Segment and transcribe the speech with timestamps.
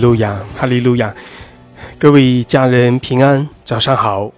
[0.00, 1.14] 路亚，哈利路亚！
[1.98, 4.32] 各位家人平安，早上好。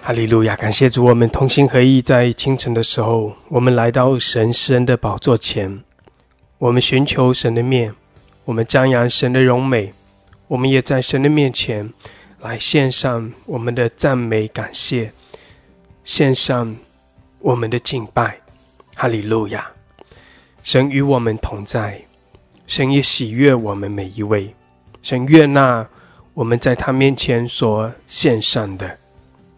[0.00, 0.54] 哈利路亚！
[0.54, 5.82] 感谢主，我们同心合意，在清晨的时候，我们来到神施恩的宝座前，
[6.58, 7.92] 我们寻求神的面，
[8.44, 9.92] 我们张扬神的荣美，
[10.46, 11.92] 我们也在神的面前
[12.40, 15.12] 来献上我们的赞美感谢，
[16.04, 16.76] 献上
[17.40, 18.38] 我们的敬拜。
[18.94, 19.68] 哈利路亚！
[20.62, 22.00] 神与我们同在，
[22.70, 24.54] 神也喜悦我们每一位，
[25.02, 25.84] 神悦纳
[26.34, 28.96] 我们在他面前所献上的。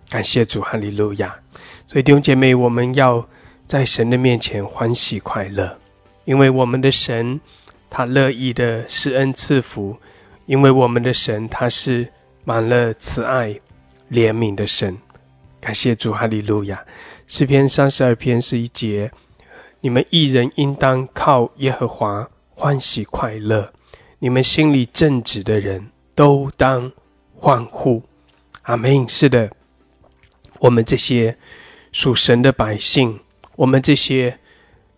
[0.08, 1.36] 感谢主，哈利路亚！
[1.86, 3.28] 所以弟兄姐妹，我们要
[3.66, 5.76] 在神的面前欢喜快乐，
[6.24, 7.38] 因为我们的神
[7.90, 9.94] 他乐意的施恩赐福，
[10.46, 12.08] 因为我们的神他是
[12.44, 13.50] 满了慈爱
[14.10, 14.96] 怜悯的神。
[15.60, 16.82] 感谢主，哈利路亚！
[17.26, 19.10] 诗篇三十二篇是一节：
[19.82, 23.72] 你们一人应当靠耶和华欢喜快乐，
[24.18, 26.92] 你们心里正直的人都当
[27.34, 28.02] 欢呼。
[28.62, 29.08] 阿门。
[29.08, 29.50] 是的。
[30.60, 31.36] 我们这些
[31.90, 33.18] 属神的百姓，
[33.56, 34.38] 我们这些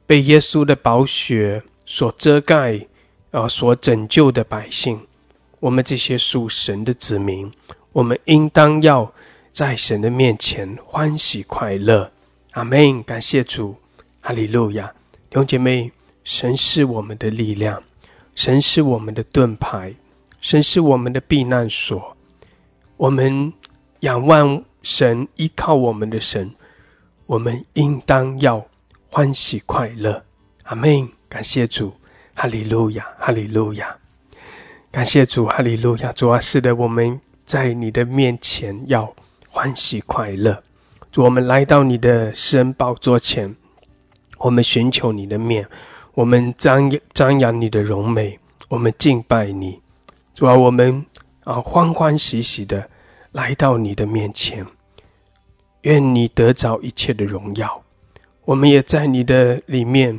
[0.06, 2.86] 被耶稣的宝血所遮盖、
[3.30, 5.00] 啊所拯救的百姓，
[5.60, 7.50] 我们这些属神的子民，
[7.92, 9.10] 我们应当要
[9.52, 12.12] 在神的面前欢喜快乐。
[12.50, 13.02] 阿门！
[13.02, 13.74] 感谢主，
[14.20, 14.92] 哈利路亚！
[15.30, 15.90] 弟兄姐妹，
[16.24, 17.82] 神是我们的力量，
[18.34, 19.94] 神是我们的盾牌，
[20.40, 22.16] 神是我们的避难所。
[22.96, 23.52] 我们
[24.00, 24.64] 仰望。
[24.86, 26.54] 神依靠我们的神，
[27.24, 28.66] 我们应当要
[29.08, 30.22] 欢喜快乐。
[30.64, 31.08] 阿门！
[31.26, 31.90] 感谢主，
[32.34, 33.96] 哈利路亚，哈利路亚！
[34.90, 36.12] 感谢主，哈利路亚！
[36.12, 39.10] 主啊，是的，我们在你的面前要
[39.48, 40.62] 欢喜快乐。
[41.10, 43.56] 主，我们来到你的施恩宝座前，
[44.36, 45.66] 我们寻求你的面，
[46.14, 48.38] 我们张张扬你的荣美，
[48.68, 49.80] 我们敬拜你。
[50.32, 51.04] 主啊，我们
[51.42, 52.88] 啊欢欢喜喜的
[53.32, 54.64] 来到你的面前。
[55.82, 57.82] 愿你得着一切的荣耀，
[58.44, 60.18] 我们也在你的里面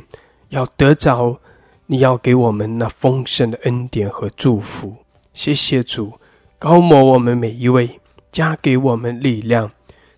[0.50, 1.40] 要得着
[1.86, 4.94] 你要给我们那丰盛的恩典和祝福。
[5.32, 6.12] 谢谢主，
[6.58, 7.98] 高摩我们每一位，
[8.30, 9.70] 加给我们力量，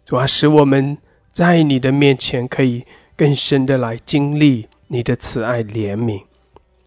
[0.04, 0.98] 主啊，使我们
[1.32, 2.84] 在你的面前可以
[3.16, 6.22] 更深的来经历你的慈爱怜悯。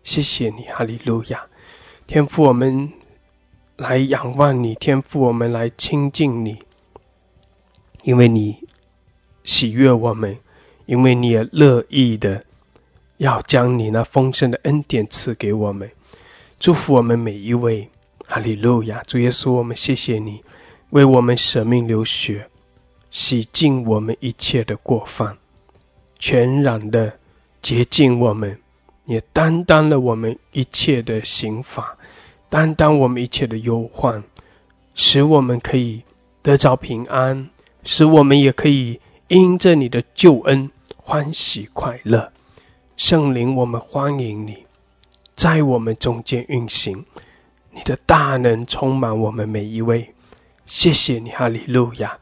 [0.04, 1.46] 谢谢你，哈利路亚！
[2.08, 2.92] 天父，我们
[3.78, 6.58] 来仰望你，天父，我们来亲近你。
[8.04, 8.58] 因为你
[9.44, 10.38] 喜悦我们，
[10.88, 12.44] 因为你也乐意的
[13.18, 15.90] 要将你那丰盛的恩典赐给我们，
[16.60, 17.88] 祝福我们每一位。
[18.26, 19.04] 哈利路亚！
[19.08, 20.42] 主耶稣，我们谢谢你
[20.92, 22.48] 为我们舍命流血，
[23.10, 25.38] 洗净我们一切的过犯，
[26.18, 27.20] 全然的
[27.62, 28.58] 洁净我们，
[29.06, 31.98] 也担当了我们一切的刑罚，
[32.50, 34.24] 担当我们一切的忧患，
[34.96, 36.04] 使我们可以
[36.42, 37.50] 得着平安。
[37.84, 42.32] 使我们也可以因着你的救恩欢喜快乐，
[42.96, 44.68] 圣灵，我们欢迎你，
[45.36, 47.04] 在我们中间运行，
[47.72, 50.14] 你的大能充满我们每一位。
[50.68, 52.20] 谢谢你，哈利路亚！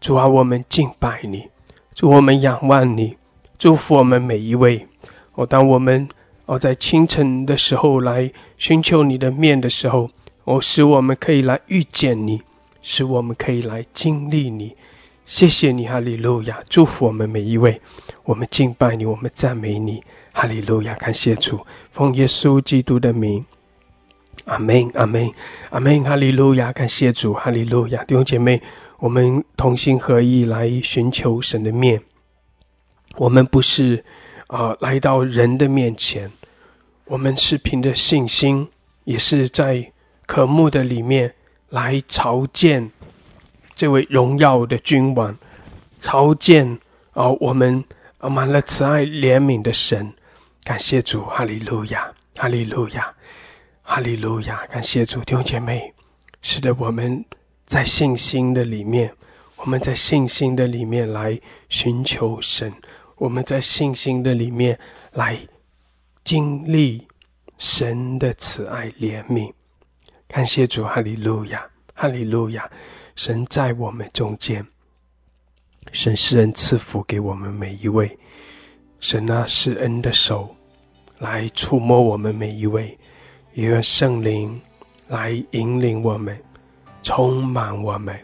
[0.00, 1.48] 主啊，我们敬拜你，
[1.94, 3.16] 主我们仰望你，
[3.60, 4.86] 祝福我们每一位。
[5.34, 6.08] 哦，当我们
[6.46, 10.08] 哦在清晨的时候来寻求你的面的时候，
[10.44, 12.40] 哦，使我们可以来遇见你。
[12.80, 14.74] 使我们可以来经历你，
[15.26, 16.60] 谢谢你，哈利路亚！
[16.70, 17.78] 祝福我们每一位，
[18.24, 20.02] 我们敬拜你，我们赞美你，
[20.32, 20.94] 哈利路亚！
[20.94, 21.60] 感谢主，
[21.92, 23.44] 奉耶稣基督的名，
[24.46, 25.30] 阿门，阿门，
[25.68, 26.72] 阿门，哈利路亚！
[26.72, 28.02] 感谢主，哈利路亚！
[28.04, 28.62] 弟兄姐妹，
[28.98, 32.00] 我们同心合意来寻求神的面。
[33.16, 34.04] 我们不是
[34.46, 36.30] 啊来到人的面前，
[37.04, 38.68] 我们是凭着信心，
[39.04, 39.92] 也是在
[40.26, 41.34] 渴慕的里面。
[41.70, 42.90] 来朝见
[43.76, 45.38] 这位荣耀的君王，
[46.00, 46.80] 朝见
[47.12, 47.84] 啊，我们
[48.18, 50.12] 啊满了慈爱怜悯的神，
[50.64, 53.14] 感谢主，哈利路亚，哈利路亚，
[53.82, 55.94] 哈利路亚，感谢主，弟兄姐妹，
[56.42, 57.24] 是的，我们
[57.66, 59.12] 在信心的里面，
[59.54, 62.72] 我们在信心的里面来寻求神，
[63.20, 64.78] 我们在信心的里面
[65.12, 65.38] 来
[66.24, 67.06] 经历
[67.58, 69.52] 神的慈爱怜悯。
[70.26, 72.70] 感谢主，哈利路亚，哈利路亚！
[73.16, 74.66] 神在我们中间，
[75.92, 78.18] 神施恩赐福给我们每一位，
[79.00, 80.56] 神啊施恩的手
[81.18, 82.98] 来触摸我们每一位，
[83.52, 84.58] 也愿圣灵
[85.08, 86.42] 来引领我们，
[87.02, 88.18] 充满我们。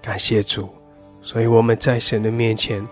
[0.00, 0.72] 感谢主，
[1.20, 2.86] 所以我们在神的面前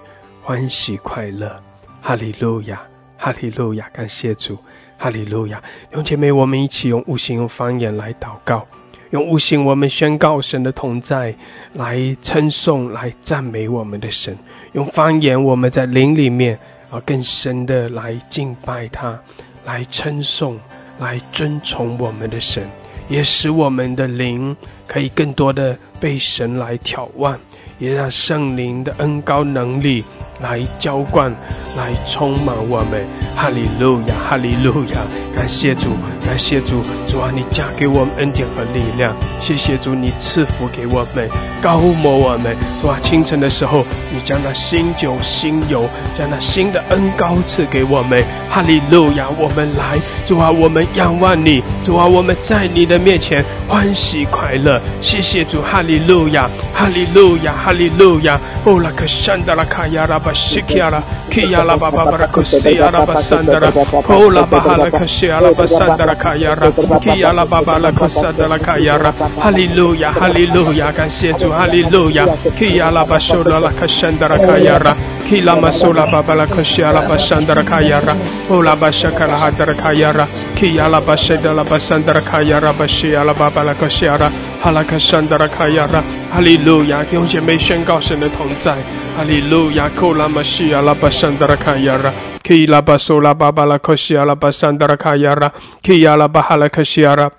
[0.49, 1.63] 欢喜快乐，
[2.01, 2.81] 哈利路亚，
[3.19, 3.87] 哈利路亚！
[3.93, 4.57] 感谢主，
[4.97, 5.63] 哈利路亚！
[5.93, 8.67] 用姐妹，我们一起用悟性、用方言来祷告，
[9.11, 11.35] 用悟性，我们宣告神的同在，
[11.75, 14.35] 来称颂、来赞美我们的神；
[14.73, 16.59] 用方言，我们在灵里面
[16.91, 19.21] 啊更深的来敬拜他，
[19.67, 20.59] 来称颂、
[20.99, 22.67] 来尊崇我们的神，
[23.07, 24.57] 也使我们的灵
[24.87, 27.39] 可以更多的被神来眺望，
[27.79, 30.03] 也让圣灵的恩高能力。
[30.41, 31.35] 来浇灌，
[31.77, 33.05] 来充满我们，
[33.37, 35.01] 哈利路亚，哈利路亚！
[35.35, 35.91] 感谢主，
[36.27, 39.15] 感谢主，主啊，你加给我们恩典和力量。
[39.41, 41.29] 谢谢主，你赐福给我们，
[41.63, 42.57] 高摩我们。
[42.81, 49.27] 主啊，清晨的时候，你将那新酒、新油，将那新的恩高赐给我们，哈利路亚！
[49.39, 54.81] 我们来，主啊，我们仰望你，主啊，我们在你的面前欢喜快乐。
[55.01, 58.39] 谢谢主，哈利路亚，哈利路亚，哈利路亚！
[58.65, 60.49] 哦，拉克山达拉卡亚拉巴。
[60.49, 63.71] Shikiara, Kiala Baba Barakosiara Basandara,
[64.03, 72.27] Kola Bahala Kashiala Basandara Kayara, Kiala Baba La Kosandara Kayara, Hallelujah, Hallelujah, 感谢主，Hallelujah,
[72.57, 75.18] Kiala Bashola La Kashandara Kayara.
[75.29, 78.17] Kila masula babala koshiala basandara kayara,
[78.49, 80.27] Ola bashakala hadara kayara,
[80.57, 84.33] Kiyala bashedala basandara kayara, Bashiala babala koshiara,
[84.63, 86.03] Halakashandara kayara,
[86.33, 87.03] 哈利路亚！
[87.05, 88.75] 弟兄姐妹宣告神的同在。
[89.17, 89.89] 哈利路亚！
[89.91, 95.53] 库拉玛西亚拉巴山达拉卡亚拉，基拉巴苏拉巴巴拉科西亚拉巴山达拉卡亚拉，
[95.83, 97.31] 基亚拉巴哈拉科西亚拉。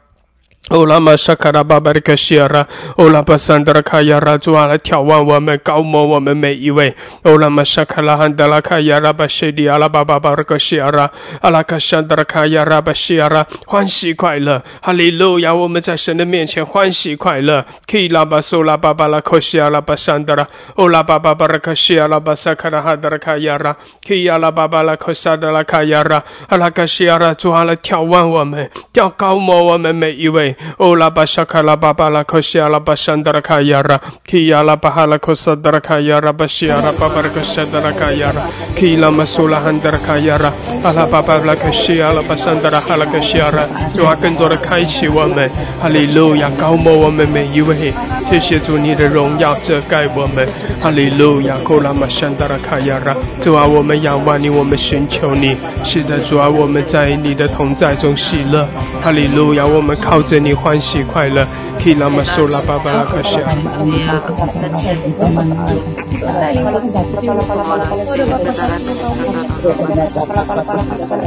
[0.68, 2.68] 欧拉玛沙卡拉巴巴的克西尔，
[2.98, 6.96] 欧拉巴桑德拉卡亚拉，主啊来眺望我们，高摩我们每一位。
[7.24, 11.10] 欧拉玛沙卡拉汉德拉卡亚拉巴谢迪阿拉巴巴巴的克西尔，
[11.42, 15.56] 阿拉卡桑德拉卡亚拉巴西尔，欢喜快乐，哈利路亚！
[15.56, 17.66] 我们在神的面前欢喜快乐。
[17.88, 20.46] 基拉巴苏拉巴巴拉克西阿拉巴桑德拉，
[20.76, 30.49] 欧拉巴巴巴的克西阿拉巴萨卡拉汉德拉卡亚拉，基亚拉巴巴拉克萨德拉卡亚拉，阿拉卡西尔，主啊来眺望我们，要高摩我们每一位。
[30.78, 38.42] 哦，拉巴沙卡拉巴巴拉科西阿拉巴山德拉卡亚拉，基亚拉巴哈拉科萨德拉卡亚拉巴西阿拉巴巴拉科萨德拉卡亚拉，
[38.76, 40.52] 基拉马苏拉汉德拉卡亚拉，
[40.84, 43.64] 阿拉巴巴拉科西阿拉巴山德拉哈拉科西阿拉，
[43.96, 45.50] 主啊，更多的开启我们，
[45.82, 47.94] 哈利路亚，高摩我们每一位，
[48.30, 50.48] 谢谢主你的荣耀遮盖我们，
[50.82, 58.68] 哈利路亚，库拉马山德拉卡亚拉，主啊，我们仰望你，我们寻求你，是的，主啊，我们在你的同在中喜乐，
[59.02, 60.39] 哈利路亚，我们靠着。
[60.40, 61.46] 你欢喜快乐。
[61.80, 63.44] Kila masula babala kasha.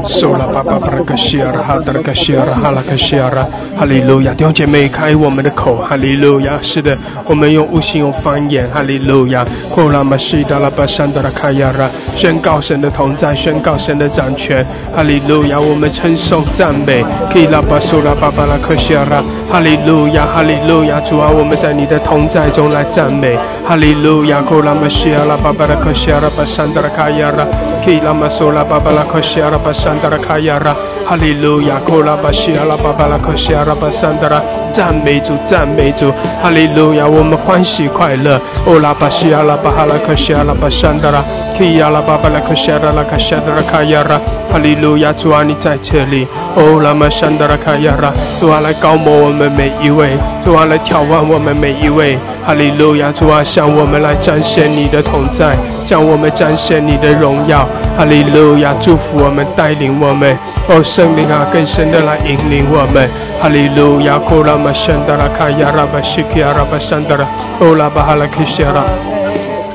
[0.09, 3.47] Sola baba barakashira hadar kashira hala kashira.
[3.75, 4.33] 哈利路亚！
[4.35, 6.61] 弟兄姐妹，开我们的口，哈利路亚！
[6.63, 9.45] 是的，我们用悟性，用方言，哈利路亚！
[9.71, 15.59] 呼拉玛西达拉巴山达拉卡亚拉，宣告神的同在，宣告神的掌权，哈利路亚！
[15.59, 20.27] 我们称颂赞美，基拉巴苏拉巴巴拉克西亚拉，哈利路亚！
[20.43, 20.99] 哈利路亚！
[21.03, 24.41] 主啊，我们在你的同在中来赞美，哈利路亚！
[24.43, 27.47] 呼拉玛西亚拉巴巴拉克西亚拉巴山达拉卡亚拉，
[27.87, 30.75] 基拉玛苏拉巴巴拉克西亚拉巴山达拉卡亚拉，
[31.07, 31.79] 哈利路亚！
[31.87, 33.63] 呼拉玛西亚拉巴巴拉克西亚。
[33.63, 36.11] 拉巴桑德拉，赞美主，赞美主，
[36.43, 37.07] 哈利路亚！
[37.07, 38.35] 我们欢喜快乐。
[38.67, 41.23] 哦，拉巴西亚拉巴哈拉克西亚拉巴桑德拉，
[44.51, 45.13] 哈利路亚！
[45.15, 46.27] 主啊，你在这里。
[46.57, 50.11] 哦，拉玛桑德拉卡亚拉，主啊来高摩我们每一位，
[50.45, 52.19] 主啊来眺望我们每一位。
[52.45, 53.13] 哈利路亚！
[53.13, 57.67] 主啊，向我们来展现你的同在，向我们展现你的荣耀。
[57.97, 58.75] 哈利路亚！
[58.83, 60.37] 祝福我们，带领我们。
[60.69, 63.09] 哦，圣灵啊，更深的来引领我们。
[63.41, 64.19] 哈利路亚！
[64.19, 67.25] 库拉玛圣达拉卡亚拉巴西基亚拉巴圣达拉，
[67.61, 68.83] 欧拉巴哈拉克西亚拉，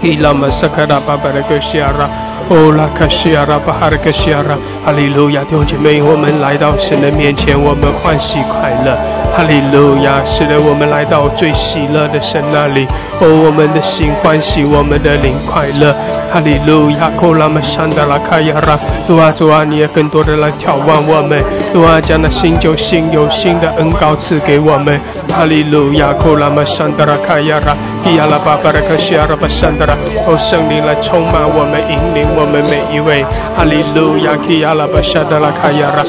[0.04, 2.08] Ilama Sakara Babarakashiara,
[2.50, 4.58] Ola Kashiara Baharakashiara.
[4.88, 4.94] 哈。
[4.94, 5.44] 利路亚！
[5.44, 8.96] 弟兄姐妹，我们来到神的面前，我们欢喜快乐。
[9.36, 10.24] 哈利路亚！
[10.26, 12.88] 是的，我们来到最喜乐的神那里，
[13.20, 15.94] 哦，我们的心欢喜，我们的灵快乐。
[16.32, 17.12] 哈利路亚！
[17.20, 25.00] 库拉玛山达拉卡亚拉，主啊主啊，你也更多的来眺望我们，主啊将那新旧新有新的恩膏赐给我们。
[25.30, 26.14] 哈利路亚！
[26.14, 29.94] 库拉玛山达拉卡亚拉，基亚拉巴巴拉克西亚拉巴山达拉，
[30.26, 33.24] 哦，圣灵来充满我们，引领我们每一位。
[33.56, 34.36] 哈利路亚！
[34.48, 36.04] 基亚拉巴山达拉卡亚拉。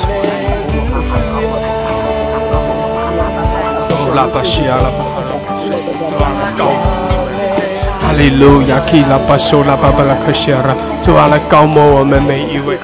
[4.15, 6.67] 拉巴西亚拉巴哈拉，
[7.99, 10.75] 哈利路亚，基拉巴苏拉巴巴拉克西亚拉，
[11.07, 12.77] 主啊来高摩我们每一位。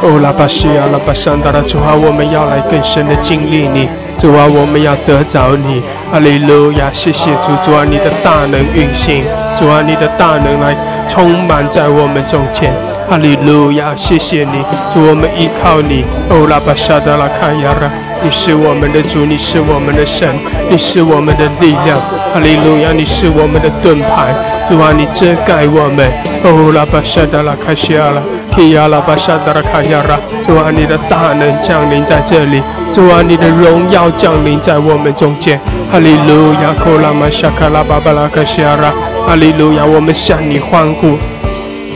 [0.00, 3.86] 哦，拉巴西亚拉巴桑达拉，主啊我们要来更深的经历你，
[4.18, 5.82] 主啊我们要得着你。
[6.10, 9.24] 哈利路亚，谢谢主，主啊你的大能运行，
[9.58, 10.74] 主啊你的大能来
[11.10, 12.72] 充满在我们中间。
[13.08, 16.04] 哈利路亚，谢谢你，主我们依靠你。
[16.30, 17.90] 哦拉巴沙达拉卡亚拉，
[18.22, 20.28] 你是我们的主，你是我们的神，
[20.70, 21.98] 你是我们的力量。
[22.32, 24.34] 哈利路亚，你是我们的盾牌，
[24.68, 26.08] 主啊，你遮盖我们。
[26.44, 32.62] 哦拉巴沙达拉卡西亚拉，提亚拉巴沙达拉卡亚拉，主啊，你的大能降临在这里，
[32.94, 35.60] 主啊，你的荣耀降临在我们中间。
[35.92, 38.90] 哈利路亚，库拉玛沙卡拉巴巴拉卡西亚拉，
[39.26, 41.16] 哈利路亚，我们向你欢呼。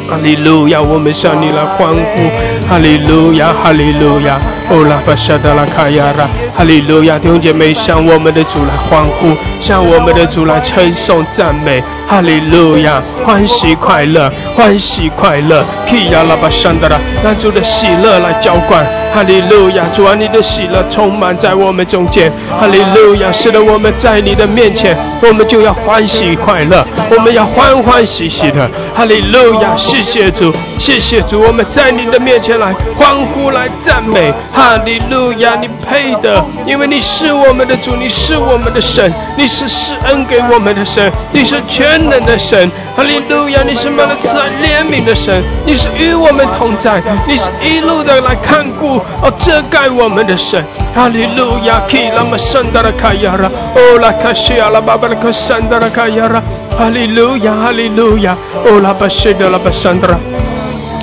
[0.08, 2.66] 哈利路亚，我们向你来欢呼。
[2.66, 9.32] 哈利路亚，哈利路亚，哦拉巴沙达拉卡亚拉，哈利路亚，弟兄姐妹向我们的主来欢呼，
[9.62, 11.82] 向我们的主来称颂赞美。
[12.06, 15.62] 哈利路亚，欢喜快乐，欢喜快乐。
[15.88, 18.84] 基亚拉巴沙达拉，让主的喜乐来浇灌。
[19.12, 22.30] 哈利路亚，主啊，你的喜乐充满在我们中间。
[22.60, 28.70] 哈利路亚，使得我们在你的面前，我们就要欢喜快乐，我们要欢欢喜喜的。
[28.94, 34.32] 哈利路亚，谢谢主，谢谢主，我们在你的面前来欢呼来赞美。
[34.58, 42.68] 哈利路亚，你配的，因为你是我们的主，你是我们的神，你是施恩给我们的神，你是全能的神。
[42.96, 48.96] 哈利路亚，你是满了慈爱怜悯的神，你是与我们同在，你是一路的来看顾。
[49.22, 51.80] 哦，遮盖我们的神，哈利路亚！
[51.88, 56.42] 基拉玛山达拉卡亚拉，哦拉卡西亚拉巴巴拉卡山达拉卡亚拉，
[56.76, 60.18] 哈利路亚，哈利路亚，哦拉巴西达拉巴山达拉，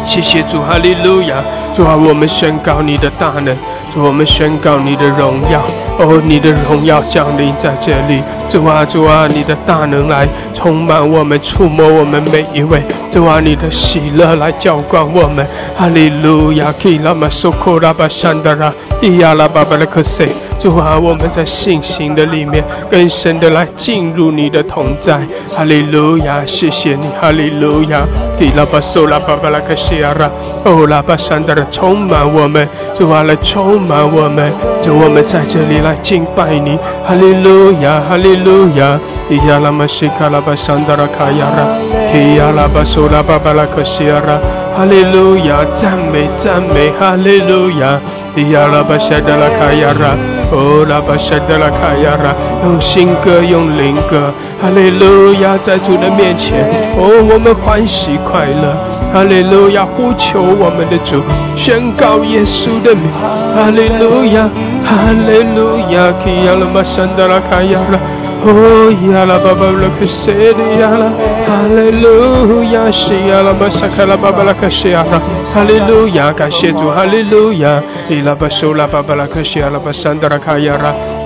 [0.07, 1.35] 谢谢主，哈利路亚！
[1.75, 3.55] 主啊，我们宣告你的大能，
[3.93, 5.59] 主我们宣告你的荣耀，
[5.99, 8.21] 哦，你的荣耀降临在这里。
[8.49, 12.81] 主啊，主啊，你的大能来充满我们，触摸我们每一位。
[13.13, 15.45] 主啊，你的喜乐来浇灌我们。
[15.75, 18.71] 哈利路亚，基拉玛苏库拉巴山达拉，
[19.01, 20.25] 伊亚拉巴巴拉克塞。
[20.61, 25.19] 主啊，我们在信心的里面更深的来进入你的同在。
[25.53, 28.01] 哈利路亚，谢谢你，哈利路亚，
[28.39, 30.29] 提拉巴苏拉巴巴拉克西亚拉，
[30.63, 32.67] 哦拉巴山德拉充满我们。
[32.97, 34.51] 主啊，来充满我们。
[34.83, 36.79] 主，我们在这里来敬拜你。
[37.05, 38.35] 哈利路亚，哈利。
[38.45, 41.65] 路亚，提亚拉玛西卡拉巴桑德拉卡亚拉，
[42.11, 44.37] 提亚拉巴苏拉巴巴拉克西亚拉，
[44.77, 47.99] 哈利路亚，赞美赞美，哈利路亚，
[48.35, 50.13] 提亚拉巴沙德拉卡亚拉，
[50.51, 52.33] 哦拉巴沙德拉卡亚拉，
[52.63, 56.65] 用新歌用灵歌，哈利路亚，在主的面前，
[56.97, 58.77] 哦我们欢喜快乐，
[59.11, 61.21] 哈利路亚，呼求我们的主，
[61.57, 63.09] 宣告耶稣的名，
[63.55, 64.47] 哈利路亚，
[64.85, 67.99] 哈利路亚，提亚拉玛桑德拉卡亚拉。
[68.47, 71.09] Oh ya la baba la kusedi ya la
[71.47, 75.19] Hallelujah shi ya la masaka la baba la kashiara
[75.53, 79.15] Hallelujah 感谢主 Hallelujah 伊拉巴苏拉巴巴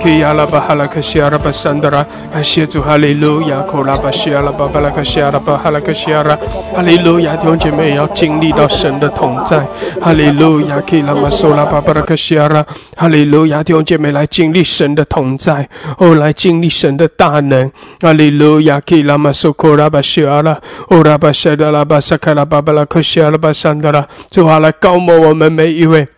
[0.00, 6.36] 卡亚拉，基亚拉巴哈拉克西阿拉巴桑德拉，感谢主哈利路亚，库拉巴西阿拉巴巴拉克西阿拉巴哈拉克西阿拉，
[6.74, 9.60] 哈利路亚，弟兄姐妹要经历到神的同在，
[10.00, 12.64] 哈利路亚，基拉巴苏拉巴巴拉克西阿拉，
[12.96, 26.08] 哈利路亚，弟兄姐妹来经历神的同在，哦，来经历神的大能，哈利路亚，基拉马苏库拉巴西阿拉，哦拉巴西德拉巴萨卡拉巴巴拉克西阿拉巴桑德拉，主啊，来高摩我们每一位。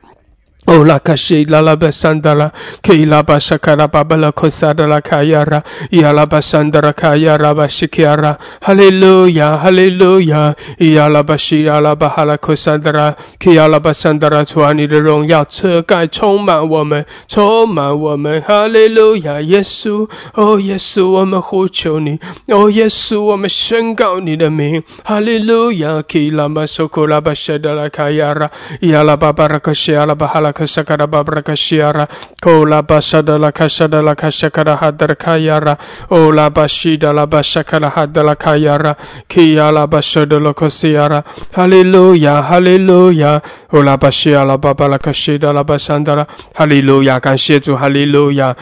[0.64, 2.52] 哦，拉卡西拉拉巴桑德拉，
[2.84, 28.48] 基拉巴沙卡拉巴巴拉库萨德拉卡亚拉，亚拉巴桑德拉卡亚拉巴西基亚拉，哈利路亚，哈利路亚，亚拉巴西亚拉巴哈拉库萨德拉，基亚拉巴桑德拉，主啊，你的荣耀遮盖充满我们，充满我们，哈利路亚，耶稣，哦，耶稣，我们呼求你，哦，耶稣，我们宣告你的名，哈利路亚，基拉巴苏库拉巴沙德拉卡亚拉，
[28.82, 30.51] 亚拉巴巴拉库西亚拉巴哈拉。
[30.52, 32.06] Kasakara babraka shiara
[32.40, 35.78] ko la basada la kasada la kasakara hadar kayara
[36.10, 38.96] o la bashida la basakara hadala kayara
[39.28, 43.40] kiya la basada la kosiyara, hallelujah hallelujah
[43.72, 48.56] o la bashia la baba la kashida la basandara hallelujah 感谢主 hallelujah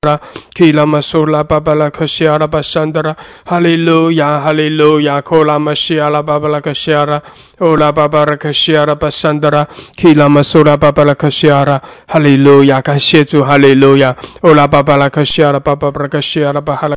[0.00, 0.20] o la bashida la basandara kayara
[0.54, 3.16] Kila masula babala kashiara basandara.
[3.46, 5.22] Hallelujah, hallelujah.
[5.22, 7.22] Kola mashiala babala kashiara.
[7.60, 9.66] Ola babara kashiara basandara.
[9.96, 11.80] Kila masula babala kashiara.
[12.06, 12.80] Hallelujah.
[12.80, 14.14] 感谢主，Hallelujah。
[14.42, 16.96] Ola babala kashiara babara kashiara bahala。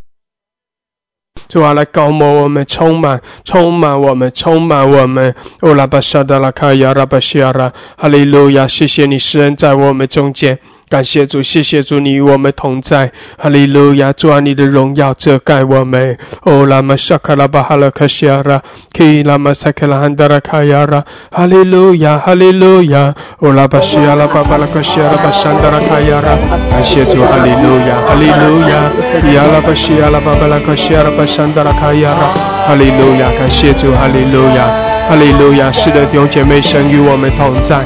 [1.50, 5.36] 主啊，来高摩我们，充满，充满我们，充满我们。
[5.62, 8.68] 欧拉巴沙达拉卡亚拉巴西亚拉，哈利路亚！
[8.68, 10.60] 谢谢你，施恩在我们中间。
[10.92, 14.12] 感谢主，谢谢主，你与我们同在，哈利路亚！
[14.12, 16.18] 主啊，你的荣耀遮盖我们。
[16.44, 23.16] 哦，拉玛沙卡拉巴哈拉卡西亚拉，基拉玛萨克拉汉达拉卡亚拉，哈利路亚，哈利路亚！
[23.40, 26.36] 哦，拉巴西亚拉巴巴拉卡西亚拉巴山达拉卡亚拉，
[26.70, 28.92] 感谢主，哈利路亚，哈利路亚！
[29.34, 32.36] 亚拉巴西亚拉巴巴拉卡西亚拉巴山达拉卡亚拉。
[32.68, 34.68] 哈利路亚，感谢主，哈利路亚，
[35.08, 37.80] 哈利路亚，是的，弟兄姐妹，神与我们同在，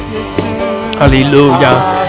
[0.98, 1.70] 哈利路亚，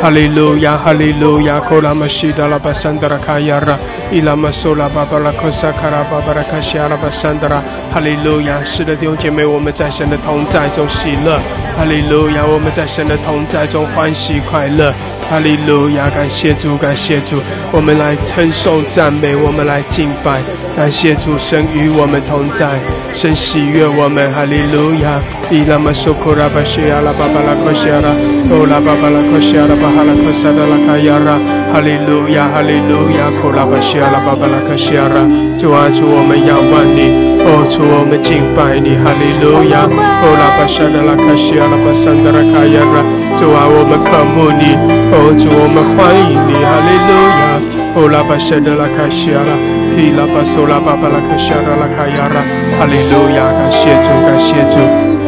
[0.00, 1.58] Yala bashada la kayara bashiki ara bahala koshanda la kayara Ola bashada la kashiara bahala
[1.58, 3.78] koshiara Kila masula babala koshiara la kashiara Hallelujah, hallelujah, kola mashida la basandara kayara
[4.12, 7.62] Ila masula babala kosakara babara kashiara basandara
[7.92, 11.40] Hallelujah，是的，弟兄姐妹，我们在神的同在中喜乐。
[11.76, 14.92] 哈利路亚，我们在神的同在中欢喜快乐。
[15.30, 17.40] 哈利路亚，感谢主，感谢主，
[17.72, 20.38] 我们来称颂赞美，我们来敬拜，
[20.76, 22.78] 感谢主，神与我们同在，
[23.14, 24.30] 神喜悦我们。
[24.34, 25.18] 哈利路亚，
[25.50, 28.12] 伊拉玛苏库拉巴西亚拉巴巴拉科西亚拉，
[28.52, 31.38] 欧拉巴巴拉科西亚拉巴哈拉科萨达拉卡亚拉，
[31.72, 35.24] 哈利路亚，哈利路亚，库拉巴西亚拉巴巴拉科西亚拉，
[35.60, 43.02] 主啊，主我们仰望你，哦，主我们敬拜你，哈利路亚，欧拉巴沙达拉卡西亚拉巴桑达拉卡亚拉，
[43.40, 44.98] 主啊，我们渴慕你。
[45.10, 47.56] 哦，主，我们欢迎你，哈利路亚！
[47.96, 49.56] 哦，拉巴谢德拉卡西亚拉，
[49.96, 52.44] 提拉巴苏拉巴巴拉卡西亚拉卡亚拉，
[52.76, 53.48] 哈利路亚！
[53.48, 54.76] 感谢主，感谢主，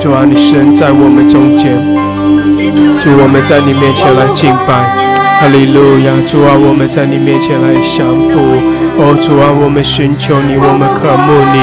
[0.05, 1.73] 主啊，你神在我们中间，
[3.03, 4.85] 主，我们在你面前来敬拜，
[5.41, 6.13] 哈利路亚！
[6.31, 8.39] 主啊，我们在你面前来降服，
[8.99, 11.61] 哦，主啊，我们寻求你，我们渴慕你。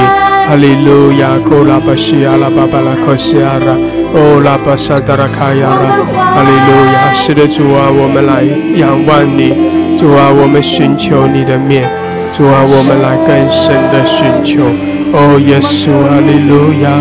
[0.48, 3.76] 哈利路亚，库拉巴西亚拉巴巴拉克西亚拉，
[4.16, 8.40] 哦拉巴沙达拉卡亚拉，哈利路亚，是的主啊，我们来
[8.80, 9.52] 仰望你，
[10.00, 11.84] 主啊，我们寻求你的面，
[12.32, 14.64] 主啊，我们来更深的寻求，
[15.12, 16.96] 哦耶稣，哈利路亚，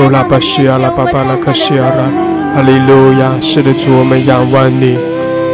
[0.00, 2.08] 哦拉巴西亚拉巴巴拉克西亚拉，
[2.56, 4.96] 哈利路亚，是的主，我们仰望你，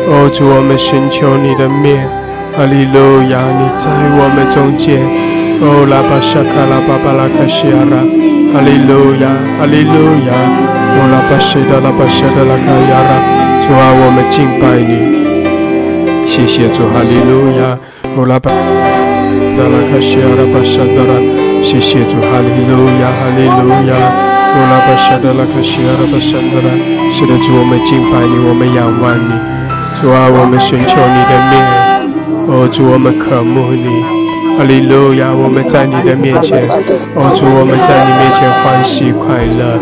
[0.07, 2.07] 哦主，我们寻求你的面，
[2.55, 5.03] 哈利路亚，你在我们中间。
[5.59, 8.07] 哦，拉巴沙卡拉巴巴拉卡西亚拉，
[8.55, 10.33] 哈利路亚，哈利路亚。
[10.95, 13.19] 哦，拉巴西达拉巴西达拉卡亚拉，
[13.67, 14.95] 主啊，我们敬拜你，
[16.31, 17.75] 谢谢主，哈利路亚。
[18.15, 21.19] 哦，拉巴达拉卡西亚拉巴沙达拉，
[21.67, 24.32] 谢谢主，哈利路亚，哈利路亚。
[24.53, 26.69] 哦，拉巴沙达拉卡西亚拉巴沙达拉，
[27.17, 29.33] 是的主，我们敬拜你，我们仰望你，
[30.01, 31.57] 主啊，我们寻求你的面，
[32.49, 33.89] 哦，主，我们渴慕你。
[34.59, 36.61] 哈利路亚，我们在你的面前，
[37.17, 39.81] 哦主，我们在你面前欢喜快乐。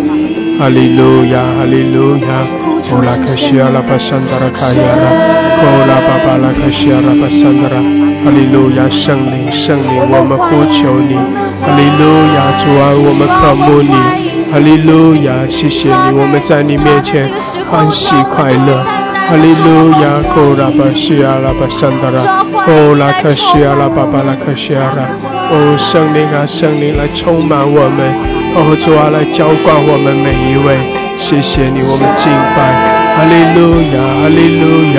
[0.60, 2.46] 哈利路亚，哈利路亚，
[2.94, 5.10] 哦拉克西亚拉巴桑达拉卡亚拉，
[5.58, 7.82] 哦拉巴巴拉克西亚拉巴桑达拉。
[8.22, 11.18] 哈利路亚，圣灵，圣灵，我们呼求你。
[11.58, 12.06] 哈利路
[12.38, 14.39] 亚，主啊，我们渴慕你。
[14.50, 17.30] 哈利路亚，谢谢你，我们在你面前
[17.70, 18.84] 欢喜快乐。
[19.28, 25.06] 哈利路亚，库拉巴西亚拉巴桑达拉，哦拉克西亚拉巴巴拉克西亚拉，
[25.50, 28.10] 哦圣灵啊圣灵来充满我们，
[28.56, 30.82] 哦主啊来浇灌我们每一位，
[31.16, 32.26] 谢谢你，我们敬
[32.58, 34.64] 拜，哈利路亚哈利路
[34.96, 34.98] 亚，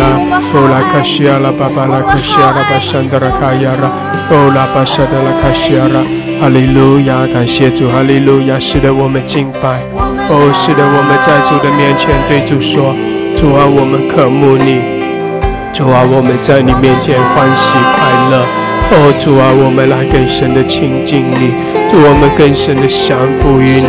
[0.54, 3.90] 哦拉卡西亚拉巴巴拉卡西亚拉巴桑德拉卡亚拉，
[4.30, 6.00] 哦拉巴沙达拉卡西亚拉，
[6.40, 9.82] 哈利路亚，感谢主，哈利路亚，使得我们敬拜，
[10.30, 12.94] 哦使得我们在主的面前对主说。
[13.40, 14.78] 主啊，我们渴慕你；
[15.74, 18.71] 主啊，我们在你面前欢喜快乐。
[18.94, 21.56] 哦，主啊，我们来更深的亲近你；
[21.90, 23.88] 主，我们更深的降服于你。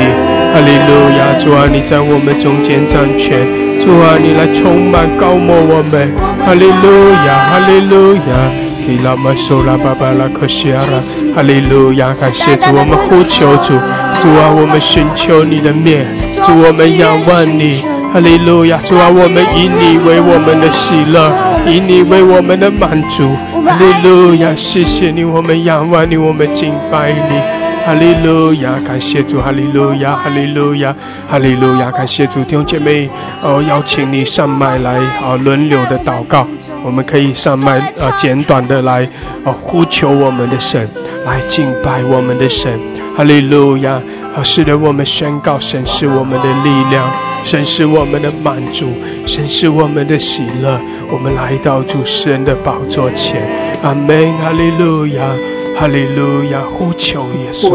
[0.54, 1.34] 哈利路亚！
[1.42, 3.42] 主啊，你在我们中间掌权；
[3.82, 6.06] 主啊，你来充满高摩我们。
[6.46, 7.50] 哈利路亚！
[7.50, 8.46] 哈利路亚！
[8.86, 11.02] 提拉玛苏拉巴巴拉克西阿拉，
[11.34, 12.14] 哈利路亚！
[12.14, 13.74] 感谢主，我们呼求主，
[14.22, 16.06] 主啊，我们寻求你的面，
[16.46, 17.82] 主，我们仰望你。
[18.14, 18.78] 哈利路亚！
[18.86, 21.32] 主啊，我们以你为我们的喜乐，
[21.66, 23.34] 以你为我们的满足。
[23.64, 24.54] 哈利路亚！
[24.54, 27.40] 谢谢你，我们仰望你，我们敬拜你。
[27.84, 28.74] 哈利路亚！
[28.86, 30.94] 感谢主，哈利路亚，哈利路亚，
[31.28, 31.90] 哈利路亚！
[31.90, 33.08] 感谢主，弟兄姐妹，
[33.42, 36.46] 哦，邀请你上麦来，啊，轮流的祷告。
[36.84, 39.08] 我们可以上麦，啊，简短的来，
[39.44, 40.88] 啊，呼求我们的神，
[41.24, 42.78] 来敬拜我们的神。
[43.16, 44.00] 哈利路亚！
[44.36, 47.04] 啊，使得，我们宣告，神是我们的力量。
[47.44, 48.86] 神是我们的满足，
[49.26, 50.80] 神是我们的喜乐。
[51.10, 53.42] 我们来到主神的宝座前，
[53.82, 55.36] 阿门，哈利路亚，
[55.78, 57.68] 哈利路亚，呼求耶稣。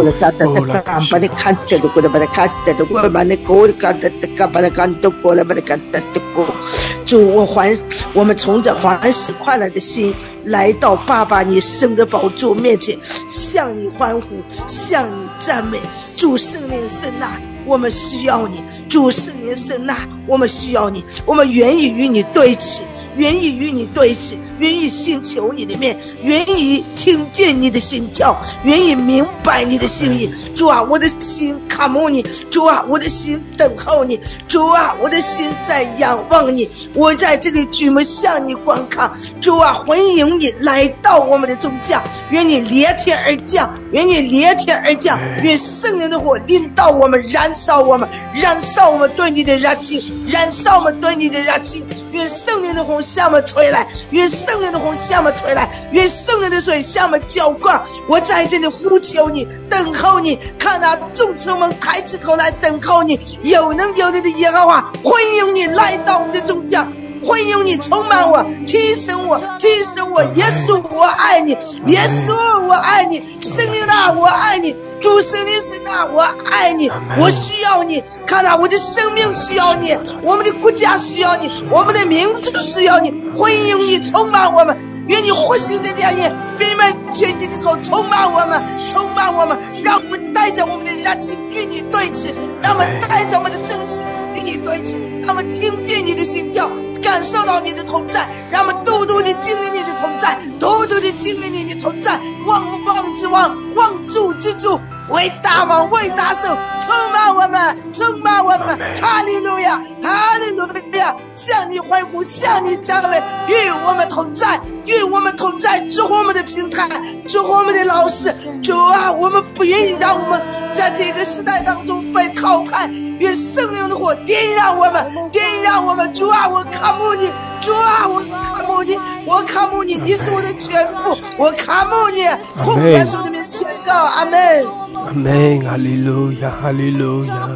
[7.05, 7.77] 主，我还
[8.13, 10.13] 我们从着欢喜快乐的心
[10.45, 14.27] 来到爸爸你圣的宝座面前，向你欢呼，
[14.67, 15.79] 向你赞美。
[16.15, 17.27] 主圣灵圣呐。
[17.67, 22.83] 我们需要你，主圣灵圣纳，我们需要你，我们愿意与你对齐，
[23.17, 30.31] 愿意与你对齐，愿意寻求你的面，愿意听见你的心跳，愿意明白你的心意。
[30.55, 36.69] 主啊，我的心渴慕你，主啊，我的心等候你，主啊，我的心在仰望你。
[36.93, 51.85] 我在这里举目向你观看，主啊，欢迎你来到我们的中间，愿你连天而降，愿你连天而降，愿圣灵的火临到我们，燃烧我们，燃烧我们对你的热情，燃烧我们对你的热情。
[52.11, 57.83] 愿圣灵的风向我们吹来，愿圣灵的红向我们吹来，愿圣灵的水向我们浇灌。
[58.07, 67.06] 我在这里呼求你，等候你，看那众臣们抬起头来等候你，有能有力的耶和华，欢迎你来到我们的中间。
[67.27, 71.51] 欢迎你充满我，提升我，提升我，耶稣我爱你，
[71.87, 72.33] 耶稣
[72.65, 94.01] 我爱你，圣灵啊我爱你，主圣灵神啊我爱你，我需要你，看到我的生命需要你，我们的国家需要你，我们的民族需要你，欢迎你充满我们，愿你活性的烈焰遍满全地的时候充满我们，充满我们，让我们带着我们的热情与你对齐，让我们带着我们的真实
[94.33, 96.71] 与你对齐，让我们听见你的心跳。
[96.97, 102.19] 感受到你的同在，让我们多多的经历你的同在，多多的经历你的同在。
[102.45, 104.79] 望望之王，望主之主，
[105.09, 108.79] 为大王，为大圣，充满我们，充满我们。
[109.01, 115.81] 哈利路亚，哈利路亚，向你欢呼，向你赞美，与我们同在，与我们同在。
[115.81, 116.87] 祝福我们的平台，
[117.27, 118.33] 祝福我们的老师。
[118.63, 122.89] 主啊，我们不愿意让我们在这个时代当中被淘汰。
[123.19, 126.13] 愿圣灵的火点燃我们，点燃我们。
[126.13, 132.21] 主啊，我渴慕你，主啊，我渴慕你，我渴慕你，你是我的全部，我渴慕你。
[132.63, 134.65] 奉耶稣的名宣告，阿门。
[134.95, 137.49] 阿门，哈利路亚，哈利路亚，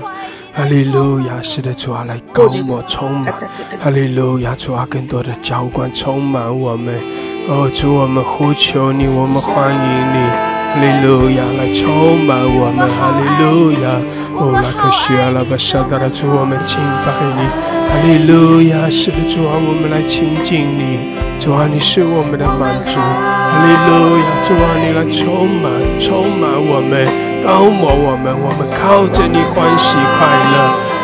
[0.54, 1.42] 哈利路亚。
[1.42, 3.34] 是的，主啊，来高我充满，
[3.82, 7.00] 哈利路亚，主啊，更多的浇灌充满我们。
[7.48, 10.61] 哦，主，我们呼求你，我们欢迎你。
[10.72, 12.88] 哈利路亚，来充满我们！
[12.88, 14.00] 哈利路亚，
[14.40, 15.58] 哦，那可需要了吧？
[15.58, 17.44] 上到了主，我们敬拜你！
[17.92, 21.12] 哈利路亚，是的，主啊，我们来亲近你，
[21.44, 22.96] 主啊，你是我们的满足！
[22.96, 25.68] 哈利路亚，主啊，你来充满，
[26.00, 27.04] 充满我们，
[27.44, 30.24] 高摩我们，我们靠着你欢喜快
[30.56, 30.56] 乐！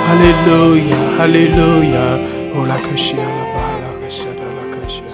[0.08, 2.00] 哈利路亚，哈利路亚，
[2.56, 3.60] 哦，那可需要了吧？
[3.84, 5.12] 那可需要，那可需要。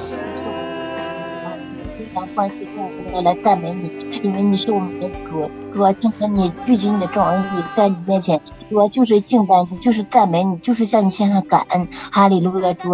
[1.98, 4.20] 非常欢喜快乐我来赞美你。
[4.24, 8.42] 因为你是我们的主，主啊，今天你聚集你的众儿女在你面前。
[8.74, 11.88] 主就是敬拜你，就是赞美你，就是向你献上感恩。
[12.12, 12.92] 哈利路亚，主，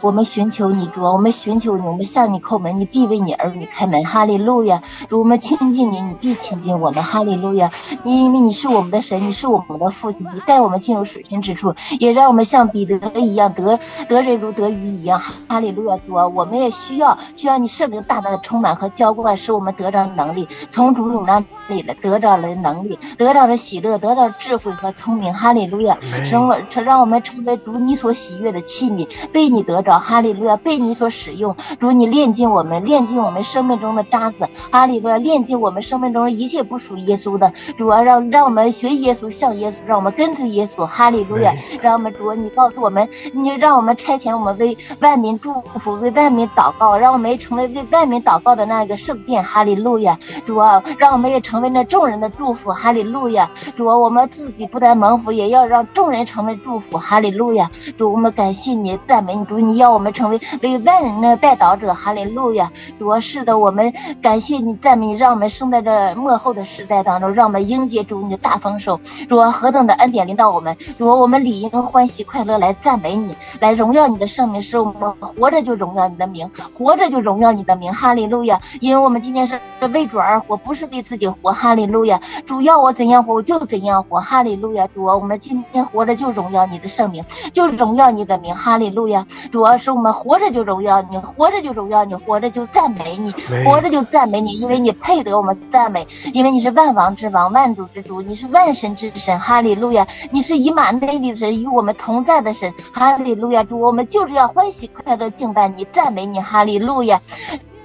[0.00, 4.04] 我们寻求你，主，我们寻求你，我们向你叩门，你必为你儿女开门。
[4.04, 7.00] 哈利路亚，主，我们亲近你，你必亲近我们。
[7.02, 7.70] 哈利路亚，
[8.02, 15.22] 因为你是我们的神，你是我们的父亲，你带我们进入水深之处，也让我们像彼得一样得得人如得鱼一样。
[15.46, 24.92] 哈利路亚，主，我们也需要需要你圣灵大大的充满和浇灌，使我们得着能力，从主你那里来得着了能力，得着了喜乐，得到智慧和。
[25.04, 25.98] 聪明，哈利路亚！
[26.24, 30.56] 成我成让我们成为主你所喜悦的器皿，被你得着，哈利路亚！
[30.56, 35.18] 被你所使用，主你炼净我们，炼净我们生命中的渣子，哈利路亚！
[35.18, 41.52] 炼净我们生命中一切不属耶稣的，主啊，让让我们学耶稣，像耶稣，让我们跟随耶稣，哈利路亚！
[41.82, 50.18] 让我们主，你告诉我们，你让我们差遣我们为万民祝福，为万民祷告，让我们也成为为万民祷告的那个圣殿，哈利路亚！
[50.46, 53.50] 主啊，让我们也成为那众人的祝福，哈利路亚！
[53.76, 57.70] 主啊，我们自己不但蒙福也要让众人成为祝福，哈利路亚！
[57.96, 62.70] 主，我们感谢你，赞美你，主，你要我们成为为万人的带导者，哈利路亚！
[62.98, 69.00] 主，是的，我们感谢你，赞美你，让我们生在这幕后的时代当中，让我们迎接主你的大丰收。
[69.28, 70.76] 主，何等的恩典临到我们！
[70.98, 78.60] 主，我们理应欢喜快乐来赞美你，来荣耀你的圣名，使我们活着就荣耀你的名，活着就荣耀你的名，哈利路亚！
[78.80, 79.58] 因为我们今天是
[79.92, 82.20] 为主而活，不是为自己活，哈利路亚！
[82.44, 84.73] 主要我怎样活，我就怎样活，哈利路！
[84.94, 89.26] 主啊，我们今天活着就荣耀你的圣名，就荣耀你的名，哈利路亚！
[89.50, 93.32] 主要是我们活着就荣耀你，活着就荣耀你，活着就赞美你，
[93.64, 100.06] 活着就赞美你，因为你配得我们赞美，因为你是万王之王，万主之主，你是万神之神，哈利路亚！
[100.30, 103.62] 你是以马内利的神，与我们同在的神，哈利路亚！
[103.64, 107.20] 主，我们就是要欢喜快乐敬拜你，赞美你，哈利路亚！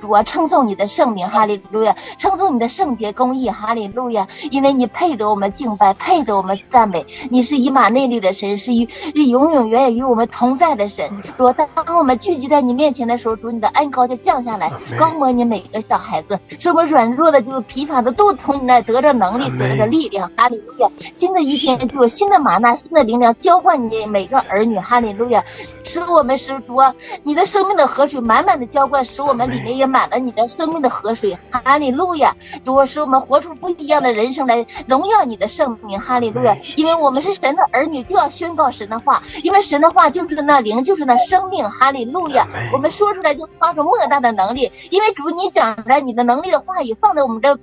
[0.02, 11.10] 主啊，称颂你的圣名，哈利路亚，称颂你的圣洁公义，哈利路亚，因为你配得我们敬拜，配得我们赞美，你是以马内利的神，是与是永永远远与我们同在的神。
[11.38, 20.90] 主，当我们聚集在你面前的时候，主，你的恩高就降下来，高摩你每个小孩子，是我们软弱的，就是疲乏的，都从你那得着能力，得着力量，哈利路亚。
[21.14, 25.44] 新的一天，就有新的玛纳，新的灵粮浇灌你每个儿女，哈利路亚，
[25.84, 32.36] 使我们使主啊，你的生命的河水满满的浇灌，使我们里面也满了你的生命的河水，哈利路亚。
[32.64, 36.56] 主啊，使我们活出不一样的人生来，荣耀你的圣名，哈利路亚。
[36.76, 42.48] 因为我们是神的儿女，就要宣告神的话，因为神的话就是那灵，就是那生命，哈利路亚。
[42.72, 47.58] 我们说出来就发出莫大的能力，因为主你讲来你的能力的话语放在我们这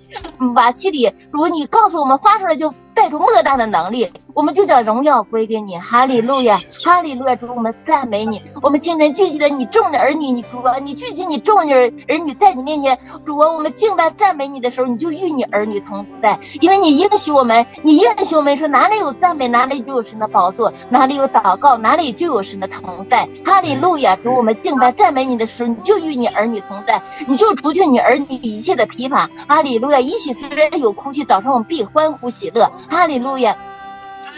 [0.54, 2.74] 瓦器里，如你告诉我们发出来就。
[2.96, 7.36] 带着莫大的能力，我们就将荣耀归给你，哈利路亚，哈利路亚！
[7.36, 8.42] 主，我们赞美你。
[8.62, 23.28] 我们清晨聚集的你众的儿女，你主啊，你聚集你众的儿女在你面前，主啊，我们敬拜赞美你的时候，你就与你儿女同在，因为你应许我们，你应许我们说哪里有赞美，哪里就有神的宝座；哪里有祷告，哪里就有神的同在。
[23.44, 24.16] 哈利路亚！
[24.16, 29.28] 主，我们敬拜赞美你的时候，你就与你儿女同在，你就除去你儿女一切的疲乏。
[29.46, 30.00] 哈利路亚！
[30.00, 32.72] 一起虽然有哭泣，早上我们必欢呼喜乐。
[32.88, 33.56] 哈利路亚，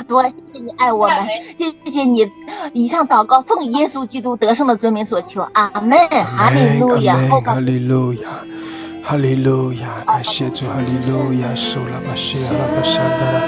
[0.09, 1.17] 主，谢谢你爱我们，
[1.57, 2.31] 谢谢你。
[2.73, 5.99] 以上祷告奉耶稣基督得胜的尊名所求，阿门。
[6.37, 8.29] 哈利路亚，哈利路亚，
[9.03, 13.41] 哈利路亚，感谢主，哈利路亚，受了吧，谢了吧，上的了，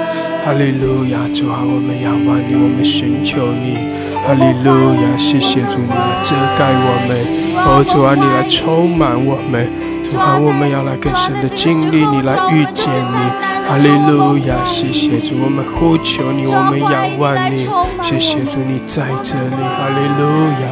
[0.45, 3.77] 哈利路亚，主啊，我们仰望你，我们寻求你，
[4.25, 7.11] 哈利路亚，谢谢主，你来遮盖我们，
[7.57, 9.69] 哦，主啊，你来充满我们，
[10.11, 13.19] 主啊，我们要来更深的经历你，来遇见你。
[13.69, 17.69] 哈利路亚，谢谢主，我们呼求你，我们仰望你，
[18.03, 19.55] 谢谢主，你在这里。
[19.55, 20.65] 哈利路亚，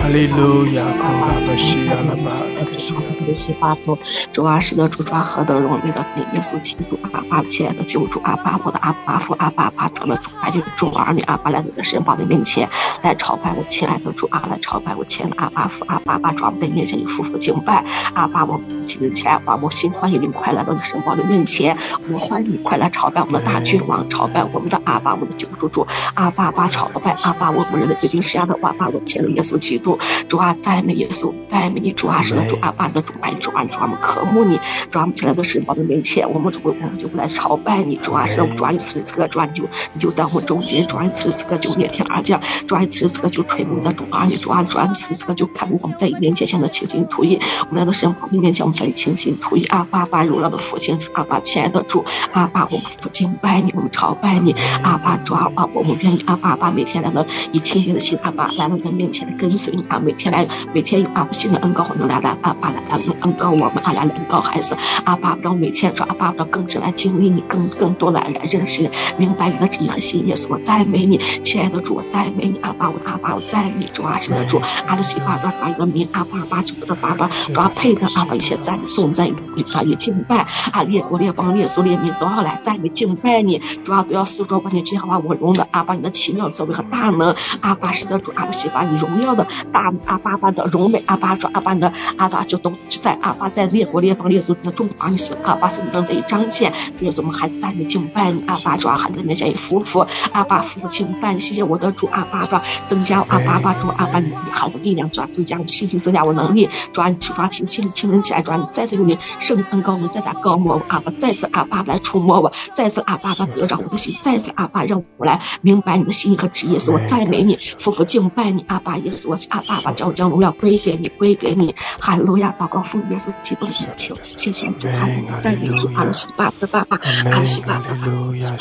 [0.00, 3.07] 哈利路亚，空拉巴西亚拉巴。
[3.28, 3.98] 耶稣发主，
[4.32, 12.68] 主啊，是的主，抓何等荣美的耶稣基督，阿爸，亲爱的救主，阿巴，我的阿巴父，阿爸，爸主的主，爱的主儿女，阿巴来到的神宝的面前
[13.02, 21.76] 来朝拜我亲爱的主啊，来朝拜我亲爱的阿巴父，阿爸，爸主，我们在面前夫妇敬拜，阿巴，我父亲的前，把我心欢迎快来到你神宝的面前，
[22.10, 33.12] 我欢迎你快来朝拜我们的大君王，朝拜我们的阿巴，我们的救主主，阿巴巴朝拜，阿巴，我们人的决定是阿的，阿爸，我亲爱的耶稣基督，主啊，赞美耶稣，赞美你，主啊，是的主，阿巴的主。
[33.20, 34.58] 爱主啊，主啊，我们渴慕你，
[34.90, 63.07] 主啊，我们起来的神宝的面前，我们就会我们就来朝拜你，主啊，是主啊，你此时此刻，主啊，你就你就在我们中间，主啊，你此时此刻就裂天而降，主啊，你此时此刻就吹我们的主啊，你主啊，主啊，你此时此刻就看我们在你面前现在倾心吐意，我们来到神宝的面前，我们向你倾心吐意啊，爸爸荣耀的父亲，啊，爸亲爱的主，阿，爸我们父亲拜你，我们朝拜你，阿，爸主啊，我们愿意啊，爸爸每天来到以清净的心，啊，爸来到你的面前跟随你啊，每天来每天有啊新的恩膏我们来来啊，爸来来。
[63.20, 70.34] 恩高我们阿来恩高孩子，阿爸不要每天说阿爸不要更直来经历你，更更多来来认识你，明白你的旨意和心意。
[70.48, 79.28] 我赞美你，亲爱的主，我赞美你，阿爸我的阿爸我赞美你，主啊，是的主，阿拉西巴的把一个名，阿爸爸主的爸爸，主啊配的阿爸一切赞颂赞
[79.72, 92.72] 啊也敬拜，阿列国列邦列族列民都要来赞美敬拜你，主啊都要诉说把你这样话我荣的阿爸你的奇妙作为和大能，阿爸是的主，阿的西巴你荣耀的大阿爸爸的荣美，阿爸主阿爸的阿爸就都。
[92.88, 122.77] 在阿爸在列国列邦列祖的众王里，阿巴神灯得彰显，主我们还在你敬拜你，阿爸主啊还在面前服服，阿爸服服敬拜，谢谢我的主阿爸主增加阿巴巴主阿爸你孩子力量，主增加我信心，增加我能力，主啊你主抓亲亲亲人起来，主啊你再次用你圣恩高我再加高我，阿爸再次阿爸来触摸我，再次阿巴巴得着我的心，再次阿爸让我来明白你的心意和旨意，是我赞美你，服服敬拜你，阿爸也是我阿爸爸将将荣耀归给你，归给你，哈利路亚，祷告。
[122.82, 125.06] 奉耶稣基督的名求，谢谢主，哈
[125.50, 127.42] 利路亚，主阿拉西爸的爸爸，阿拉。
[127.44, 127.82] 西爸爸。
[127.82, 128.56] 哈利路亚，哈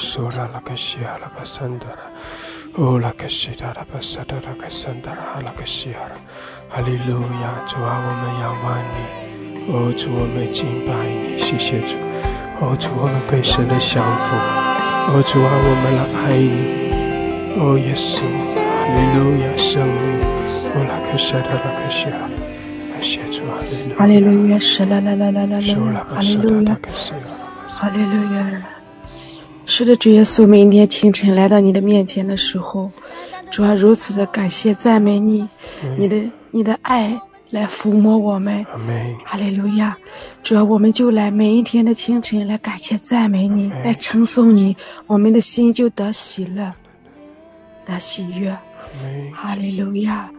[0.54, 0.76] 拉克
[5.66, 8.96] 西阿拉，哈利路亚，主啊，我们仰望你，
[9.72, 11.94] 哦主，我们敬拜你，谢谢主，
[12.60, 13.80] 哦主，我们更深的
[15.24, 16.52] 主啊，我们来爱你，
[17.60, 18.22] 哦耶稣，
[18.56, 18.58] 哈
[18.94, 20.22] 利路亚，圣灵，
[20.74, 22.30] 哦拉克西达拉克西阿拉。
[23.98, 26.78] 哈利路亚，是啦啦啦啦啦啦，哈利路亚，
[27.68, 28.66] 哈利路亚。
[29.66, 32.90] 是的，主耶稣，每天清晨来到你的面前的时候，
[33.52, 35.48] 主啊如此的感谢赞美你，
[35.98, 36.18] 你的
[36.52, 37.20] 你的爱
[37.52, 38.66] 来抚摸我们。
[39.26, 39.96] 哈利路亚，
[40.42, 46.74] 主要我们就来每一天的清晨来感谢赞美你，来称颂你，我们的心就得喜乐，
[47.86, 48.56] 得喜悦。
[49.34, 50.30] 哈利路亚，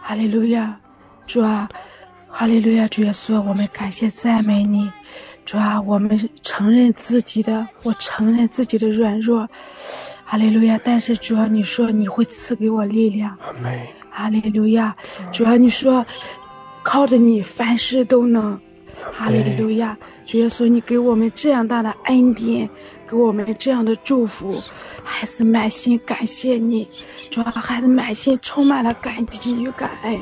[0.00, 0.74] 哈利路亚，
[1.26, 1.68] 主啊。
[2.38, 4.88] 哈利路亚，主耶稣，我们感谢赞美你。
[5.44, 9.44] 主啊，我们承认自己的，我承认自己的软弱。
[10.24, 10.78] 哈利路亚！
[10.84, 13.36] 但是主啊，你说你会赐给我力量。
[14.08, 14.94] 哈利路亚！
[15.32, 16.06] 主啊，你说
[16.84, 18.56] 靠着你凡事都能。
[19.12, 19.98] 哈利路亚！
[20.24, 22.70] 主耶稣，你给我们这样大的恩典，
[23.08, 24.62] 给我们这样的祝福，
[25.02, 26.88] 孩子满心感谢你。
[27.32, 30.20] 主啊，孩子满心充满了感激与感恩。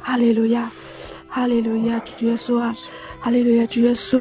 [0.00, 0.72] 哈利路亚！
[1.34, 1.98] 哈利路亚！
[1.98, 2.72] 主耶稣啊！
[3.18, 4.20] 哈利路亚，主耶稣，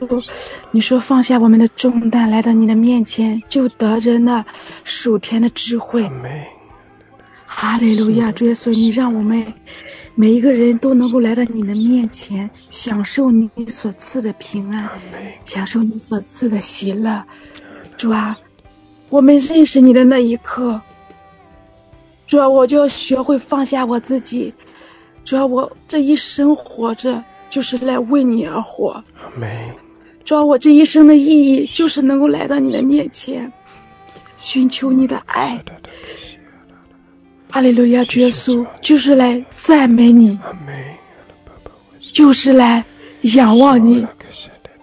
[0.72, 4.44] 你说放下我们的重担，来到你的面前，就得着那
[4.84, 6.12] 属天的智慧。
[7.46, 9.46] 哈利路亚，主耶稣，你让我们
[10.16, 14.90] 每一个人都能够来到你的面前，享受你所赐的平安，
[15.46, 17.24] 享受你所赐的喜乐。
[17.96, 18.36] 主啊，
[19.10, 20.82] 我们认识你的那一刻，
[22.26, 24.52] 主啊，我就要学会放下我自己。
[25.24, 27.24] 主要，我这一生活着。
[27.54, 29.04] 就是来为你而活，
[30.24, 33.54] 主要我这一生的意义就是能够来到你的面前，
[34.40, 35.64] 寻求你的爱。
[37.52, 40.36] 阿利路亚，耶稣就是来赞美你，
[42.12, 42.84] 就是来
[43.36, 44.04] 仰望你，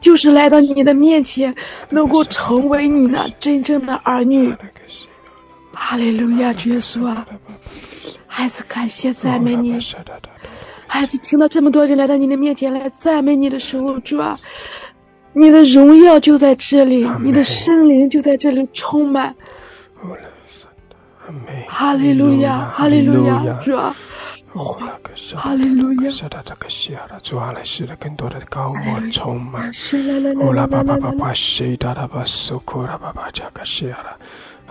[0.01, 1.53] 就是来到你的面前，
[1.89, 4.55] 能够成为你那真正的儿女。
[5.81, 7.27] 阿利路亚，耶稣啊，
[8.27, 9.77] 孩子感谢赞美你。
[10.87, 14.39] 孩子听到这么多人来到你的面前来赞美你的时候，主啊，
[15.33, 19.35] 你的荣耀就在这里，你的圣灵就在这里充满。
[21.67, 23.97] 哈利路亚，哈利路亚，主啊，
[25.35, 26.11] 哈利路亚。
[27.23, 29.73] 主啊，来使得更多的高我充满。
[30.41, 34.17] 哦啦巴巴巴巴，谁哒哒巴苏库啦巴巴加个西啦。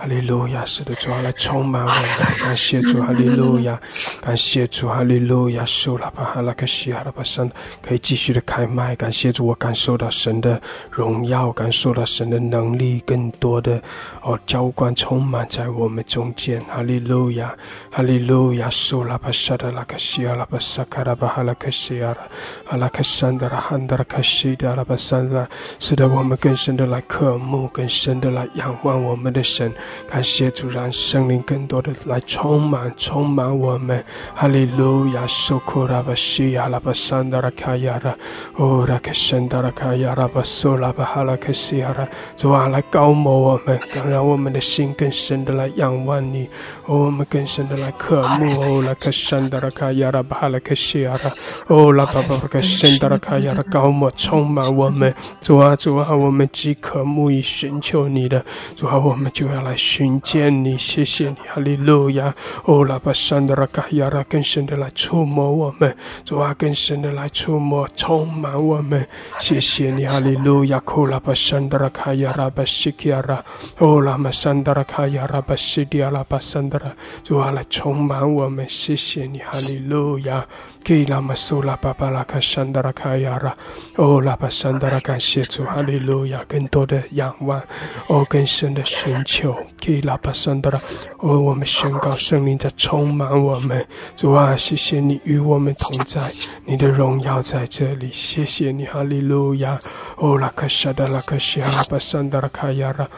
[0.00, 2.02] 哈利路亚，是的，主啊，来充满我们，
[2.42, 3.78] 感谢主，哈利路亚，
[4.22, 7.50] 感谢主，哈利路亚，受了吧，哈拉克西哈拉巴神，
[7.82, 10.58] 可以继续的开麦，感谢主，我感受到神的
[10.90, 13.78] 荣耀，感受到神的能力，更多的
[14.22, 17.54] 哦浇灌充满在我们中间，哈利路亚，
[17.90, 22.16] 哈利路亚，受了吧，沙达拉克西哈拉巴萨卡拉巴哈拉克西哈拉，
[22.64, 25.46] 哈拉克山的拉汉德拉克西的拉巴山的，
[25.78, 29.70] 使得我们更深的来渴慕，更深的来仰望我们的神。
[30.10, 34.04] 感谢主，让圣灵更多的来充满、充满我们。
[34.34, 38.16] 哈利路亚，苏库拉巴西亚拉巴山达拉卡亚拉，
[38.56, 46.48] 哦，拉克圣达拉卡亚拉巴苏拉巴哈拉克西亚拉，主啊，来高摩我们，更让我们的心更深的来仰望你，
[46.86, 48.60] 哦，我们更深的来渴慕。
[48.60, 51.30] 哦，拉克圣达拉卡亚拉巴哈拉克西亚拉，
[51.68, 55.14] 哦，拉巴巴巴克圣达拉卡亚拉高摩充满我们。
[55.40, 58.44] 主啊，主啊，我们饥渴慕以寻求你的，
[58.76, 59.76] 主啊，我们就要来。
[59.80, 62.34] 寻见你，谢谢你，哈利路亚！
[62.64, 69.08] 哦，拉巴山的拉卡亚拉，更深的来触摸我们，主啊，更深的来触摸，充满我们，
[69.40, 70.78] 谢谢你，哈利路亚！
[70.80, 73.42] 库拉巴山的拉卡亚拉巴西基亚拉，
[73.78, 76.92] 哦，拉玛山的拉卡亚拉巴西迪亚拉巴山的拉，
[77.24, 80.46] 主啊，来充满我们，谢谢你，哈利路亚！
[80.82, 83.54] 给拉玛苏拉巴巴拉卡山的拉卡亚拉，
[83.96, 86.42] 哦，拉巴山的拉感谢主，哈利路亚！
[86.48, 87.62] 更多的仰望，
[88.08, 89.56] 哦，更深的寻求。
[89.78, 90.80] 给拉巴桑德拉，
[91.18, 96.20] 哦，我们宣告圣灵在充满我们，主啊，谢谢你与我们同在，
[96.64, 99.78] 你的荣耀在这里，谢谢你，哈利路亚，
[100.16, 103.08] 哦，拉克沙德拉克西阿拉巴桑德拉卡亚拉，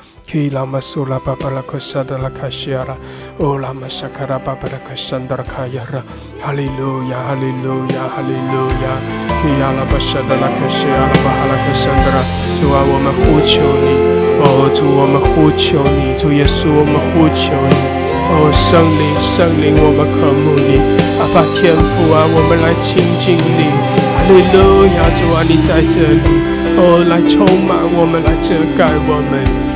[12.57, 13.93] 主啊，我们呼求你。
[14.41, 17.77] 哦，主，我们呼求你，主耶稣，我们呼求你。
[18.33, 20.81] 哦，圣灵，圣灵，我们渴慕你。
[21.21, 23.69] 阿爸天父啊，我们来亲近你。
[24.17, 26.25] 哈利路亚，主啊，你在这里。
[26.81, 29.72] 哦，来充满我们，来遮盖我们。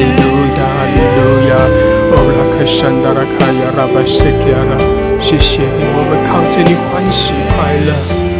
[0.00, 0.24] 哈利路
[0.56, 1.20] 亚，哈利路
[1.50, 1.52] 亚。
[2.08, 4.80] 哦，拉克山达拉卡亚拉巴西基亚拉，
[5.20, 7.92] 谢谢你，我们靠着你欢喜快乐。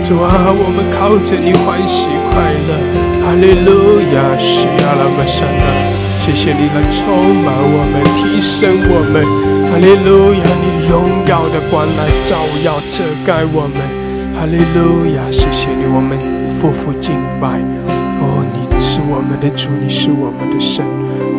[0.09, 2.81] 主啊，我们靠着你欢喜快乐。
[3.21, 5.69] 哈利路亚，西亚拉玛山啊！
[6.25, 9.21] 谢谢你来充满我们，提升我们。
[9.69, 13.85] 哈利路亚，你荣耀的光来照耀遮盖我们。
[14.35, 16.19] 哈利路亚，谢谢你，我们
[16.59, 18.00] 夫妇敬拜。
[19.09, 20.85] 我们的主，你是我们的神。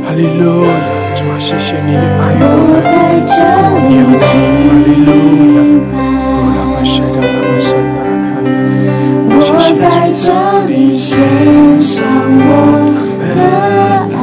[0.03, 0.70] 哈利路亚，
[1.16, 2.74] 主啊，谢谢你爱我们，
[3.70, 4.18] 顾念我们。
[4.18, 5.09] 哈利路
[5.55, 5.59] 亚，
[5.93, 5.99] 哦，
[6.55, 9.39] 拉玛西亚拉玛山达拉卡亚，我
[9.80, 9.84] 在
[10.14, 10.26] 这
[10.68, 11.12] 里献。
[11.82, 12.51] 上我
[13.20, 13.26] 的
[14.14, 14.18] 爱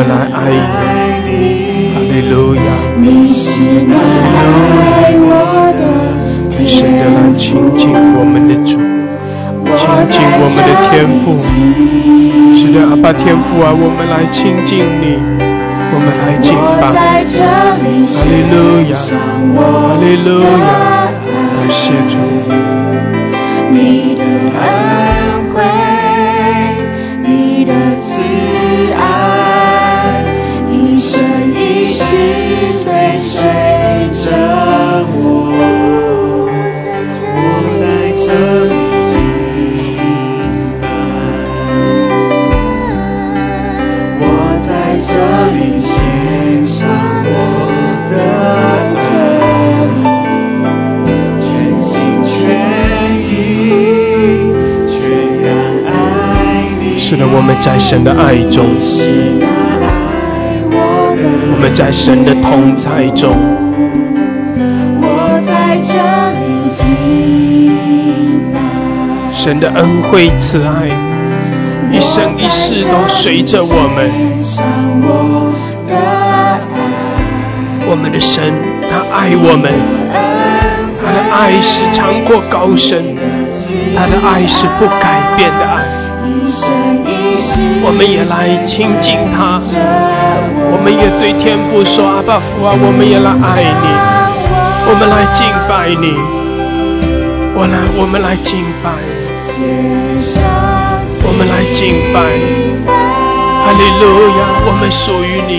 [0.00, 0.48] 们来爱
[1.26, 1.28] 你。
[1.92, 2.60] 哈利路亚！
[2.96, 5.28] 你是那爱我
[5.76, 5.80] 的
[6.56, 7.44] 更深的来亲
[7.76, 8.80] 近我们的主，
[9.76, 11.36] 亲近我们的天父。
[12.56, 14.72] 是的，阿爸天父啊，我们来亲近
[15.02, 15.20] 你，
[15.92, 16.82] 我们来敬拜。
[16.88, 18.56] 哈利路
[18.88, 18.96] 亚！
[18.96, 19.12] 哈
[19.52, 19.60] 我
[20.00, 20.48] 利路亚！
[21.12, 22.12] 的感谢主。
[23.72, 24.20] 你的
[24.58, 24.64] 恩
[57.40, 58.66] 我们在神的爱中，
[60.70, 60.76] 我，
[61.58, 63.32] 们在神的同在中。
[65.00, 65.96] 我在这
[66.36, 67.72] 里。
[69.32, 70.86] 神的恩惠慈爱，
[71.90, 74.10] 一生一世都随着我们。
[77.88, 79.72] 我，们的神，他爱我们，
[81.02, 83.16] 他的爱是长过高深，
[83.96, 85.88] 他的爱是不改变的爱。
[87.82, 89.60] 我们也来亲近他，
[90.72, 93.88] 我们也对天父说：“阿爸父啊，我们也来爱你，
[94.86, 96.12] 我们来敬拜你，
[97.56, 98.92] 我来，我们来敬拜，
[101.22, 101.80] 我们来敬
[102.12, 102.16] 拜，
[103.64, 104.04] 哈利路
[104.38, 105.52] 亚，我们属于你，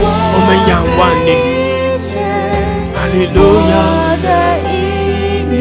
[0.00, 1.28] 我我们仰望你。
[2.94, 3.38] 哈利路
[3.70, 3.72] 亚。”
[4.04, 4.26] 我的
[4.70, 4.72] 意
[5.50, 5.52] 念，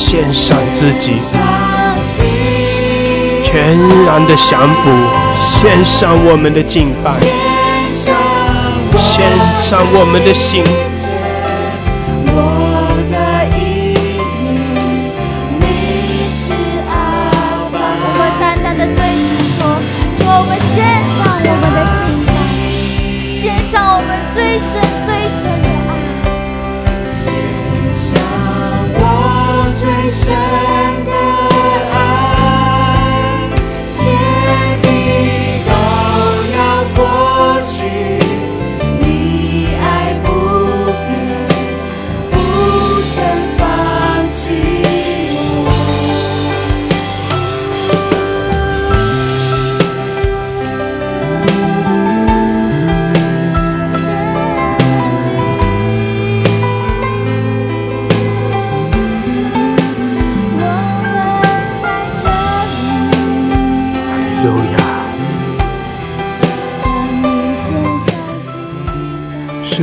[0.00, 1.12] 献上自己，
[3.44, 4.90] 全然的降服，
[5.60, 7.12] 献上我们的敬拜，
[7.92, 8.14] 献上
[8.90, 9.28] 我献
[9.68, 10.64] 上我们的心。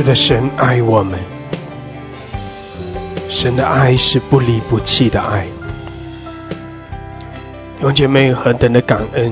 [0.08, 1.18] 的，神爱我们，
[3.28, 5.44] 神的爱是不离不弃的爱。
[7.76, 9.30] 弟兄姐妹何等的感恩！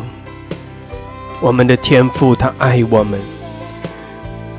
[1.41, 3.19] 我们的天父他爱我们，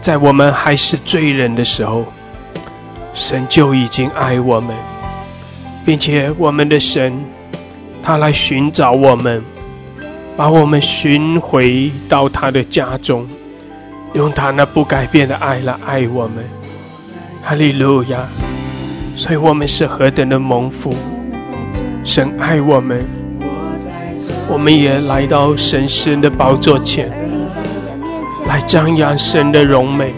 [0.01, 2.03] 在我们还是罪人的时候，
[3.13, 4.75] 神就已经爱我们，
[5.85, 7.13] 并且我们的神
[8.01, 9.43] 他来寻找我们，
[10.35, 13.27] 把我们寻回到他的家中。
[14.13, 16.43] 用他那不改变的爱来爱我们。
[17.43, 18.19] 哈利路亚！
[19.15, 20.93] 所以我们是何等的蒙福，
[22.03, 23.03] 神爱我们，
[24.47, 27.09] 我们也来到神圣的宝座前，
[28.47, 30.13] 来张扬神的荣美。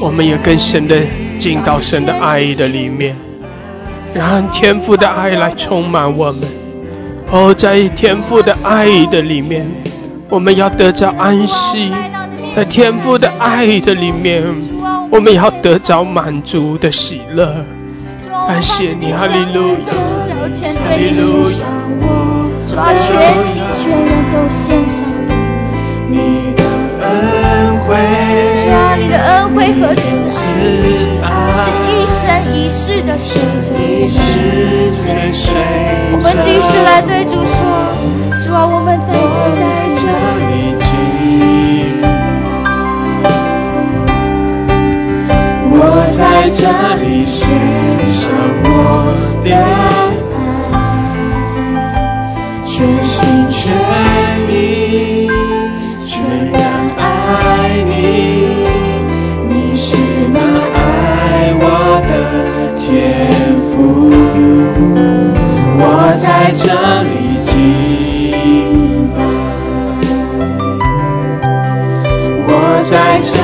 [0.00, 1.00] 我们也更深的
[1.38, 3.16] 进到神的爱的里面，
[4.14, 6.42] 让天父的爱来充满我们。
[7.30, 9.66] 哦，在天父的爱的里面，
[10.28, 11.90] 我们要得着安息；
[12.54, 14.42] 在天父的爱的里面，
[15.10, 17.64] 我们也要得着满足的喜乐。
[18.46, 19.76] 感谢你，哈利路亚，
[20.84, 21.64] 哈利路亚，
[22.68, 23.08] 主啊，全
[23.42, 25.02] 心全人都献上
[26.10, 26.62] 你的
[27.00, 27.08] 恩
[27.86, 27.96] 惠，
[28.64, 30.36] 主啊，你的恩惠和慈
[31.22, 31.26] 爱
[31.56, 32.20] 是一生
[32.52, 33.30] 一世的随
[33.62, 33.72] 着
[36.12, 36.20] 我们。
[36.20, 37.50] 我们继续来对主说，
[38.44, 39.16] 主啊，我们在这
[39.56, 39.62] 里。
[45.94, 46.62] 我在这
[47.04, 47.44] 里献
[48.12, 48.22] 上
[48.64, 48.66] 我
[49.44, 49.60] 的爱，
[52.64, 52.72] 全
[53.04, 53.20] 心
[53.50, 53.60] 全
[54.48, 55.28] 意，
[56.06, 56.10] 全
[56.50, 56.56] 然
[56.96, 57.02] 爱
[57.84, 57.90] 你。
[59.50, 59.86] 你是
[60.32, 60.38] 那
[60.72, 60.80] 爱
[61.60, 61.62] 我
[62.08, 62.10] 的
[62.80, 62.88] 天
[63.68, 63.76] 赋，
[65.76, 65.80] 我
[66.22, 66.24] 在
[66.56, 66.64] 这
[67.04, 67.50] 里敬
[69.14, 69.20] 拜，
[72.48, 72.50] 我
[72.90, 73.36] 在这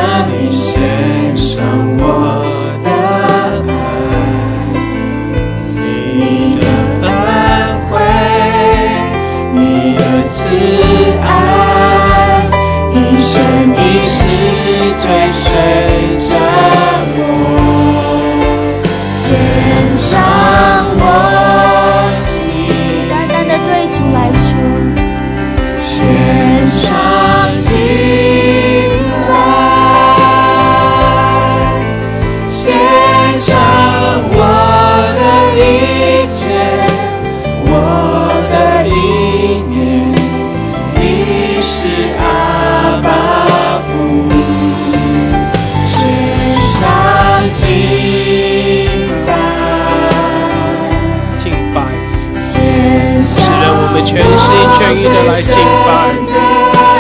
[54.97, 55.55] 深的来敬
[55.87, 55.89] 拜，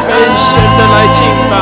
[0.09, 0.12] 更
[0.45, 1.18] 深的来敬
[1.51, 1.55] 拜。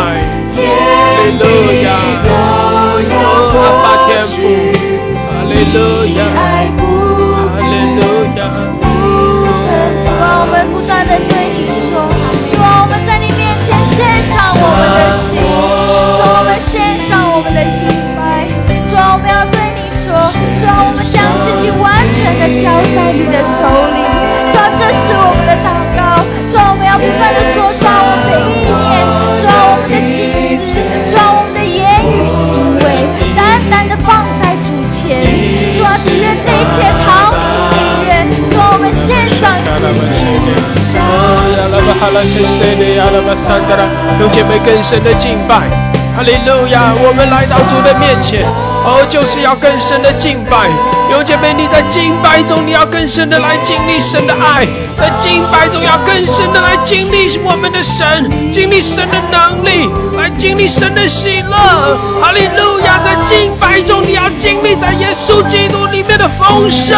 [3.59, 4.35] 阿爸天父，
[42.07, 42.29] 阿拉克
[42.61, 43.83] 塞里，阿拉巴桑德拉，
[44.21, 45.69] 用姐妹更深的敬拜。
[46.15, 48.76] 哈利路亚，我们来到主的面前。
[48.87, 50.71] 哦，就是要更深的敬拜。
[51.11, 54.67] 有姐妹，你在敬拜中，你要更深的来经历神的爱。
[54.97, 61.57] 在敬拜中要更深的来经历我们的神，经历神的能力，来经历神的喜乐。
[62.23, 62.99] 哈利路亚！
[63.05, 66.97] 在敬拜中你要经历在耶稣基督里面的丰盛，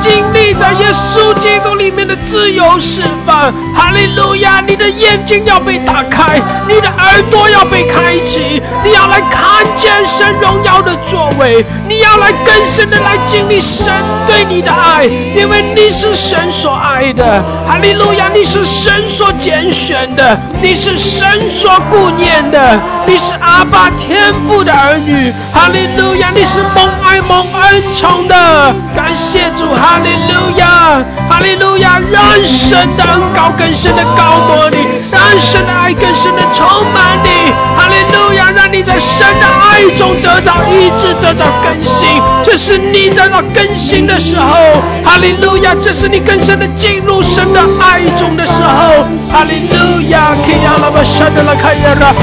[0.00, 3.52] 经历在耶稣基督里面的自由释放。
[3.74, 4.62] 哈利路亚！
[4.66, 13.86] 你的眼睛要被打开，你的耳朵要被开启，你要来看见神荣耀的作为，你要来更深的来经历神
[14.26, 17.42] 对你的爱，因为你是神所爱的。
[17.66, 18.28] 哈利路亚！
[18.34, 25.32] 你是神所拣选的，你是神所顾念的，你是阿爸天父的儿女。
[25.54, 26.28] 哈利路亚！
[26.34, 29.74] 你是蒙爱蒙恩宠的，感谢主！
[29.74, 31.04] 哈利路亚！
[31.28, 32.00] 哈利路亚！
[32.10, 33.04] 让神的
[33.36, 34.78] 高更深的高过你，
[35.12, 37.52] 让神的爱更深的充满你。
[37.76, 38.50] 哈利路亚！
[38.50, 42.08] 让你在神的爱中得到医治，得到更新。
[42.42, 44.56] 这是你得到更新的时候。
[45.04, 45.74] 哈利路亚！
[45.74, 47.22] 这是你更深的进入。
[47.22, 52.14] 神的爱中的时候，哈利路亚，可以让那么神的来看呀啦，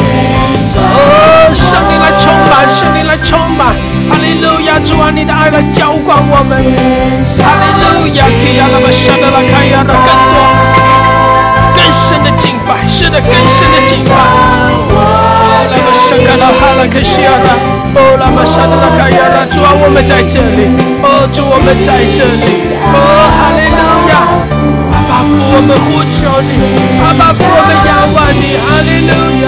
[0.76, 3.76] 哦，圣灵来充满，圣灵来充满，
[4.10, 6.52] 哈利路亚，主啊，你的爱来浇灌我们，
[7.40, 10.38] 哈利路亚，可以让那么神的来看呀啦，更多
[11.76, 14.16] 更深的敬拜，是的，更深的敬拜，
[15.72, 17.50] 那么神看到哈拉克西亚啦，
[17.96, 20.68] 哦，那么神的来看呀啦，主啊，我们在这里，
[21.02, 22.96] 哦，主我们在这里，哦，
[23.34, 23.82] 哈利路
[24.12, 24.14] 亚。
[24.94, 26.54] 阿爸父，我们呼求你，
[27.02, 29.12] 阿爸父，我们仰望你，哈利路
[29.44, 29.48] 亚，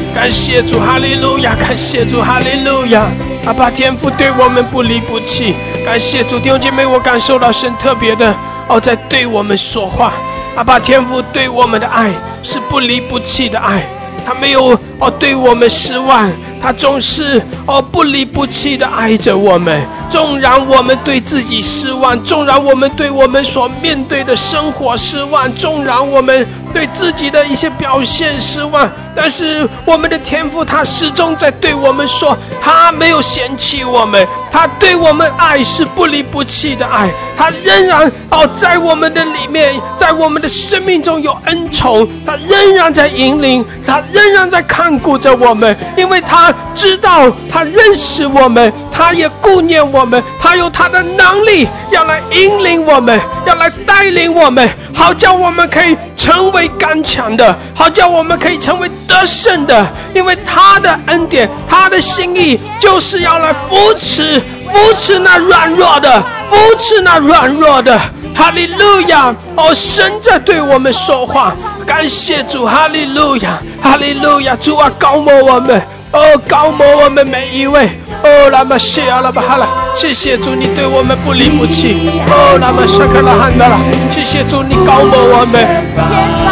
[0.13, 1.55] 感谢主，哈利路亚！
[1.55, 3.07] 感谢主，哈利路亚！
[3.45, 5.55] 阿爸天父对我们不离不弃，
[5.85, 8.33] 感谢主，弟兄姐妹，我感受到神特别的
[8.67, 10.13] 哦，在对我们说话。
[10.55, 12.11] 阿爸天父对我们的爱
[12.43, 13.83] 是不离不弃的爱，
[14.25, 16.29] 他没有哦对我们失望。
[16.63, 19.81] 他总是哦不离不弃的爱着我们，
[20.11, 46.53] 纵然我们对自己失望，纵然我们对我们所面对的生活失望，纵然我们对自己的一些表现失望，但是我们的天赋他始终在对我们说，他没有嫌弃我们，他对我们爱是不离不弃的爱，他仍然哦在我们的里面，在我们的生命中有恩宠，他仍然在引领，他仍然在看顾着我们，因为他。
[46.73, 59.85] 知道他认识我们，他也顾念我们，他有他的能力要来引领我们，要来带领我们，好叫我们可以成为刚强的，好叫我们可以成为得胜的。
[60.13, 64.41] 因为他的恩典，他的心意就是要来扶持、
[64.71, 67.99] 扶持那软弱的，扶持那软弱的。
[68.33, 69.35] 哈利路亚！
[69.57, 71.53] 哦，神在对我们说话，
[71.85, 72.65] 感谢主！
[72.65, 73.57] 哈利路亚！
[73.83, 74.55] 哈利路亚！
[74.55, 75.81] 主啊，高摩我们。
[76.13, 77.89] 哦，高摩我们每一位。
[78.23, 79.67] 哦，那么谢啊，那么好了，
[79.97, 82.09] 谢谢主，你对我们不离不弃。
[82.27, 83.77] 哦，那么沙克拉汉达拉，
[84.13, 85.61] 谢谢主，你高摩我们，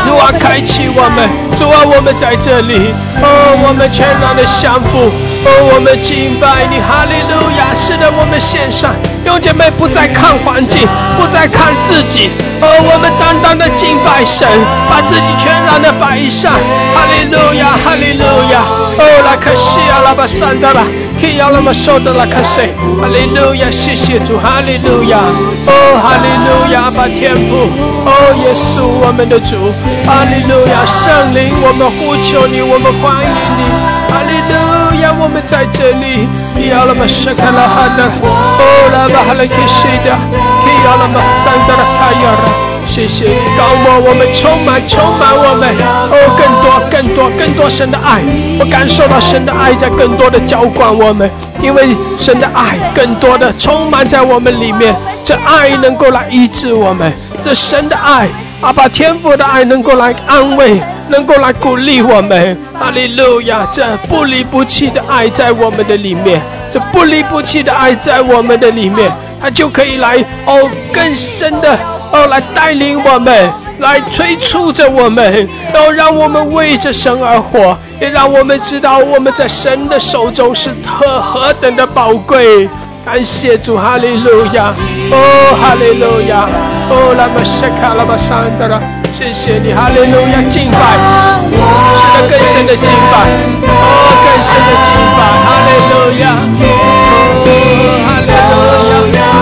[0.06, 1.28] 主啊，开启我们，
[1.58, 2.94] 主啊，我们在这里。
[3.24, 5.10] 哦，我们全然的相扶。
[5.42, 7.74] 哦，我们敬拜你，哈利路亚！
[7.74, 10.86] 是的，我们献上，兄姐妹不再看环境，
[11.18, 12.30] 不再看自己。
[12.60, 14.46] 哦，我们单单的敬拜神，
[14.92, 16.52] 把自己全然的摆上。
[16.94, 18.60] 哈利路亚，哈利路亚。
[19.00, 20.84] 哦，拉克西亚拉巴山达拉，
[21.22, 22.62] 基亚拉玛索达拉克西，
[23.00, 25.20] 哈利路亚，谢谢主，哈利路亚，
[25.68, 27.68] 哦，哈利路亚，把天赋，
[28.08, 29.68] 哦，耶稣我们的主，
[30.08, 33.62] 哈利路亚，圣灵，我们呼求你，我们欢迎你，
[34.08, 38.64] 哈利路亚，我们在这里，基亚拉玛什卡拉哈达，哦，
[38.94, 40.16] 拉巴哈拉克西达，
[40.64, 42.69] 基亚拉玛山达拉卡亚拉。
[42.90, 43.30] 谢谢。
[43.30, 45.70] 你，高摩我们充满，充满我们。
[46.12, 48.22] 哦，更多，更多，更多神的爱，
[48.60, 51.30] 我感受到神的爱在更多的浇灌我们，
[51.62, 57.14] 因为神的爱更多的充满在我们里面，这爱能够来医治我们，
[57.46, 58.28] 这神的爱，
[58.62, 63.68] 阿爸天父的爱能够来安慰，能够来鼓励我们，哈利路亚！
[63.72, 66.42] 这不离不弃的爱在我们的里面，
[66.74, 69.12] 这不离不弃的爱在我们的里面，
[69.42, 71.78] 他就可以来哦更深的。
[72.12, 82.68] 哦，来带领我们，来催促着我们，然后让我们为着神而活，也让我们知道我们在神的手中是何何等的宝贵。
[83.06, 84.74] 感谢主，哈利路亚！
[85.12, 86.50] 哦，哈利路亚！
[86.90, 88.82] 哦，拉玛谢卡拉玛桑德拉，
[89.16, 90.42] 谢谢你，哈利路亚！
[90.50, 90.98] 敬拜，
[91.46, 93.22] 是的，更深的敬拜，
[93.70, 96.34] 哦，更深的敬拜，哈利路亚！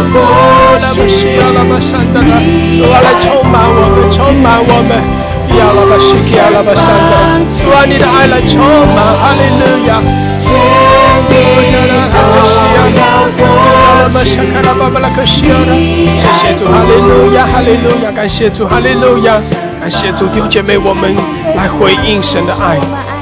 [0.08, 0.16] 主
[2.91, 4.91] 啊，来充满我们，充满我们，
[5.58, 8.55] 亚拉玛西亚拉玛桑德拉，主啊，你的爱来充
[8.95, 9.89] 满，哈利路亚！
[16.24, 19.41] 谢谢主，哈利路亚，哈利路亚，感谢主，哈利路亚，
[19.80, 21.14] 感谢主，弟兄姐妹，我们
[21.55, 22.80] 来回应神的爱。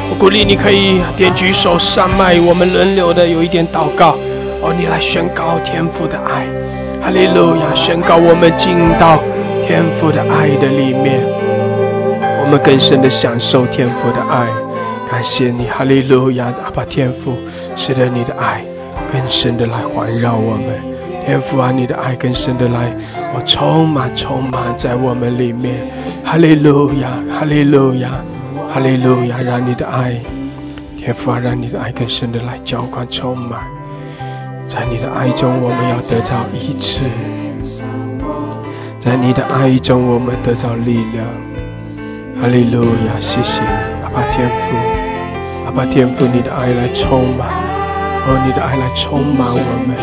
[0.09, 4.15] 我鼓励你可以点举手上麦，我们轮流的有一点祷告。
[4.61, 6.45] 哦，你来宣告天父的爱，
[7.01, 9.19] 哈利路亚，宣告我们进到
[9.65, 11.21] 天父的爱的里面，
[12.41, 14.47] 我们更深的享受天父的爱。
[15.11, 16.45] 感谢你，哈利路亚！
[16.63, 17.37] 阿爸天父，
[17.77, 18.65] 使得你的爱
[19.13, 20.73] 更深的来环绕我们。
[21.25, 22.91] 天父啊，你的爱更深的来，
[23.33, 25.75] 我充满充满在我们里面。
[26.23, 28.11] 哈利路亚，哈利路亚，
[28.73, 29.37] 哈利路亚！
[29.45, 30.17] 让你的爱，
[30.97, 33.61] 天父啊，让你的爱更深的来浇灌充满。
[34.67, 37.03] 在你的爱中，我们要得到医治；
[38.99, 41.25] 在你的爱中，我们得到力量。
[42.41, 43.67] 哈利路亚，谢谢你，
[44.03, 45.05] 阿爸天父。
[45.75, 49.97] 把天赋你的爱来充满，哦，你的爱来充满我们。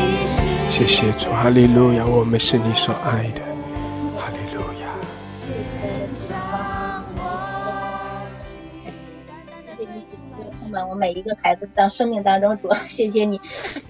[0.70, 3.40] 谢谢主，哈利路亚，我们是你所爱的，
[4.18, 4.86] 哈利路亚。
[10.60, 13.40] 充满我每一个孩子的生命当中，主，谢谢你，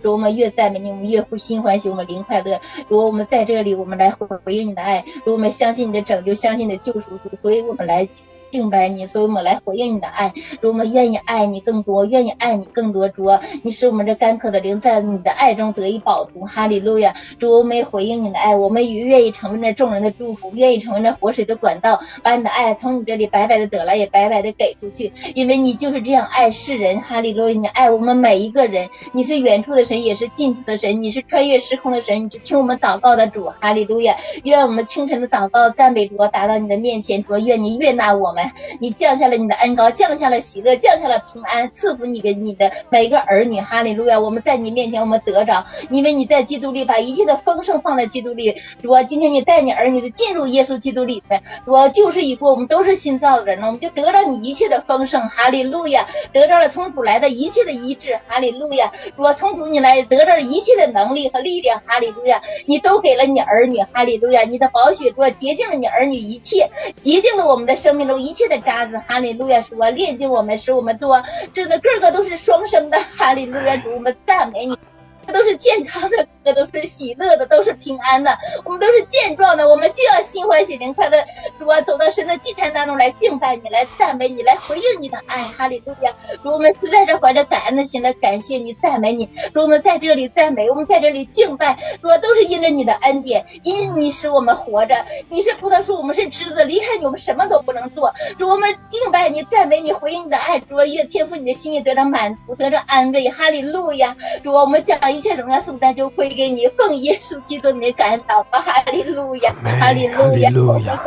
[0.03, 2.61] 如我们越赞美你，我们越会心欢喜，我们灵快乐。
[2.88, 7.07] 如果我们在这里，我们来回应你的爱，如果我们相信你的拯救，相信你的救赎，
[7.40, 8.09] 所以我们来。
[8.53, 10.28] 敬拜你，所以我们来回应你的爱。
[10.61, 13.09] 主，我们愿意爱你更多，愿意爱你更多。
[13.09, 13.26] 主，
[13.62, 16.44] 你使我们这干渴的灵在你的爱中得以饱足。
[16.44, 17.14] 哈利路亚！
[17.38, 25.11] 主，我们回应你的爱，我们也愿意成为那众人的祝福，愿意成为那活水的管道，把你的爱从你这里白白的得来，也白白的给出去。
[25.34, 27.00] 因为你就是这样爱世人。
[27.00, 27.55] 哈利路亚！
[27.59, 28.86] 你爱我们每一个人。
[29.12, 31.03] 你是远处的神，也是近处的神。
[31.03, 33.50] 你是穿越时空的神，你是听我们祷告的主。
[33.61, 34.14] 哈利路亚！
[34.44, 37.24] 愿我们清晨的祷告赞美主达到你的面前。
[37.24, 38.41] 主，愿你悦纳我们。
[38.80, 43.61] 你降下了你的恩高，降下了喜乐，降下了平安，赐福你给你的每个儿女。
[43.61, 44.18] 哈利路亚！
[44.18, 48.57] 我们在你面前，我们得着，因为你在基督里把一切的丰盛放在基督里。
[48.82, 55.22] 主啊，今天你带你儿女的进入耶稣基督里面，主啊，旧事已过，我们都是新造的人了，我们就得着你一切的丰盛。
[55.28, 56.07] 哈利路亚！
[56.32, 58.18] 得着了从主来的一切的医治。
[58.26, 58.90] 哈利路亚！
[59.16, 61.80] 主啊，从主你来得着了一切的能力和力量。
[61.86, 62.43] 哈利路亚！
[62.66, 63.78] 你都给了你儿女。
[63.93, 64.43] 哈利路亚！
[64.43, 68.62] 你的宝血主洁净了你儿女一切，洁净了我们的生命中一切的。
[68.62, 69.61] 渣子，哈利路亚！
[69.61, 71.20] 说炼净我们，使我们多，
[71.53, 73.76] 真的个个都是双生的，哈利路亚！
[73.78, 74.78] 主，我们赞美你。
[75.27, 78.31] 这都是健康的，这都是喜乐的，都是平安的。
[78.64, 81.18] 我们都是健壮的，我们就要心欢喜、灵快乐。
[81.59, 85.43] 主啊，走到神的祭坛当中来敬拜你，来赞美你，来回应你的爱。
[85.57, 86.12] 哈利路亚！
[86.43, 89.27] 主，我们实在是怀着感恩的心来感谢你、赞美你。
[89.53, 94.95] 主，我们在这里赞美，我们在这里敬拜，主都是因着你的恩典，因你使我们活着。
[95.29, 98.12] 你是葡萄树，我们是枝子，离开你，我们什么都不能做。
[98.39, 100.59] 主，我们敬拜你、赞美你，回应你的爱。
[100.59, 103.29] 主啊，愿天赋你的心意得到满足，得到安慰。
[103.29, 104.16] 哈利路亚！
[104.43, 105.23] 主啊，我们讲一。
[105.23, 111.01] 一切荣耀颂赞就归给你，奉耶稣基督的感祷，哈利路亚，哈利路亚，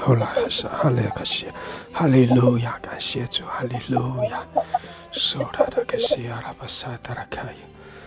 [0.00, 1.48] 后来是哈利可西，
[1.92, 4.42] 哈利路亚，感谢主，哈利路亚，
[5.10, 7.42] 受他的感谢阿拉巴萨达拉开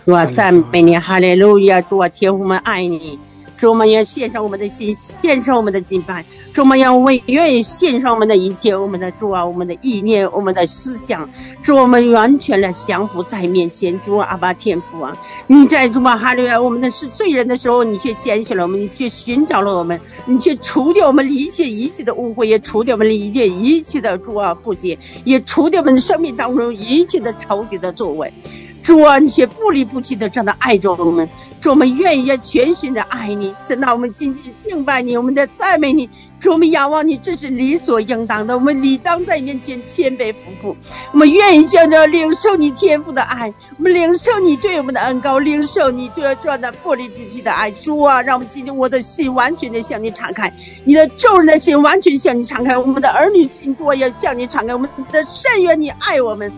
[0.04, 3.16] 主啊，赞美你，哈利路亚，主啊，天父们爱你。
[3.56, 6.24] 主，我们要献上我们的心，献上我们的敬拜。
[6.52, 11.28] 主，我们要为愿意献上我们的一切，我们的主啊，我们的意念，我们的思想。
[11.62, 13.98] 主，我们完全的降服在面前。
[14.00, 28.32] 主阿爸天父啊，你在主啊哈利亚，我们的是罪人的时候，你却拣选了我们，你却寻找了我们，你却除掉我们一切一切的误会，也除掉我们一切一切的主啊不解，也除掉我们生命当中一切的仇敌的作为。
[28.86, 31.28] 主啊，你却不离不弃的这样的爱着我们。
[31.60, 36.08] 主，我们愿意全心的爱你，神啊，我们紧紧敬拜你，我们的赞美你。
[36.38, 38.54] 主，我们仰望你，这是理所应当的。
[38.54, 40.76] 我们理当在面前谦卑服服。
[41.10, 47.68] 我们愿意向着领受你天赋的爱，我们领受你对我们的恩高，领受你对这样的不离不弃的爱。
[47.72, 56.52] 主啊，让我们今天我的心完全的向你敞开，你的众人的心完全向你敞开，我们的儿女心主也向你敞开，我们的甚愿你爱我们。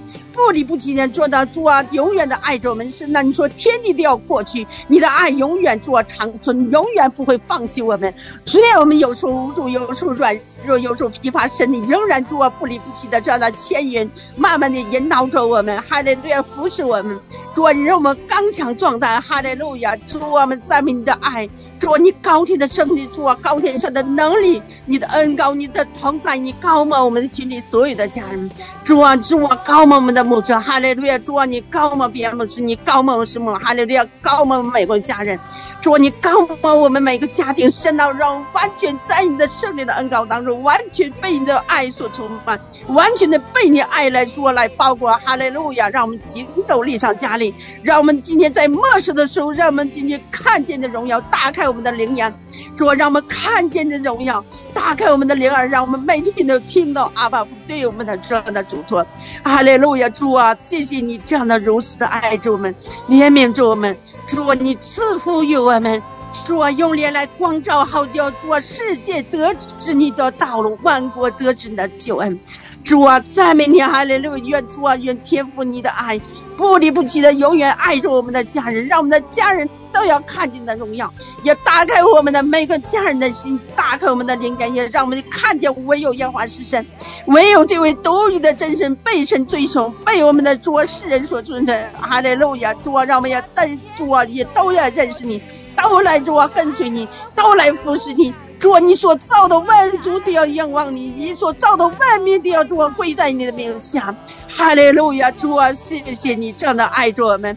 [0.46, 2.90] 不离不弃的做到主啊，永远的爱着我们。
[2.92, 8.14] 是那你说天地都要过去，你的爱永远做长存，永远不会放弃我们。
[8.46, 17.18] 虽然我们有时候无助，有时候软弱，有时候疲乏，身体仍然主啊不离不弃的这样的牵引，慢慢的引导着我们，还得这样扶持我们。
[17.58, 19.96] 主啊，你让我们刚强壮胆，哈利路亚！
[20.06, 21.50] 主啊，我们赞美你的爱，
[21.80, 28.48] 主啊，你高天的圣力，主啊，高天上的能力，你的恩高，你的同在，你高满我们的群里所有的家人。
[28.84, 31.18] 主啊，主啊，高满我们的母亲，哈利路亚！
[31.18, 33.58] 主啊，你高满别人牧师，你高满什么？
[33.58, 35.36] 哈利路亚，高满每个家人。
[35.80, 45.12] 主啊，你高把我们每个家庭，神到让完全在你的圣灵的恩膏当中，完全被你的爱所充满，完全的被你爱来说来包裹。
[45.24, 45.88] 哈利路亚！
[45.88, 47.54] 让我们行走力上加力。
[47.82, 52.34] 让我们今天在末世的时候，让我们今天看见的荣耀，打开我们的灵眼，
[52.76, 54.44] 主让我们看见的荣耀，
[54.78, 59.04] 打开我们的灵耳，让我们每天都听到阿爸父对我们的这样的嘱托。
[59.42, 62.72] 哈利路亚，主啊，谢谢你这样的如此的爱着我们，
[63.08, 66.00] 怜悯着我们，主啊，你赐福于我们，
[66.46, 72.38] 主啊，用脸来光照好叫主啊，世界得知你的道路，万国得知你的救恩。
[72.84, 76.20] 主啊，赞美你，哈利路亚，愿主啊，愿天赋你的爱。
[76.58, 81.10] 不离不弃的，永远爱着我们的家人，让我们的家人都要看见的荣耀，
[81.44, 86.84] 也打开我们的每个家人的心，打开我们的灵感，也让我们看见唯有耶和华是神，
[87.26, 91.88] 唯有这位独一的真神被神尊崇，被我们的主世人所尊称。
[92.00, 92.74] 哈利路亚！
[92.74, 95.40] 主啊，让我们也带主啊，也都要认识你，
[95.76, 97.06] 都来主啊，跟随你，
[97.36, 98.34] 都来服侍你。
[98.58, 104.14] 主啊，你所造的万族都要仰望你，你所造的万民都要主啊跪在你的名下。
[104.48, 105.30] 哈利路亚！
[105.30, 107.56] 主啊，谢谢你这样的爱着我们，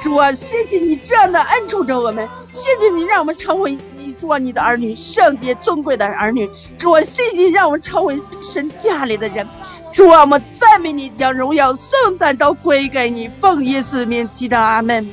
[0.00, 6.50] 主啊，谢谢你这样的恩宠着我们，谢谢你让我们成为你主啊你的儿女，圣洁尊贵的儿女。
[6.76, 9.48] 主啊，谢谢你让我们成为神家里的人。
[9.90, 15.08] 主啊，我们赞美你，将荣耀颂赞都归给你，奉耶稣名祈祷，阿门。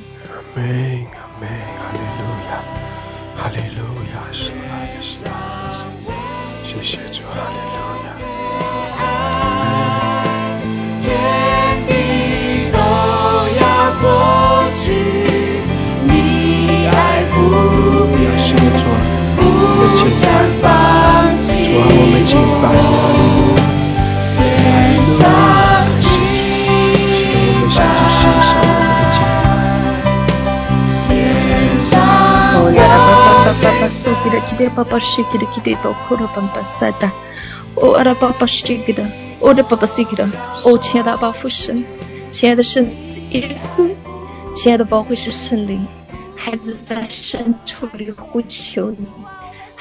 [19.95, 20.25] 敬拜，
[20.61, 20.67] 放
[21.37, 22.31] 弃主啊，我们敬
[22.61, 22.73] 拜，哈
[23.15, 23.61] 利路亚，
[24.25, 24.31] 献
[25.17, 25.19] 上
[25.99, 26.03] 敬
[27.33, 27.77] 我们向
[28.19, 29.47] 主献上我的敬拜。
[30.89, 30.97] 献
[31.89, 31.91] 上
[32.55, 37.11] 哦呀啦吧吧吧吧苏吉的吉的吧吧西吉的吉的都哭了吧吧萨达，
[37.75, 39.03] 哦阿拉吧吧西吉的，
[39.39, 40.29] 我的吧吧西吉的，
[40.63, 41.83] 哦亲爱的阿父神，
[42.31, 43.89] 亲爱的圣子耶稣，
[44.55, 45.85] 亲爱的保惠师圣灵，
[46.35, 49.07] 孩子在深处里呼求你，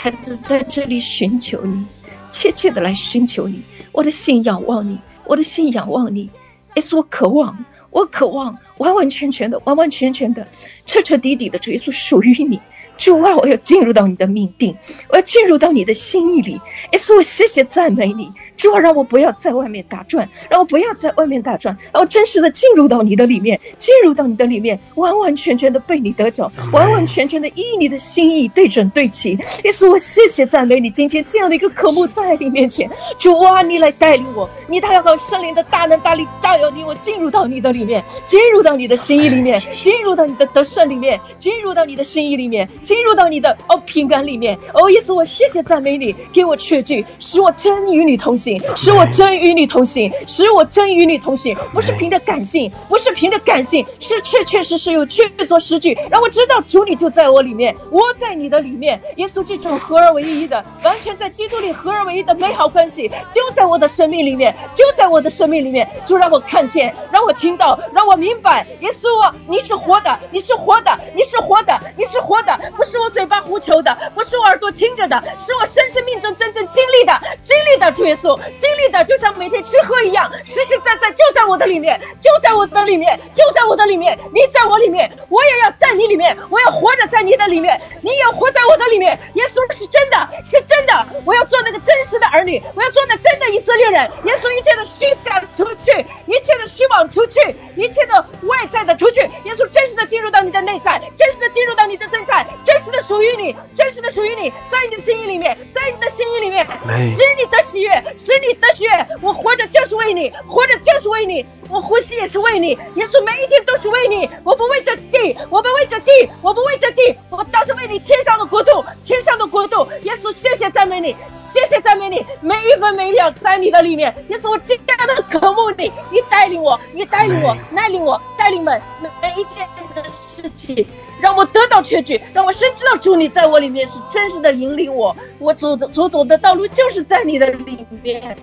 [0.01, 1.85] 孩子在这里寻求你，
[2.31, 6.31] 切切的来寻求你，我的心仰望你，我的心仰望你，
[6.77, 10.47] 耶稣，我渴望，我渴望完完全全的，完完全全的，
[10.87, 12.61] 彻彻底底的，主耶稣属于你。
[12.99, 14.77] 主啊，我要进入到你的命定，
[15.09, 16.61] 我要进入到你的心意里。
[16.93, 18.31] 耶稣，我谢谢赞美你。
[18.57, 29.31] 主啊，让我不要在外面打转，让我不要在外面打转，让我真实的进入到你的里面，进入到你的里面，完完全全的被你得着，完完全全的依你的心意对准对齐。
[29.63, 30.91] 耶稣，我谢谢赞美你。
[30.91, 44.59] 今天这样的一个科目在你面前，主啊，你来带领我，你带好圣灵的大能大力大有你我进入到你的里面，进入到你的心意里面，进入到你的得胜里面，进入到你的心意里面，进入到你的哦平感里面。
[44.73, 58.99] 哦，耶稣，我谢谢赞美你，给我确据，使我真与你同行，使我真与你同行，使我真与你同行，不是凭着感性，不是凭着感性，是确确实实有确凿实据，让我知道主你就在我里面，我在你的里面。
[59.17, 77.13] 耶稣，这种合而为一的，完全在基督里合而为一的美好关系，就在我的生命里面，就在我的生命里面，就让我看见，让我听到，让我明白，耶稣啊，你是活的，你是活的，你是活的，你是活的，不是我嘴巴胡求的，不是我耳朵听着的，是我深生命中真正经历的，
[77.43, 89.19] 经历的主耶稣，经历的就像每天吃喝一样，实实在在就在我的里面，就在我的里面，就在我的里面，你在我里面，我也要在你里面，我要活着在你的里面，你也活在我的里面。
[89.35, 94.09] 耶稣是真的，是真的，我要做那个真实的儿女，我要做那真的以色列人。
[94.25, 95.91] 耶稣一切的虚假出去，
[96.27, 97.41] 一切的虚妄出去，
[97.77, 99.21] 一切的外在的出去。
[99.43, 108.91] 耶稣真实的进入到你的内在，真实的进入到你的内在，真实的属于你，真实的属于你，在你的心意里面，在你的心意里面，使你的喜悦，使你的喜悦。
[109.23, 112.73] 我活着就是为你，活着就是为你，我呼吸也是为你。
[112.97, 119.89] 耶稣每一天都是为你，我不为这地，我不为这地，我不为这地，我倒是为你天上的国度，天上的国度。
[120.03, 124.15] 耶稣，谢谢赞美你，谢谢赞美你，每一分每一秒在你的里面。
[124.29, 130.05] 耶稣，我今天的渴慕你，你带领我，你带领我，带领我，带领们每每一天的
[130.41, 130.87] 事情。
[131.21, 138.37] 让我得到确据，让我深知道主你在我里面是真实的引领我，我走的所走的道路就是在你的里面，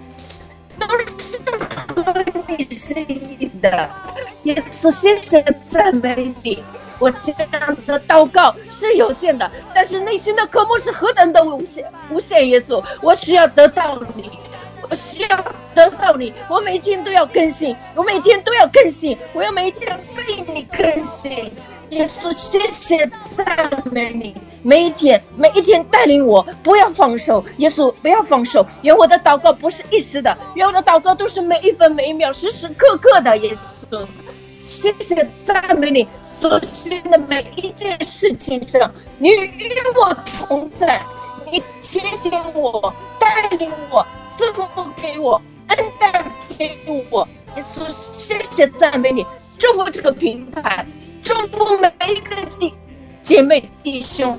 [0.78, 1.06] 都是
[1.96, 3.06] 合你心
[3.39, 3.89] 意的。
[4.43, 6.62] 耶稣，谢谢赞美你。
[7.00, 12.46] 我这样的祷告是有限的，但是内心的渴慕是何等的无限无限。
[12.50, 14.30] 耶稣，我需要得到你，
[14.89, 21.52] 我需要得到你，我每天都要更新，我每天都要更新，我要每天被你更新。
[21.90, 27.44] 耶稣，谢谢赞美你，每一天每一天带领我，不要放手。
[27.58, 28.66] 耶稣，不要放手。
[28.82, 33.38] 愿我的祷告不是一时的，愿我的祷告都是每一分每一秒、时时刻刻的。
[33.38, 33.56] 耶
[33.90, 34.06] 稣，
[34.54, 41.02] 谢谢赞美你所行的每一件事情上，你与我同在，
[41.52, 44.06] 你提醒我、带领我、
[44.36, 44.66] 赐福
[45.02, 46.26] 给我、恩待
[46.58, 46.78] 给
[47.12, 47.28] 我。
[47.56, 49.26] 耶稣，谢谢赞美你，
[49.58, 50.86] 祝福这个平台。
[51.26, 52.71] 祝福每一个弟
[53.23, 54.38] 姐妹弟兄，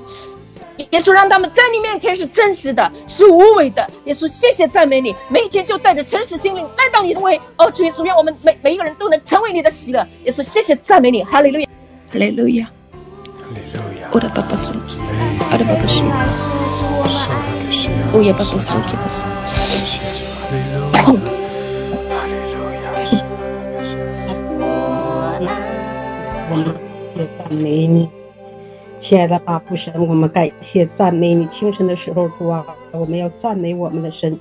[0.91, 3.85] 耶稣让他们在你面前是真实的，是无为的。
[4.05, 7.37] 耶稣，谢谢赞美你，每一天就带着诚实心灵来到你的位。
[7.57, 10.07] 哦，主耶稣，愿我们每每一个人都能成为你的喜乐。
[10.23, 11.67] 耶稣，谢谢赞美你，哈利路亚，
[12.09, 12.71] 哈利路亚，哈
[13.49, 14.07] 利路亚。
[14.13, 14.73] 我的爸爸说，
[15.51, 16.07] 我的爸爸说，
[18.13, 19.09] 我也爸爸说，给他
[21.03, 21.46] 说。
[26.49, 26.65] 我们
[27.17, 28.07] 也赞美你，
[29.03, 31.45] 亲爱的巴父神，我们感谢赞美你。
[31.47, 34.37] 清晨的时候，主啊，我们要赞美我们的神，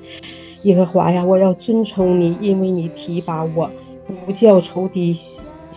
[0.63, 1.25] 耶和华呀！
[1.25, 3.69] 我要尊崇你，因为你提拔我，
[4.25, 5.19] 不叫仇敌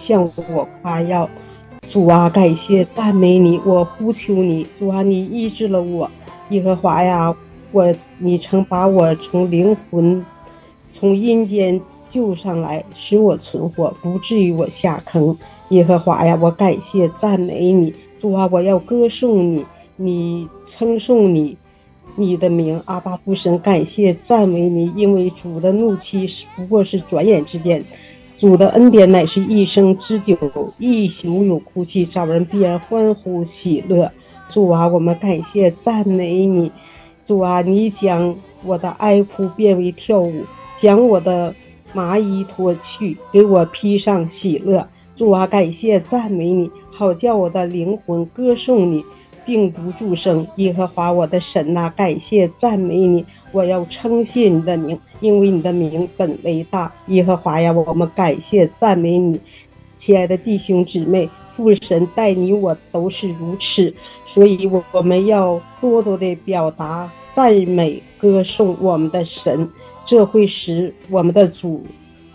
[0.07, 0.23] 向
[0.53, 1.27] 我夸耀。
[1.89, 6.09] 主啊，感谢赞美你，我呼求你，主啊，你医治了我，
[6.49, 7.35] 耶和华呀！
[7.71, 10.23] 我你曾把我从灵魂
[10.99, 15.35] 从阴间救上来，使我存活，不至于我下坑。
[15.69, 19.65] 耶和华呀，我感谢赞美你，主啊，我要歌颂你，
[19.97, 20.47] 你
[20.77, 21.55] 称颂你，
[22.15, 27.83] 你的名，阿巴父神，感谢赞美你，因为主的怒气不过是转眼之间，
[28.39, 30.35] 主的恩典乃是一生之久，
[30.79, 34.11] 一宿有哭泣，早人必然欢呼喜乐。
[34.51, 36.71] 主啊，我们感谢赞美你，
[37.27, 40.45] 主啊，你将我的哀哭变为跳舞，
[40.81, 41.53] 将我的
[41.93, 44.87] 麻衣脱去，给我披上喜乐。
[45.19, 49.03] 主啊，感谢赞美你，好叫我的灵魂歌颂你，
[49.45, 50.47] 并不住声。
[50.55, 56.89] 耶和华我的神呐，感谢赞美你，我要称谢你的名，因为你的名本为大。
[57.07, 59.37] 耶和华呀，我们感谢赞美你，
[59.99, 63.93] 亲爱的弟兄姊妹，父神待你我都是如此。
[64.33, 69.67] 所以，我我们要多多的表达赞美、歌颂我们的神，
[70.07, 71.83] 这会使我们的主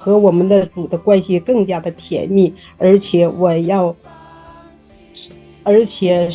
[0.05, 3.97] 和我们的主的关系更加的甜蜜，而且我要，
[5.63, 6.31] 而且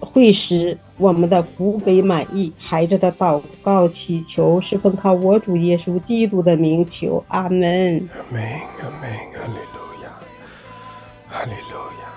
[0.00, 2.52] 会使我们的福杯满意。
[2.58, 8.08] 孩子的祷告祈求是奉靠我主耶稣基督的名求，阿门。
[8.12, 8.42] 阿门，
[8.80, 10.10] 阿门，哈利路亚，
[11.28, 12.10] 哈利路亚。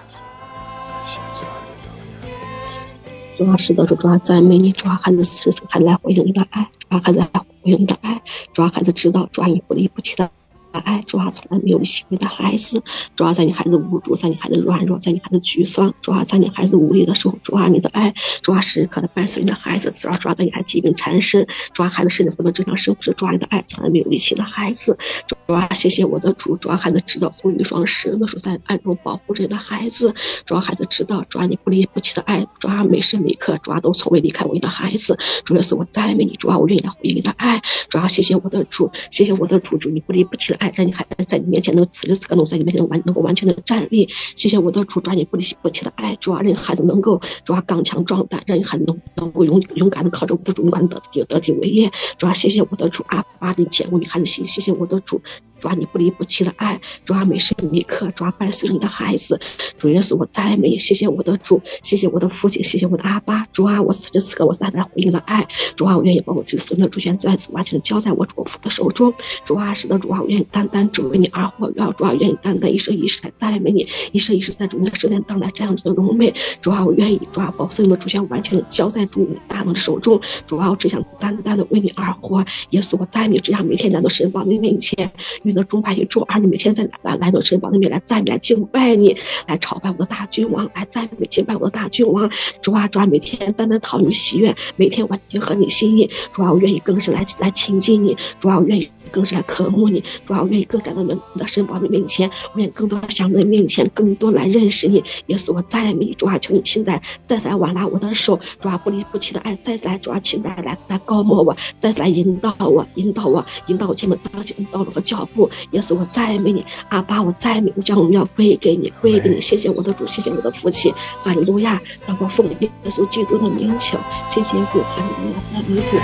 [3.37, 8.19] 主要是的，主要赞美你，主要孩子时时刻来回应你的爱，主要孩子来回应你的爱，
[8.53, 10.31] 主要孩子知道，主要你不离不弃的。
[10.79, 12.83] 爱主啊，从来没有离弃你的孩子。
[13.15, 19.91] 主啊，在你孩子无助，在你孩子软弱，在你孩子沮丧，主啊，在你孩子无力的时候，主啊，你的爱，主啊，时刻的伴随你的孩子。
[19.91, 24.97] 主啊，主啊，在你孩子疾病缠身，主啊，孩子身体不能正常生活，主啊，你的爱从来没有离弃的孩子。
[25.27, 30.13] 主啊，谢谢我的主，主啊，孩子知道从一双神的手在暗中保护着你的孩子。
[30.45, 35.17] 主啊，孩子知道，主啊，你不离不弃的爱，主啊，每时每刻，主啊，都从未离开我的孩子。
[35.43, 37.61] 主要是，我赞美你，主啊，我愿意来回应你的爱。
[37.89, 41.55] 主啊，谢谢我的主，谢谢我的主，主你不离不弃的爱，让你孩子在你。
[41.55, 55.21] 面前能此时此刻能在你面前完能够完全的站立，谢谢我的主，抓你不离不弃的爱，主啊，让孩子能够主啊刚强壮胆，让你孩子能能够勇勇敢的靠着我的主勇敢的得得体为业，主啊，谢谢我的主啊，把你见过你孩子心，谢谢我的主。
[55.65, 59.39] 抓你不离不弃的爱，抓每时每刻，抓伴随你的孩子。
[59.79, 63.47] 主耶稣，我赞美，谢谢我的主，谢谢我的父亲，谢谢我的阿爸。
[63.51, 65.47] 主啊，我此时此刻我再来回应的爱。
[65.75, 69.11] 主啊，我愿意把我自己所有的主权再次完全交在我主父的手中。
[69.43, 71.71] 主啊，是的，主啊，我愿意单单只为你而活。
[71.71, 76.31] 主啊，愿意单单一生一世来赞美你，一生一世在主你的圣殿当来这样子的荣美。
[76.61, 80.21] 主啊，我愿意主啊，把所有的主权完全交在主你大能的手中。
[80.45, 82.45] 主啊，我只想单单的为你而活。
[82.69, 85.11] 耶稣，我赞美，只想每天来到神宝你面前。
[85.41, 92.29] 与的众派与众儿女每天在来来到神宝那边来赞美来敬拜你，来朝拜我的大君王，来赞美敬拜我的大君王。
[92.61, 96.11] 主啊，主啊，每天单单讨你喜悦，每天完全合你心意。
[96.31, 98.17] 主啊，我愿意更是来来亲近你。
[98.39, 100.03] 主啊，我愿意更是来渴慕你。
[100.25, 105.03] 主啊，我愿意更加的来到神宝的面前，我愿意更多的向你面前，更多来认识你。
[105.27, 115.51] 耶稣，我赞美主啊，求你现在再来挽拉我的手，主啊，不离不弃的爱，再来主啊，请来来来高摩我，再来引导我，引导我，引导我前面当前道路和脚步。
[115.71, 119.41] 耶稣，我赞美你，阿爸，我赞美，我将荣耀归给你，归给你。
[119.41, 121.79] 谢谢我的主，谢谢我的父亲，哈利路亚！
[122.07, 125.97] 让我奉耶稣基督的名求，谢谢主，哈利路亚，赞美主，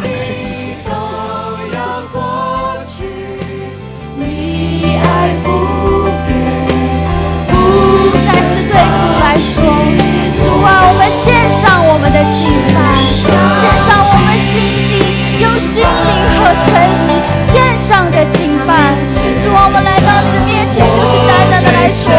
[0.00, 0.88] 感谢主。
[0.88, 0.92] 都
[1.74, 1.76] 要
[2.12, 2.16] 过
[2.84, 3.04] 去，
[4.16, 5.06] 你爱
[5.44, 5.46] 不
[6.26, 6.30] 变。
[7.50, 7.52] 不
[8.24, 9.52] 再次对主来说，
[10.42, 11.26] 主啊，我们献
[11.60, 12.40] 上我们的敬
[12.72, 12.76] 拜，
[13.18, 13.28] 献
[13.84, 14.50] 上我们心
[14.88, 14.90] 底
[15.42, 15.86] 用心灵
[16.40, 16.66] 和诚
[16.96, 17.04] 实
[17.52, 18.16] 献上的
[18.68, 22.12] 主啊，我们来到你的面前，就是单单的来说，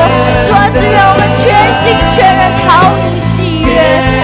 [0.45, 1.45] 主啊，只愿我们全
[1.86, 3.70] 心全人讨你喜悦。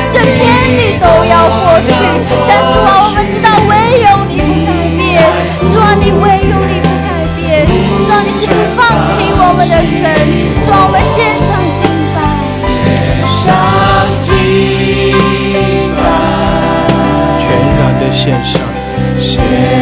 [0.10, 0.42] 这天
[0.74, 1.94] 地都要过去，
[2.50, 5.22] 但主啊，我们知道唯有你不改变。
[5.70, 7.62] 主啊，你唯有你不改变。
[7.70, 10.10] 主啊，你是不放弃我们的神。
[10.66, 11.86] 主啊，我们献上敬
[12.18, 12.18] 拜，
[13.38, 13.54] 上
[14.26, 14.34] 敬
[15.94, 16.02] 拜，
[17.38, 17.46] 全
[17.78, 18.58] 然的献上，
[19.20, 19.75] 献上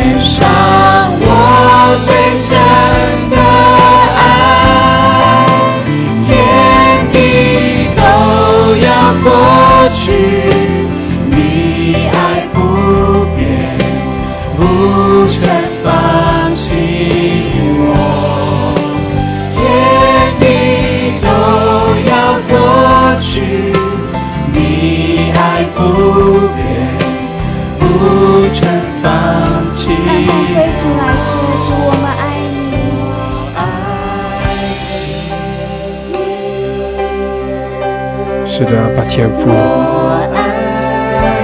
[39.15, 39.45] 天父，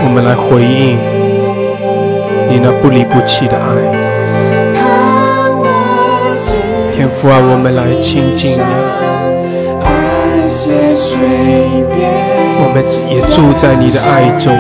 [0.04, 0.98] 我们来回应
[2.50, 3.78] 你那不离不弃的爱。
[6.96, 8.62] 天父啊，我们来亲近你，
[12.58, 14.52] 我们也住在你的爱中。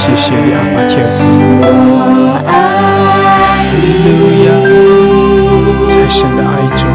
[0.00, 1.20] 谢谢你，阿爸天父。
[2.48, 2.50] 哈
[3.76, 4.48] 利路亚，
[5.86, 6.88] 在神的爱中。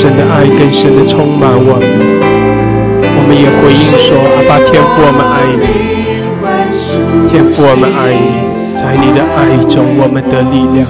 [0.00, 1.84] 神的爱跟神的充满我们。
[3.04, 5.68] 我们也回应说：阿爸天父，我们爱你。
[7.28, 8.48] 天父，我们爱你。
[8.80, 10.88] 在你的爱中，我们的力量；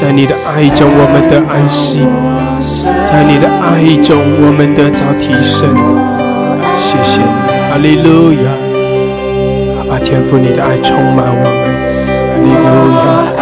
[0.00, 1.98] 在你的爱中，我们的安息；
[3.10, 5.74] 在你的爱中，我们得着提升。
[6.78, 7.26] 谢谢你，
[7.66, 8.54] 哈利路亚！
[9.82, 11.58] 阿爸天父，你的爱充满我们，
[12.22, 12.70] 哈利路
[13.02, 13.34] 亚，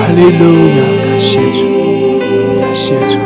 [0.00, 0.88] 哈利路亚！
[1.04, 1.68] 感谢主，
[2.64, 3.20] 感谢主，感谢主，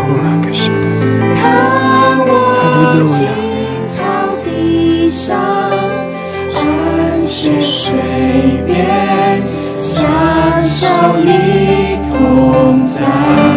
[3.07, 3.26] 青
[3.91, 4.03] 草
[4.45, 5.36] 地上，
[6.55, 7.93] 安歇水
[8.66, 9.43] 边，
[9.78, 10.01] 小
[10.66, 13.47] 小你同在。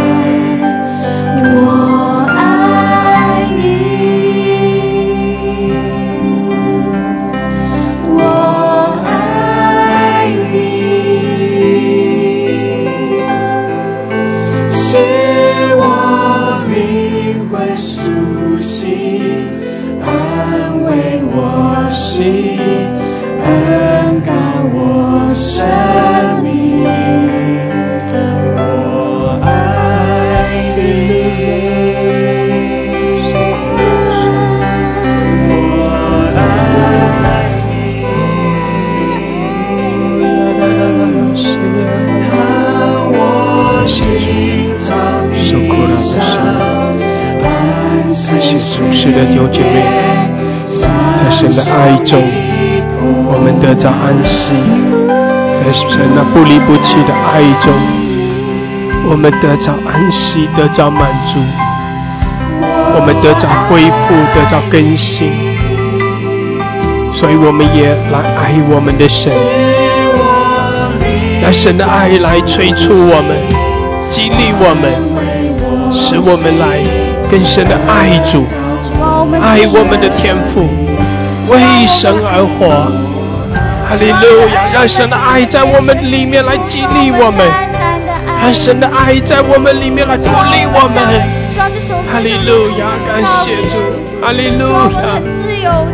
[48.92, 49.84] 是的，弟兄姐妹，
[50.66, 52.22] 在神的爱中，
[53.28, 54.54] 我们得着安息；
[55.58, 57.72] 在神那不离不弃的爱中，
[59.10, 61.40] 我们得着安息，得着满足；
[62.96, 65.30] 我们得着恢复，得着更新。
[67.14, 69.32] 所以，我们也来爱我们的神，
[71.42, 73.38] 让神的爱来催促我们，
[74.10, 74.92] 激励我们，
[75.94, 76.80] 使我们来
[77.30, 78.46] 更深的爱主。
[79.42, 80.68] 爱我们的天赋，
[81.48, 82.90] 为神而活，
[83.88, 84.58] 哈利路亚！
[84.74, 87.46] 让神的爱在我们里面来激励我们，
[88.42, 90.98] 让神的爱在我们里面来鼓励我们，
[92.12, 92.98] 哈利路亚！
[93.06, 93.74] 感谢主，
[94.22, 94.66] 哈利路
[94.98, 95.22] 亚！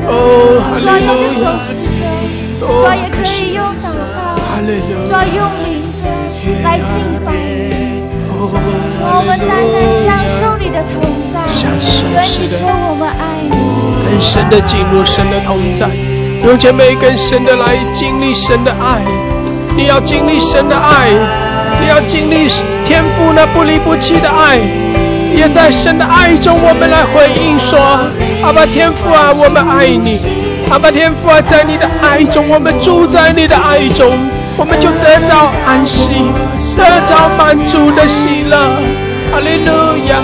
[0.08, 1.10] 哦，哈利路
[1.44, 1.46] 亚！
[2.60, 2.66] 主
[2.96, 4.20] 也可以用祷告，
[5.06, 5.68] 主用灵
[6.64, 7.77] 来敬拜你，
[8.40, 11.02] 我们单单享受你的同
[11.34, 11.42] 在，
[12.14, 13.50] 可以说我们爱你，
[14.06, 15.90] 更深的进入神的同在，
[16.48, 19.02] 有姐妹更深的来经历神的爱。
[19.76, 21.10] 你要经历神的爱，
[21.82, 22.48] 你要经历
[22.86, 24.60] 天父那不离不弃的爱，
[25.36, 27.80] 也在神的爱中，我们来回应说：
[28.44, 30.20] 阿爸天父啊，我们爱你。
[30.70, 34.18] 阿爸天父啊，在你的爱中，我们住在你的爱中，
[34.58, 36.10] 我们就得着安息，
[36.78, 38.58] 得着满足的喜乐。
[39.32, 39.72] 哈利路
[40.08, 40.22] 亚。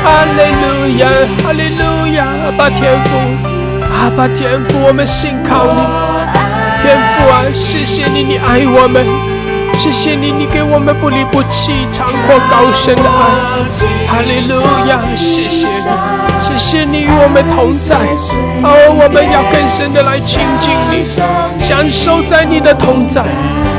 [0.00, 0.64] 哈利路
[1.00, 1.08] 亚，
[1.44, 3.10] 哈利路亚，阿爸天父，
[3.92, 5.80] 阿爸天父，我们信靠你，
[6.80, 9.04] 天父啊，谢谢你，你爱我们，
[9.76, 13.20] 谢谢你，你给我们不离不弃、长阔高深的爱，
[14.06, 17.94] 哈利路亚，谢谢你，谢谢你与我们同在，
[18.62, 21.04] 哦，我们要更深的来亲近你，
[21.60, 23.22] 享受在你的同在，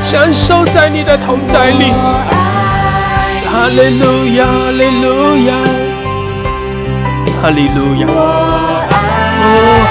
[0.05, 1.91] 享受在你的同在里，
[3.49, 5.51] 哈利路亚，哈利路亚。
[7.41, 8.13] 哈利路亚，哦，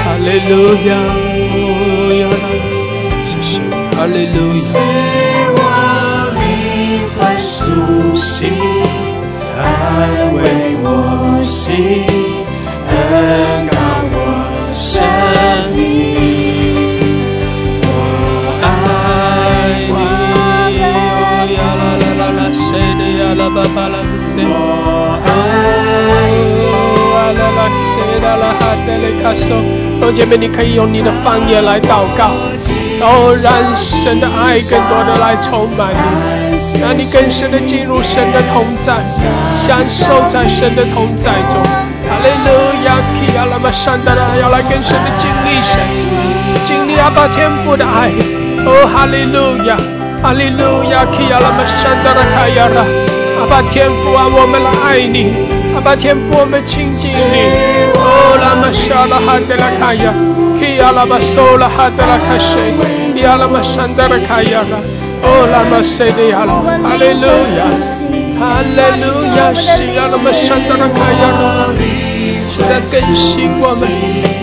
[0.05, 0.52] 哈利路
[0.86, 0.94] 亚，
[1.56, 2.22] 哦呀，
[3.26, 3.52] 谢谢，
[3.96, 4.55] 哈利路亚。
[4.55, 4.76] 是
[5.56, 5.60] 我
[6.36, 6.38] 灵
[7.16, 7.59] 魂苏
[8.20, 8.38] 醒，
[9.56, 9.59] 安
[10.34, 10.36] 慰
[10.82, 10.86] 我
[11.44, 11.72] 心，
[30.14, 32.32] 姐妹，你可以用你的方言来祷告，
[32.98, 38.97] 然后让神的爱更多的来充满你，让你更深的进入神的同在，
[39.66, 41.88] 享受在神的同在中。
[42.19, 42.51] 哈利路
[42.85, 45.78] 亚，基亚拉玛山达拉，要来更深的经历神，
[46.66, 48.11] 经历阿爸天父的爱。
[48.66, 49.78] 哦，哈利路亚，
[50.20, 52.82] 哈利路亚，基亚拉玛山达拉卡亚拉，
[53.39, 55.31] 阿爸天父啊，我们来爱你。
[55.77, 57.47] 阿爸天父，我们亲近你。
[57.95, 60.11] 哦，拉玛沙拉哈德拉卡亚，
[60.59, 64.74] 基亚拉巴索拉哈德拉卡西，亚拉玛山德拉卡亚拉，
[65.23, 67.70] 哦，拉玛塞的亚拉，哈利路亚，
[68.43, 68.74] 哈利
[69.07, 72.07] 路亚，是让我们上到了开亚的，
[72.69, 73.89] 在更新我们，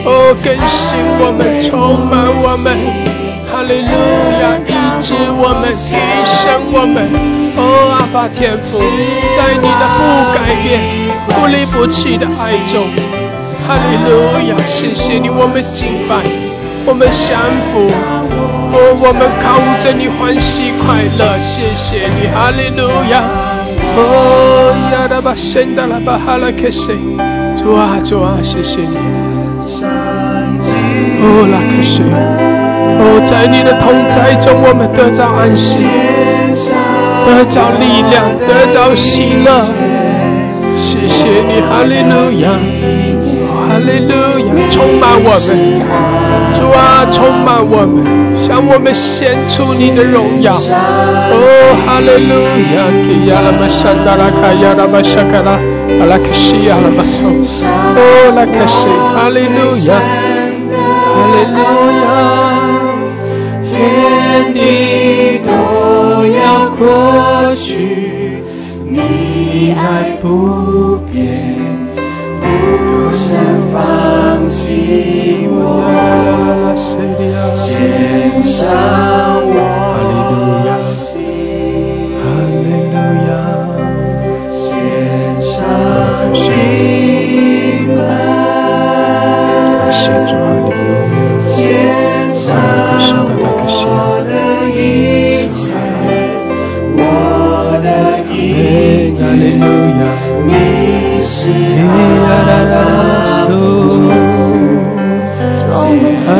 [0.03, 2.73] 哦，更新我们，充满我们，
[3.45, 3.93] 哈利路
[4.41, 5.93] 亚，医治我们，提
[6.41, 7.05] 升我们，
[7.55, 8.81] 哦，阿爸天父，
[9.37, 10.01] 在你的不
[10.33, 10.81] 改变、
[11.29, 12.89] 不离不弃的爱中，
[13.67, 14.09] 哈利路
[14.49, 16.25] 亚，谢谢你，我们敬拜，
[16.83, 17.37] 我们降
[17.69, 17.85] 服。
[18.73, 23.21] 哦，我们靠着你欢喜快乐，谢谢你，哈利路亚。
[23.97, 26.91] 哦呀，拉巴圣达拉巴哈拉克西，
[27.65, 28.95] 主啊主啊，谢谢你。
[31.17, 35.87] 哦拉克西，哦在你的同在中，我们得着安息，
[37.25, 39.65] 得着力量，得着喜乐。
[40.77, 42.53] 谢谢你，哈利路亚，
[43.65, 44.13] 哈利路
[44.45, 45.81] 亚，充满我们，
[46.61, 48.05] 主啊，充满我们。
[48.45, 52.45] 向我们献出你的荣耀，哦，哈利路
[52.77, 52.85] 亚！
[53.01, 55.57] 基亚拉玛山达拉卡亚拉玛沙卡拉，
[55.99, 57.27] 阿拉克西亚拉玛索，
[57.95, 57.99] 哦，
[58.35, 59.57] 拉克西，哈利路
[59.87, 59.89] 亚，
[61.13, 61.57] 哈利路
[62.03, 62.05] 亚，
[63.63, 63.71] 天
[64.53, 64.57] 地
[65.45, 65.47] 都
[66.27, 66.37] 要
[66.77, 66.83] 过
[67.55, 68.43] 去，
[68.87, 69.79] 你爱
[70.21, 70.25] 不
[71.11, 71.15] 变，
[72.41, 72.43] 不
[73.31, 73.33] 能
[73.71, 73.75] 放
[74.47, 75.53] 弃我。
[77.55, 78.57] 献上
[79.45, 79.53] 我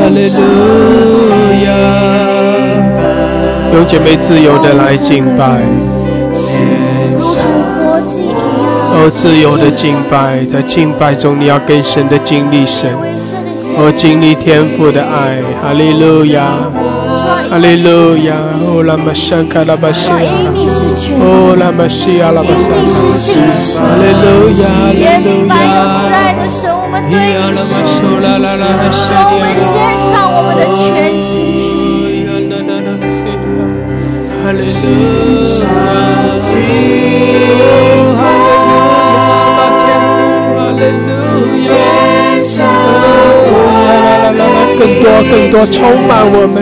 [0.06, 0.38] 哈利路
[1.64, 1.74] 亚，
[3.74, 5.60] 有姐妹自由的来敬拜，
[8.94, 12.94] 哦，自由的敬拜，在敬拜中你要更深的经历神，
[13.76, 16.54] 哦，经历天父的爱，哈利路亚，
[17.48, 20.14] 哈利路亚，哦，拉玛山卡拉巴西亚，
[21.20, 22.74] 哦，拉玛西亚拉巴沙，
[23.80, 25.30] 哈利路亚，哈利路
[25.78, 26.26] 亚。
[27.08, 27.30] 对你
[28.90, 29.64] 说，让我们献
[30.10, 31.24] 上我们的全心
[31.56, 31.64] 去。
[34.42, 34.84] 哈利路
[35.62, 36.34] 亚，哈
[40.72, 41.14] 利路
[41.68, 41.70] 亚，
[44.78, 45.74] 更多更多充
[46.06, 46.56] 满我们，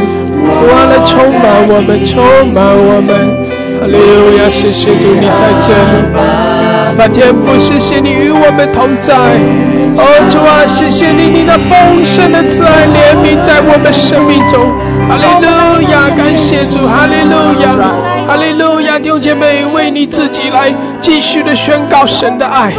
[0.44, 2.22] 完了充满我们，充
[2.52, 3.10] 满我们。
[3.80, 5.94] 哈利路亚，谢谢主，你在这里，
[6.96, 9.14] 把天父，谢谢你与我们同在。
[9.96, 14.72] 哦，主啊，谢谢你，你那丰盛的慈爱怜悯在我们生命中。
[15.06, 17.76] 哈利路亚，感谢主，哈利路亚，
[18.26, 20.72] 哈利路亚，弟兄姐妹，为你自己来
[21.02, 22.72] 继续的宣告神的爱，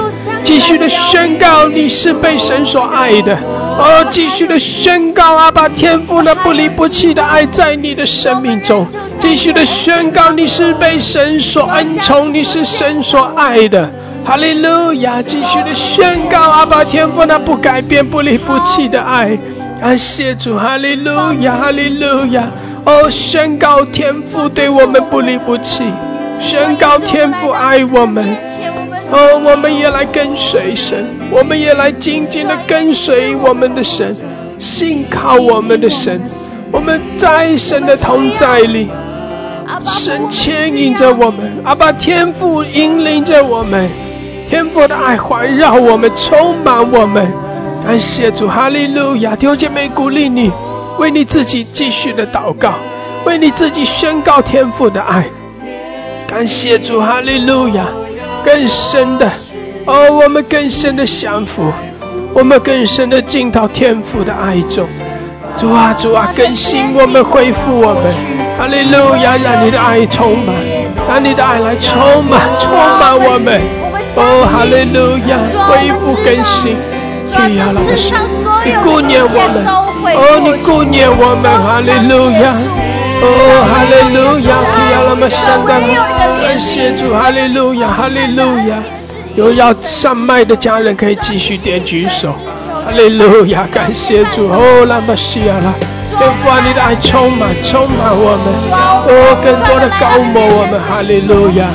[0.44, 3.38] 继续的宣告你是被神所爱的。
[3.78, 8.88] 哦，继续的宣告啊，把天父的不离不弃的爱在你的生命中，
[9.20, 13.90] 继续的宣告你是被神所恩宠，你是神所爱的。
[14.26, 15.22] 哈利路亚！
[15.22, 19.38] 继续的宣告阿爸天父那不改变、不离不弃的爱，
[19.80, 20.58] 感谢主！
[20.58, 21.12] 哈利路
[21.42, 21.56] 亚！
[21.58, 22.48] 哈利路亚！
[22.86, 25.84] 哦，宣告天父对我们不离不弃，
[26.40, 28.36] 宣告天父爱我们。
[29.12, 34.16] 哦，我们也来跟随神，我们也来紧紧的跟随我们的神，
[34.60, 36.22] 信靠我们的神。
[36.72, 38.90] 我们在神的同在里，
[39.86, 43.90] 神牵引着我们，阿爸天父引领着我们。
[44.50, 47.32] 天父的爱环绕我们，充满我们。
[47.86, 49.36] 感谢主，哈利路亚！
[49.36, 50.52] 弟兄姐妹，鼓励你，
[51.00, 52.74] 为你自己继续的祷告，
[53.26, 55.26] 为你自己宣告天父的爱。
[56.28, 57.86] 感谢主，哈利路亚！
[58.46, 59.30] 更深的，
[59.86, 61.74] 哦，我们更深的降服，
[62.32, 64.88] 我们更深的进到天父的爱中。
[65.58, 68.04] 主啊，主啊，更新我们，恢复我们。
[68.58, 69.36] 哈利路亚！
[69.36, 70.56] 让你的爱充满，
[71.10, 73.60] 让你的爱来充满，充满我们。
[74.16, 75.36] 哦，哈利路亚，
[75.68, 76.78] 恢复更新，
[77.28, 78.14] 主啊，老师，
[78.64, 79.66] 你顾念我们，
[80.16, 82.54] 哦，你顾念我们，哈利路亚，
[83.22, 83.28] 哦，
[83.70, 84.18] 哈利路
[84.48, 85.70] 亚，主啊，那么圣的，
[86.42, 88.84] 感谢主，哈利路亚，哈利路亚，
[89.36, 95.74] 有要上麦的家人可以继续点举手，哈利路亚，感谢主，哦，那么西亚啦，
[96.18, 98.54] 天父啊，你的爱充满，充满我们，
[99.08, 101.66] 哦，更多的高摩我们，哈利路亚。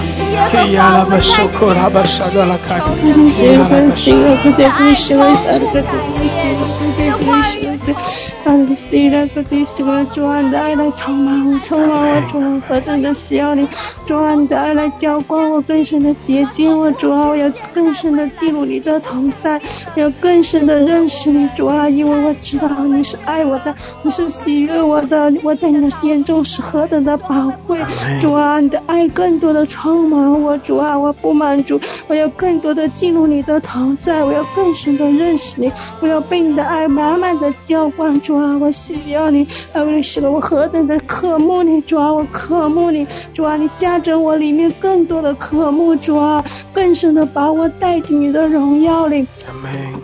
[7.50, 7.90] Hey, yala basoko raba shada la kati.
[7.90, 7.94] Yala basoko.
[7.94, 8.30] 话语。
[8.42, 13.68] 让你虽然个地喜欢主啊，你的爱来充满我，充满我，主啊，何等的需要你，
[14.06, 19.60] 主啊，你的爱来浇灌我，更深的洁净我，主啊，我要更深的进入你的同在，
[19.94, 27.78] 要更深的认识你，主啊，因为我知道你是爱我的，你是喜悦我的，我在你的眼中是何等的宝贵，
[28.18, 31.78] 主啊，你的爱更多的充满我，主啊，我不满足，
[32.08, 35.70] 我要更多的进入你的同在，我要更深的认识你，
[36.00, 38.20] 我要被你的爱满满的浇灌。
[38.20, 49.26] 主啊，我需要你，啊，我是了，我何等的渴慕你，主啊，我渴慕你，主啊，你加增我里面更多的渴慕，主啊，更深的把我带进你的荣耀里。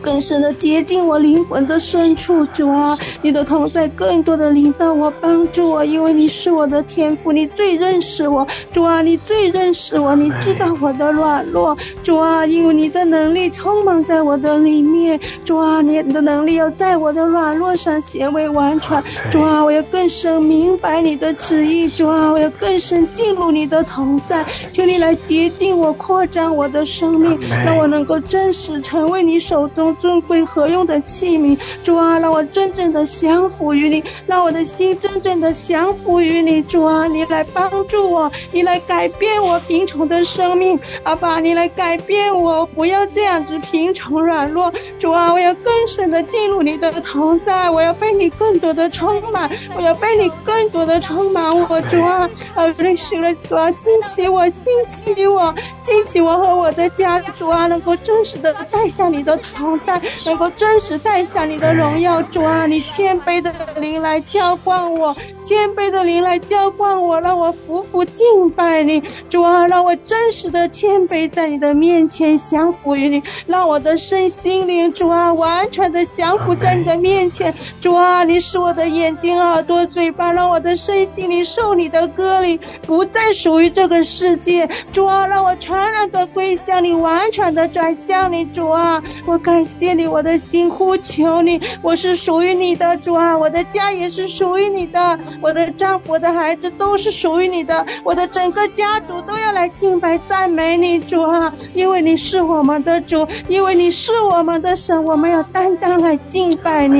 [0.02, 29.36] 更深的接近我灵魂的深处，主啊，你的同在更多的领导我，帮助我，因为你是我的天赋，你最认识我，主啊，你最认识我，你知道我的软弱，主啊，因为你的能力充满在我的里面，主啊，你的能力要在我的软弱上显为完全，主啊，我要更深明白你的旨意，主啊，我要更深进入你的同在，求你来洁净我，扩张我的生命，让我能够真实成为你。
[29.46, 59.26] 手中尊贵合用的器皿，主啊，让我真正的降服于你，让我的心真正的降服于你，主啊，你来帮助我，你来改变我贫穷的生命，阿爸，你来改变我，不要这样子贫穷软弱，主啊，我要更深的进入你的同同在，我要被你更多的充满，我要被你更多的充满我，主啊，啊，认识了主啊，兴起我，兴起我，兴起我和我的家，主啊，能够真实的带下你。
[59.26, 89.00] 的同在能够真实带下你的荣耀，主啊，你谦卑的灵来浇灌我，谦卑的灵来浇灌我，让我服服敬拜你，主啊，让我真实的谦卑在你的面前降服于你，让我的身心灵，主啊，完全的降服在你的面前，主啊，你是我的眼睛、耳朵、嘴巴，让我的身心灵受你的割礼，不再属于这个世界，主啊，让我全然的归向你，完全的转向你，主啊。
[89.24, 106.95] 我感谢你，我的心呼求你，我是属于你的主啊，我的家也是属于你的，我的丈夫、我的孩子都是属于你的，我的整个家族都要来敬拜赞美你主啊，因为你是我们的主，因为你是我们的神，我们要担当来敬拜你。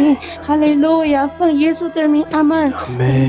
[0.47, 2.73] 哈利路亚，奉耶稣的名，阿门。
[2.73, 3.27] 阿门。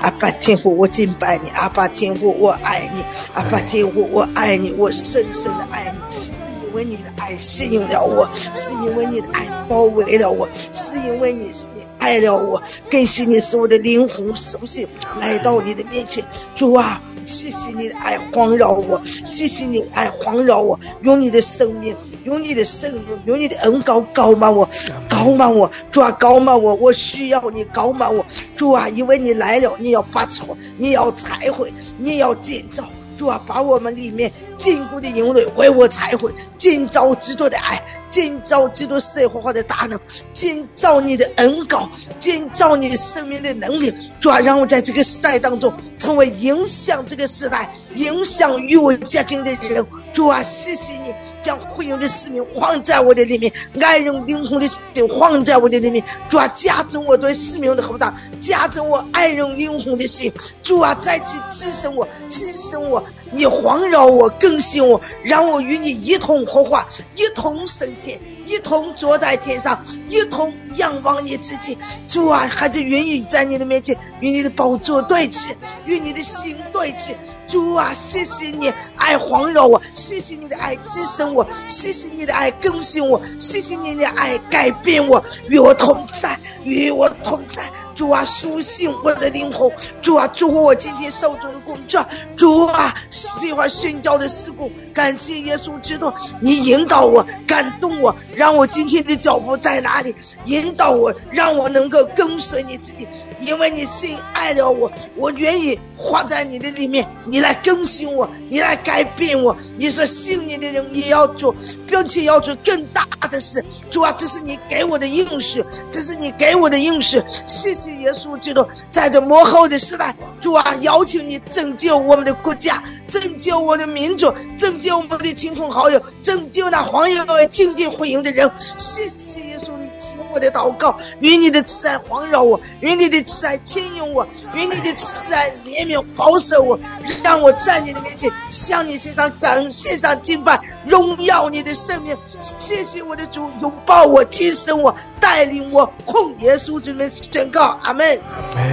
[0.00, 3.02] 阿爸天父，我敬拜你，阿爸天父，我爱你，
[3.34, 6.30] 阿爸天父，我爱你，我深深的爱你，是
[6.70, 14.86] 因为你的爱吸引了我，是因为你的爱包围了我，是因为你你爱了我，更是你使我的灵魂苏醒，
[15.20, 16.24] 来到你的面前，
[16.54, 17.02] 主啊。
[17.26, 21.94] 谢谢你的爱环绕我，谢谢你的爱环绕我，用你的生命，
[22.24, 24.68] 用你的生命，用你的恩膏高满我，
[25.08, 28.24] 高满我，主啊，高满我，我需要你高满我，
[28.56, 32.84] 主啊，因为你来了，你要拔草，你要拆毁，你要建造。
[33.18, 39.98] 主啊，把我们里面坚固的营垒为我拆毁，建造基督的爱，建造基督社会化的大能，
[40.34, 41.88] 建造你的恩高，
[42.18, 43.90] 建造你的生命的能力。
[44.20, 49.84] 主啊，让我在这个时代当中成为影响这个时代、影响与我接近的人。
[50.12, 53.50] 主啊，谢谢你将会用的使命放在我的里面，
[53.80, 54.78] 爱人灵魂的心
[55.18, 56.04] 放在我的里面。
[56.28, 60.30] 主啊，加增我对使命的厚大，加增我爱人灵魂的心。
[60.62, 63.02] 主啊，再次提升我，提升我。
[63.32, 71.76] 你环绕我，更新我，让我与你一同活化，一同升天，一同坐在天上，一同仰望你自己。
[72.06, 75.50] 主啊，还是愿意在你的面前与你的宝座对齐，
[75.86, 77.14] 与你的心对齐。
[77.46, 87.62] 主啊，谢谢你爱环绕我，谢谢你的爱支撑我，谢谢你的爱更新我，谢谢你的爱改变我，与我同在，与我同在。
[87.92, 89.70] 主啊，苏醒我的灵魂！
[90.00, 92.02] 主啊，祝福我今天手中的工作！
[92.34, 96.10] 主啊，喜欢宣教的事工，感谢耶稣基督，
[96.40, 100.14] 你引导我，感动我，让我今天的脚步在哪里？
[100.46, 103.06] 耶引导我，让我能够跟随你自己，
[103.40, 109.56] 因为你心爱了我，我愿意活在你的里面，你来更新我，你来改变我。
[109.76, 111.54] 你说信你的人，你要做，
[111.86, 113.64] 并且要做更大的事。
[113.90, 117.22] 主啊，这是你给我的应许，这是你给我的应许。
[117.46, 117.90] 谢谢。
[118.00, 128.50] 耶稣基督在这幕后的时代，主啊，邀请你拯救我们的国家，拯救我的民族，拯救我们的亲朋好友，拯救那黄友敬敬回应的人。
[128.76, 129.79] 谢谢耶稣。
[130.00, 136.80] 听我的祷告，愿你的慈爱环绕我，愿你的慈爱牵引我，愿你的慈爱怜悯保守我，
[137.22, 142.16] 让我在你的面前向你献上感谢上敬拜，荣耀你的生命。
[142.40, 148.20] 谢谢我的主，拥抱我，提升我，带领我，奉耶稣之名宣告，阿门。
[148.34, 148.64] 阿门，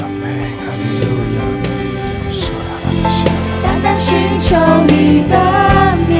[0.00, 1.38] 阿门，哈利路亚。
[3.62, 4.08] 单单寻
[4.40, 5.34] 求你的
[6.08, 6.18] 面，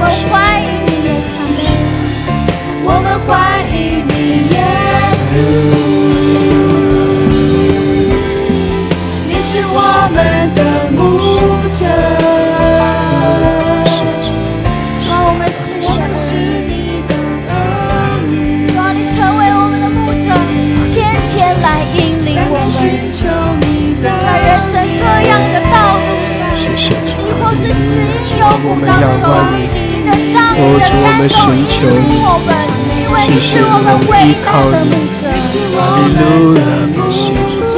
[0.00, 0.43] 我欢，
[3.26, 4.12] 欢迎你，
[4.50, 4.56] 耶
[5.30, 5.32] 稣。
[9.26, 9.78] 你是我
[10.14, 10.16] 们
[10.54, 10.60] 的
[10.92, 11.00] 牧
[11.78, 11.82] 者，
[15.00, 16.26] 主啊，我们是我们是
[16.68, 16.72] 你
[17.08, 17.10] 的
[17.48, 17.52] 儿
[18.28, 18.32] 女，
[18.68, 20.28] 主啊，你成为我们的牧者，
[20.92, 20.94] 天
[21.32, 22.76] 天来引领我们，
[24.02, 24.06] 在
[24.38, 26.06] 人生各样的道路
[26.36, 26.38] 上，
[26.76, 29.24] 几乎是死荫幽谷当中，
[29.56, 31.56] 你的杖、你的担手引
[31.88, 32.48] 领我们，
[33.26, 34.12] 你是我们伟
[34.44, 36.60] 大的牧者，你是我们的
[36.94, 37.02] 牧
[37.66, 37.74] 者。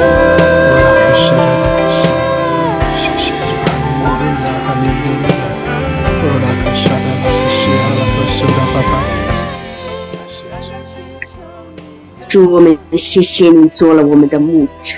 [12.29, 14.97] 主，我们谢谢你做了我们的牧者。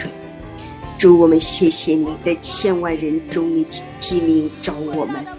[0.97, 3.67] 祝，我们谢谢你在千万人中你
[4.01, 5.38] 提名找我们。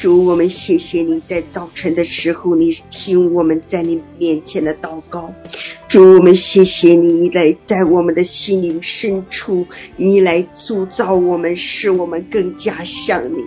[0.00, 5.30] 主，我们谢谢你在早晨的时候你听我们在你面前的祷告。
[5.86, 9.66] 主，我们谢谢你来在我们的心灵深处，
[9.98, 13.44] 你来塑造我们，使我们更加像你。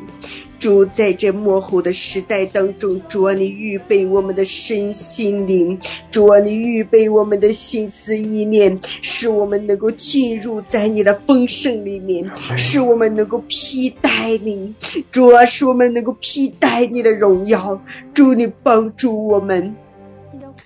[0.64, 5.78] 主，在这幕后的时代当中，主啊，你预备我们的身心灵，
[6.10, 12.26] 主啊，你预备我们的心思意念，使我们能够进入在你的丰盛里面，
[12.56, 14.74] 使我们能够披戴你，
[15.12, 17.78] 主啊，使我们能够披戴你的荣耀，
[18.14, 19.76] 主，你帮助我们。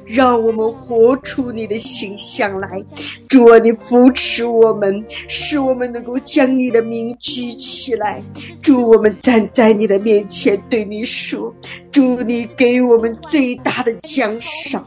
[0.08, 2.84] 让我们活出你的形象来，
[3.28, 8.24] 主啊，你扶持我们，使我们能够将你的名举起来。
[8.62, 11.54] 主，我们站在你的面前对你说，
[11.92, 14.84] 主，你给我们最大的奖赏，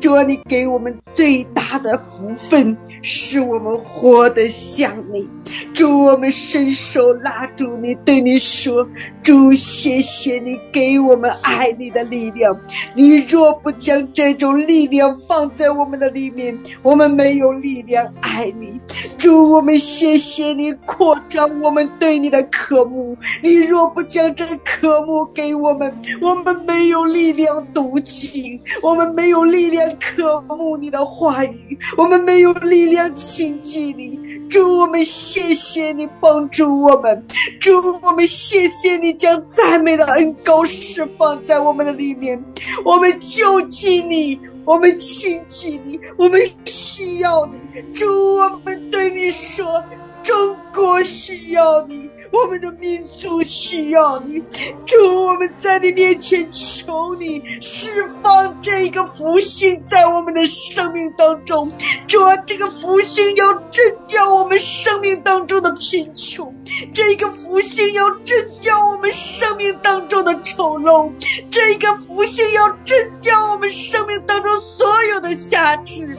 [0.00, 5.30] 主，你给我们最大的福分，使我们活得像你。
[5.74, 8.88] 主，我们伸手拉住你，对你说，
[9.22, 12.58] 主，谢谢你给我们爱你的力量。
[12.96, 18.80] 你若不将这种力量放在我们的里面，我们没有力量爱你。
[19.18, 23.16] 主，我们谢谢你扩张我们对你的渴慕。
[23.42, 34.18] 你若不将这渴慕给我们，我们没有力量读经，我们没有力量渴慕你的话语，我们没有力量要亲近你。
[34.48, 37.26] 主，我们谢谢你帮助我们。
[37.60, 37.72] 主，
[38.02, 42.42] 我们谢谢你将赞美的恩高释放在我们的里面，
[42.84, 44.40] 我们就近你。
[44.66, 48.06] 我们亲近你，我们需要你，主，
[48.36, 49.84] 我们对你说，
[50.24, 54.42] 中国需要你，我们的民族需要你，
[54.86, 61.70] 主，我们在你面前求你释放这一个福星在我们的生命当中，
[62.08, 66.54] 主啊，这个福星要震掉我们生命当中的贫穷，
[66.94, 71.12] 这一个福星要震掉我们生命当中的丑陋，
[71.50, 76.18] 这一个福星要震掉我们生命当中所有的瑕疵。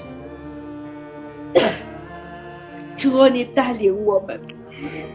[2.98, 4.40] 主啊，你带领我们，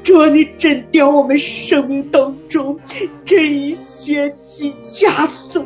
[0.03, 2.79] 主啊，你震掉我们生命当中
[3.25, 5.65] 这一些及枷锁。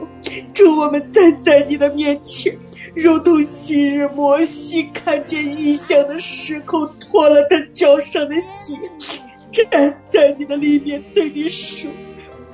[0.53, 2.57] 主，我们站在你的面前，
[2.95, 8.74] 如同昔日摩西看见异象的时候脱了他脚上的鞋，
[9.70, 11.91] 站在你的里面对你说。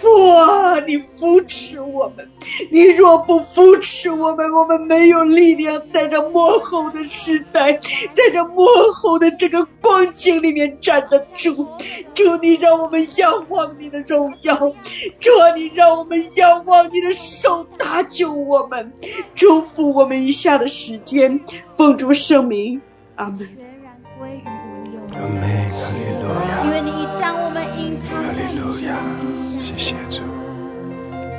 [0.01, 2.27] 父啊，你扶持我们！
[2.73, 7.73] 你若不扶持我们，我们没有力量在这幕后的时代，
[8.15, 8.65] 在这幕
[8.95, 11.67] 后的这个光景里面站得住。
[12.15, 14.55] 主，你让我们仰望你的荣耀；
[15.21, 18.91] 主，你让我们仰望你的手搭救我们，
[19.35, 21.39] 祝福我们以下的时间，
[21.77, 22.81] 奉主圣名，
[23.17, 23.47] 阿门。
[25.13, 26.65] 阿门，哈利路亚。
[26.65, 29.60] 因为你已将我们隐藏在你手底下。
[29.81, 30.21] 谢谢主。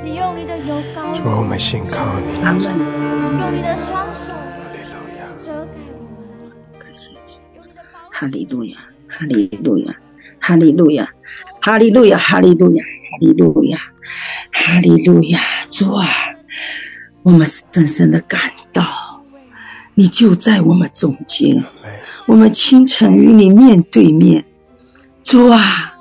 [0.02, 2.40] 你用你的油膏主，我们信靠你。
[2.42, 2.64] 阿门。
[3.40, 5.30] 用你的双手哈利路亚。
[5.38, 9.94] 遮盖我们，感谢主，用你的宝哈利路亚，哈利路亚，
[10.40, 11.06] 哈利路亚，
[11.60, 13.78] 哈利路亚，哈利路亚，哈利路亚，
[14.50, 16.08] 哈利路亚，主啊，
[17.22, 18.40] 我们深深的感
[18.72, 18.82] 到，
[19.94, 21.64] 你就在我们中间。
[22.26, 24.44] 我们清晨与你面对面，
[25.22, 25.91] 主啊，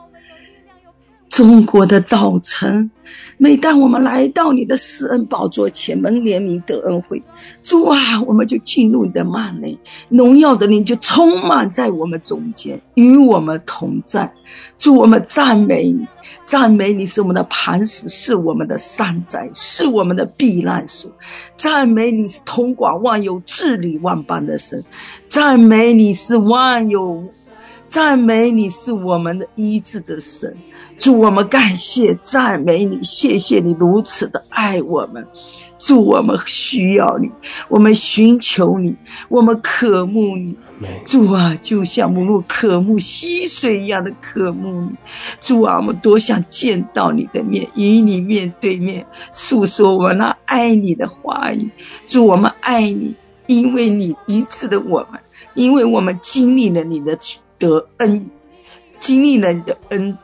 [1.32, 2.92] 中国的早晨，
[3.38, 7.24] 每当我们来到你的施恩宝座前，蒙怜悯得恩惠，
[7.64, 9.80] 主啊，我们就进入你的幔内，
[10.10, 14.34] 荣耀的灵就充满在我们中间，与我们同在。
[14.78, 16.06] 主，我们赞美你，
[16.44, 21.10] 赞美你是我们的磐石，是我们的山寨，是我们的避难所。
[21.56, 24.84] 赞美你是通广万有、治理万般的神，
[25.30, 27.24] 赞美你是万有。
[27.92, 30.56] 赞美你是我们的医治的神，
[30.98, 35.28] 主我们感谢赞美你，谢谢你如此的爱我们，
[35.78, 37.30] 主我们需要你，
[37.68, 38.96] 我们寻求你，
[39.28, 40.58] 我们渴慕你，
[41.04, 44.92] 主啊，就像母鹿渴慕溪水一样的渴慕你，
[45.42, 51.70] 主啊，我们多想见到你的面，与你面对面，诉说我那爱你的话语，
[52.08, 55.20] 主我们爱你，因为你医治了我们，
[55.56, 57.20] 因为我们经历了你的。
[57.62, 58.26] 得恩，
[58.98, 60.18] 经历了你的恩，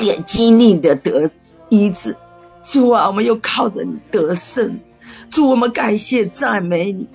[0.00, 1.30] 也经历的得
[1.68, 2.16] 医治。
[2.64, 4.80] 主啊，我们又靠着你得胜。
[5.30, 7.06] 主，我们感谢赞美你。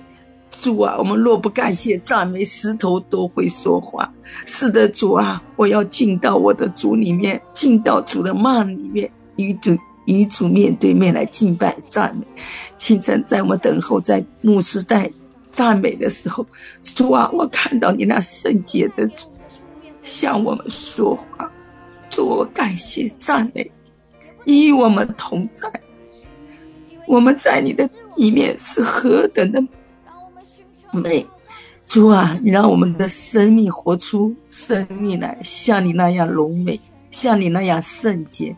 [0.48, 4.10] 主啊，我们若不感谢赞美，石头都会说话。
[4.46, 9.76] 是的，主啊，我要进到我的主里面，进到主的梦里面，与主
[10.06, 12.26] 与主面对面来敬拜赞美。
[12.78, 15.10] 清晨，在我们等候在牧师带。
[15.54, 16.44] 赞美的时候，
[16.82, 19.28] 主啊，我看到你那圣洁的主
[20.02, 21.48] 向我们说话，
[22.10, 23.70] 主，我感谢赞美，
[24.44, 25.70] 你与我们同在。
[27.06, 29.62] 我们在你的里面是何等的
[30.92, 31.24] 美，
[31.86, 36.80] 主啊，你让我们的生命活出生命来，像你那样浓美，
[37.12, 38.56] 像你那样圣洁。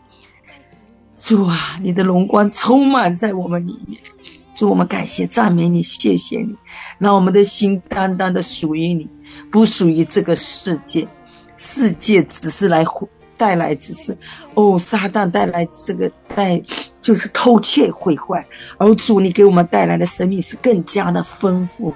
[1.17, 3.99] 主啊，你的荣光充满在我们里面。
[4.57, 6.55] 主，我们感谢赞美你，谢谢你，
[6.97, 9.07] 让我们的心单单的属于你，
[9.51, 11.07] 不属于这个世界。
[11.57, 12.83] 世界只是来
[13.37, 14.17] 带来，只是
[14.55, 16.59] 哦，撒旦带来这个带，
[16.99, 18.43] 就是偷窃毁坏。
[18.79, 21.93] 而主，你给我们带来的生命是更加的丰富。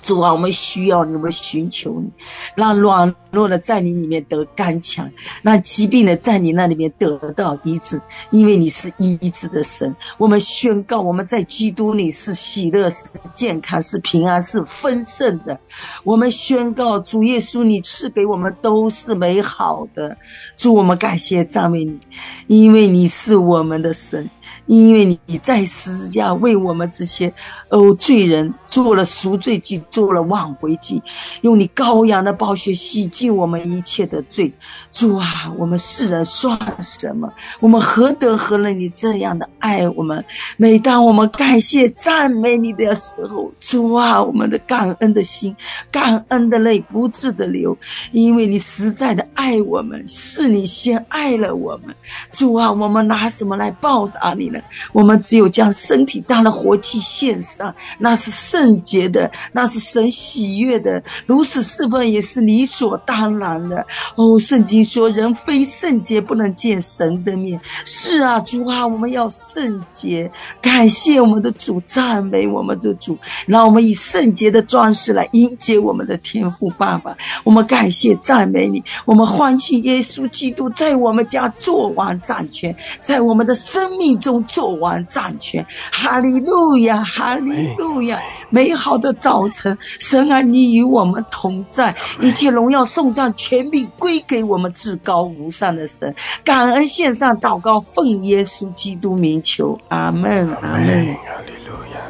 [0.00, 2.10] 主啊，我们需要你，我们寻求你，
[2.54, 5.10] 让软弱的在你里面得刚强，
[5.42, 8.00] 让疾病的在你那里面得到医治，
[8.30, 9.94] 因为你是医治的神。
[10.16, 13.04] 我们宣告，我们在基督里是喜乐、是
[13.34, 15.58] 健康、是平安、是丰盛的。
[16.04, 20.16] 我们宣告，主耶稣，你赐给我们都是美好的。
[20.56, 21.98] 主，我们感谢赞美你，
[22.46, 24.30] 因为你是我们的神。
[24.66, 27.34] 因为你在十字架为我们这些
[27.68, 31.02] 哦罪人做了赎罪祭，做了挽回祭，
[31.42, 34.54] 用你羔羊的宝血洗净我们一切的罪。
[34.90, 37.30] 主啊，我们世人算什么？
[37.60, 38.78] 我们何德何能？
[38.78, 40.24] 你这样的爱我们，
[40.56, 45.56] 每当我们感谢赞美你的时候，主啊，我们的感恩的心、
[45.90, 47.76] 感恩的泪不自的流，
[48.12, 51.92] 因为你实在的爱我们，是你先爱了我们。
[52.30, 54.60] 主啊，我们拿什么来报答你呢？
[54.92, 61.02] 我们只有将身体当了活祭献上，那是圣洁的，那是神喜悦的。
[61.26, 63.84] 如此侍奉也是理所当然的。
[64.14, 67.60] 哦，圣经说人非圣洁不能见神的面。
[67.84, 70.30] 是啊，主啊，我们要圣洁，
[70.62, 77.16] 感谢我们的主，赞美我们的主，让我们以圣洁的装饰来迎接我们的天父爸爸。
[77.42, 84.27] 我们感谢赞美你，我们欢庆耶稣基督在我们家做王掌权，在我们的生命中。
[84.42, 88.20] 做完掌权，哈利路亚，哈利路亚！
[88.50, 96.14] 美好的早晨，神啊，你与我们同在，一切荣耀颂赞全柄归给我们至高无上的神。
[96.44, 101.14] 感恩献上祷告，奉耶稣基督名求，阿门，阿门。
[101.16, 102.00] 哈利路亚，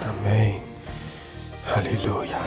[0.00, 0.52] 阿门，
[1.64, 2.38] 哈利路亚，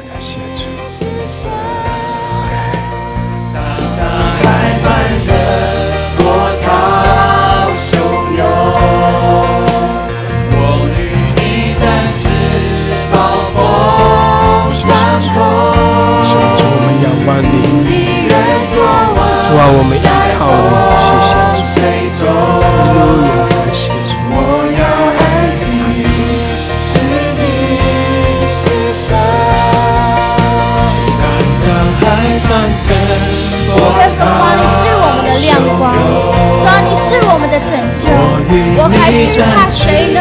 [39.32, 40.20] 惧怕谁呢？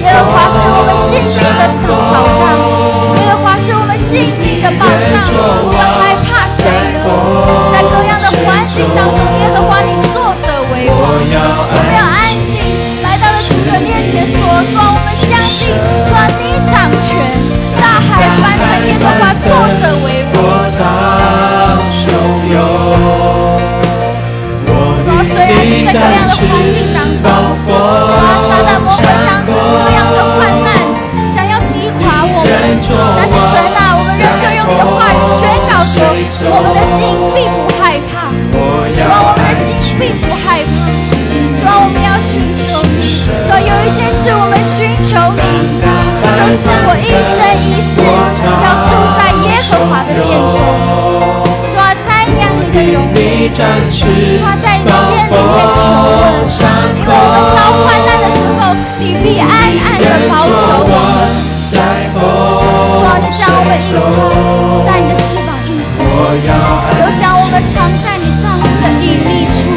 [0.00, 2.42] 耶和华是我们信心的保障，
[3.20, 6.64] 耶和华是我们信心的保障，我们害怕谁
[6.96, 7.04] 呢？
[7.76, 10.96] 在这样的环境当中，耶和华，你作者为王。
[10.96, 12.56] 我们要安静，
[13.04, 15.76] 来到了主的面前说：主，我们相信，
[16.08, 16.10] 主
[16.40, 17.12] 你掌权，
[17.76, 18.10] 大海
[18.40, 20.40] 翻腾，耶和华作者为王。
[36.44, 38.58] 我们的心并不害怕，主
[39.06, 39.68] 啊，我们的心
[40.00, 40.72] 并不害怕，
[41.60, 45.42] 主啊，我们要寻求你，主啊，有一件事我们寻求你，
[46.34, 48.90] 就是我一生一世要住
[49.20, 50.58] 在耶和华的殿中，
[51.70, 56.18] 主啊，瞻仰你的荣美，主啊，在你的殿里面求问，
[56.98, 59.46] 因为我们遭患难的时候，你必暗
[59.78, 61.38] 暗的保守我们，
[61.70, 61.78] 主
[63.06, 65.14] 啊，你将我们隐藏在你的
[66.12, 66.52] 翅膀印下，
[67.00, 69.72] 又将我们藏在你帐幕的隐秘处。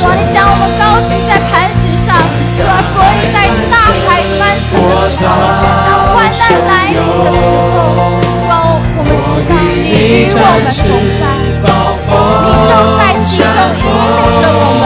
[0.00, 2.12] 主啊，你将我们高举在磐石上，
[2.56, 5.32] 主啊，所以在大海翻腾的时候，
[5.88, 10.88] 当患难来临的时候，主啊，我们知道你与我们同
[11.20, 11.24] 在，
[12.44, 13.48] 你就在其中
[13.80, 14.84] 引领着我们，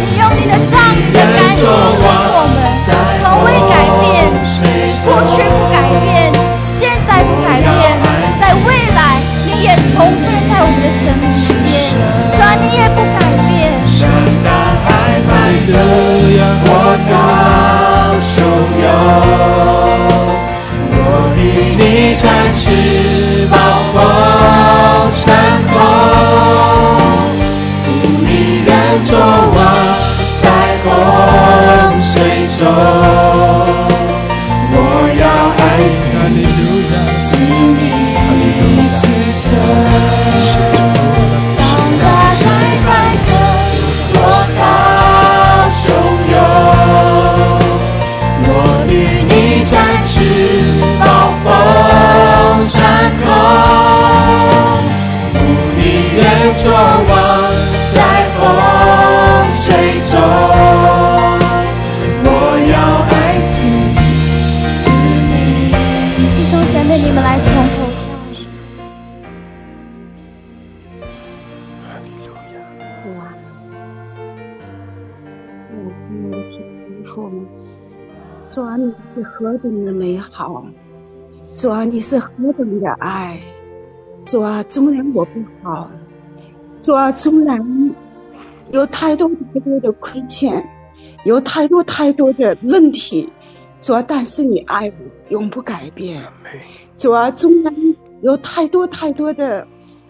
[0.00, 1.68] 你用你的杖、你的竿引领
[2.00, 2.64] 我们，
[3.20, 4.28] 从未改变，
[5.04, 5.75] 过去不改
[15.68, 16.70] 我
[17.10, 17.12] 到
[18.22, 18.34] 汹
[18.82, 18.86] 涌，
[20.92, 20.96] 我
[21.36, 21.38] 与
[21.76, 21.82] 你
[22.22, 22.24] 展
[22.56, 22.64] 翅
[23.50, 23.54] 暴
[23.92, 23.94] 风
[25.10, 25.24] 山
[25.66, 25.74] 峰，
[27.88, 27.90] 无
[28.24, 28.30] 力
[28.64, 28.68] 人
[29.06, 29.10] 作
[29.54, 29.58] 王
[30.42, 30.44] 在
[30.84, 30.86] 洪
[32.00, 32.14] 水
[32.56, 32.60] 中，
[79.38, 80.64] 何等的美好，
[81.54, 83.38] 主啊，你是何等的爱，
[84.24, 85.32] 主啊，纵然我不
[85.62, 85.90] 好，
[86.80, 87.94] 主啊，纵然
[88.72, 90.66] 有太多太多的亏欠，
[91.24, 93.28] 有太多太多的问题，
[93.78, 94.94] 主啊，但是你爱我，
[95.28, 96.22] 永不改变。
[96.96, 97.74] 主啊，纵然
[98.22, 99.66] 有太多太多的，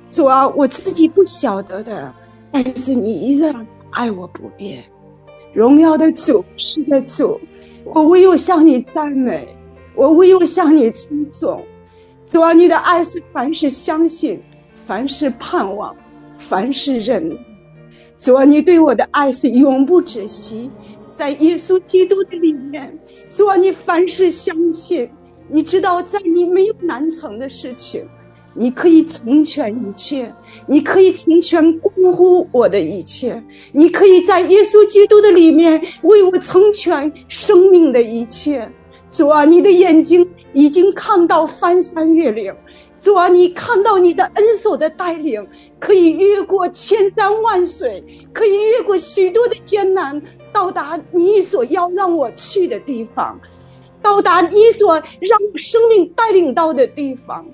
[0.08, 2.14] 主啊，我自己不晓得的，
[2.52, 4.84] 但是你依然爱我不变。
[5.52, 7.40] 荣耀的主，是的主，
[7.94, 9.46] 我唯有向你赞美，
[9.94, 11.64] 我唯有向你称颂。
[12.26, 14.42] 主啊，你的爱是凡是相信，
[14.86, 15.94] 凡是盼望，
[16.36, 17.38] 凡是忍。
[18.18, 20.68] 主啊，你对我的爱是永不止息，
[21.14, 22.92] 在耶稣基督的里面。
[23.30, 25.08] 主啊，你凡事相信，
[25.48, 28.04] 你知道在你没有难成的事情，
[28.56, 30.34] 你可以成全一切，
[30.66, 33.42] 你可以成全关乎我的一切，
[33.72, 38.68] 你可以在耶稣基督的里面为我成全生命的一切。
[39.10, 42.52] 主啊，你的眼睛已经看到翻山越岭。
[42.98, 45.46] 主啊，你看到你的恩手的带领，
[45.78, 48.02] 可以越过千山万水，
[48.32, 50.20] 可以越过许多的艰难，
[50.52, 53.38] 到达你所要让我去的地方，
[54.02, 57.46] 到达你所让我生命带领到的地方。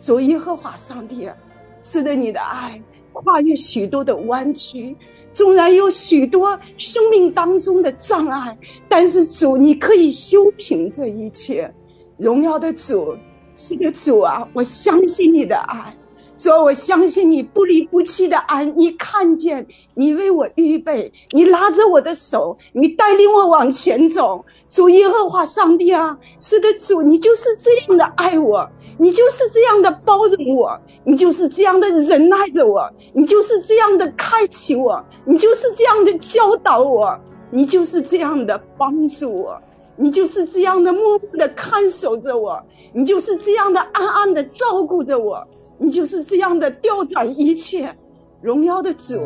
[0.00, 1.36] 主耶和华上帝啊，
[1.82, 2.80] 是的，你的爱
[3.12, 4.96] 跨越许多的弯曲，
[5.32, 8.56] 纵然有许多生命当中的障碍，
[8.88, 11.72] 但是主，你可以修平这一切。
[12.16, 13.16] 荣耀的主。
[13.60, 15.92] 是的，主啊，我相信你的爱，
[16.36, 18.64] 主，我相信你不离不弃的爱。
[18.64, 24.44] 你看见，你为我预备，你拉着我的手，你带领我往前走。
[24.68, 28.68] 主耶和华上帝啊，是的，主，你就是这样的爱我，
[28.98, 37.18] 你就是这样的包容我，你就是这样的忍耐着我，你就是这样的开启我，你就是这样的教导我，
[37.50, 39.58] 你就是这样的帮助我。
[40.00, 42.62] 你就是这样的默默的看守着我，
[42.92, 45.44] 你就是这样的暗暗的照顾着我，
[45.76, 47.92] 你就是这样的调转一切。
[48.40, 49.20] 荣耀的主，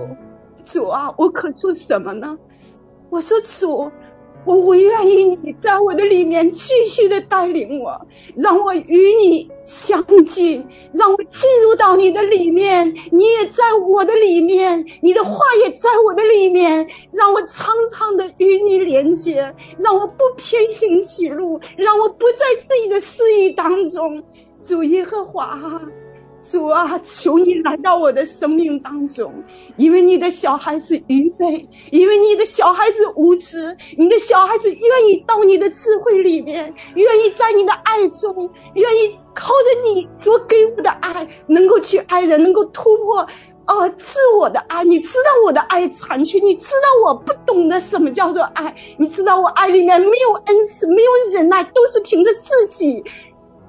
[0.64, 2.38] 主啊，我可说什么呢？
[3.10, 3.90] 我说主。
[4.44, 8.00] 我唯愿意你在我的里面继续的带领我，
[8.36, 24.22] 让我与你相近，让我进入到你的里面，你也在我的里面，你的话也在我的里面，让我常常的与你连接，让我不偏行歧路，让我不在自己的私意当中。
[24.60, 25.60] 主耶和华，
[26.42, 29.32] 主啊，求你来到我的生命当中，
[29.76, 43.26] 因为你的小孩子愚昧，因为你的小孩子无知，你的小孩子愿意到你的智慧里面，愿意在你的爱中，愿意靠着你所给我的爱，能够去爱人，能够突破。
[43.64, 53.02] 哦，自我的爱，你知道我的爱残缺，你知道我不懂得什么叫做爱，你知道我爱里面没有恩慈，没有忍耐，都是凭着自己。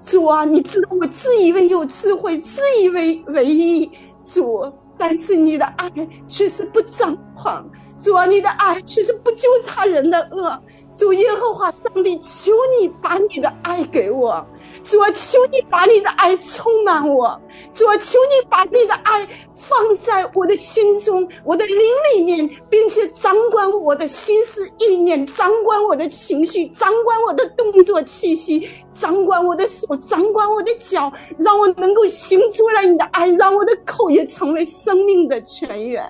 [0.03, 3.89] 主啊，你知道我自以为有智慧，自以为唯一。
[4.21, 5.91] 主，但是你的爱
[6.27, 7.65] 却是不张狂。
[7.97, 10.61] 主啊，你的爱却是不纠缠人的恶。
[10.93, 14.45] 主耶和华上帝，求你把你的爱给我。
[14.84, 17.39] 主啊，求你把你的爱充满我。
[17.72, 21.80] 主啊，求你把你的爱放在我的心中、我的灵
[22.14, 36.03] 里面，并且掌管我的心思意念，掌管我的情绪，掌管我的动作气息，掌管我的手，掌管我的脚，让我能够行出来你的爱，让我的口也成为生命的泉源。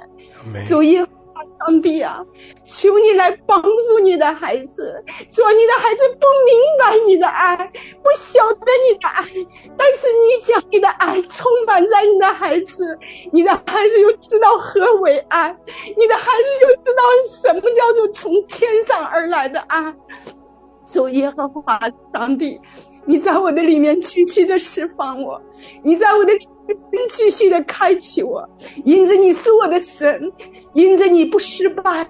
[0.63, 1.05] 主耶。
[1.59, 2.23] 上帝啊，
[2.63, 5.03] 求你来帮助你的孩子。
[5.29, 9.23] 说你的孩子不明白你的爱，不晓得你的爱，
[9.77, 12.97] 但是你将你的爱充满在你的孩子，
[13.31, 15.55] 你的孩子就知道何为爱，
[15.97, 17.03] 你的孩子就知道
[17.41, 19.93] 什么叫做从天上而来的爱。
[20.85, 21.79] 主耶和华
[22.13, 22.59] 上帝，
[23.05, 25.41] 你在我的里面继续的释放我，
[25.83, 26.33] 你在我的。
[27.09, 28.47] 继续的开启我，
[28.85, 30.31] 因着你是我的神，
[30.73, 32.09] 因着你不失败，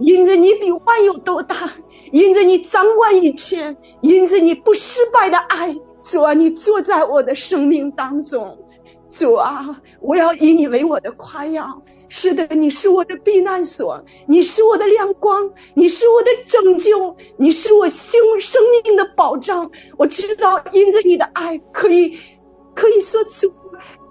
[0.00, 1.70] 因着你比万有都大，
[2.12, 8.56] 因着你掌管一切，因着你不失败的爱，主啊，你坐在我的生命当中，
[9.10, 11.66] 主啊，我要以你为我的夸耀。
[12.14, 19.70] 是的，你是我的避难所，你是我的亮光，你是我的拯救，你是我生生命的保障。
[19.96, 22.14] 我知道，因着你的爱，可以，
[22.74, 23.52] 可以说主。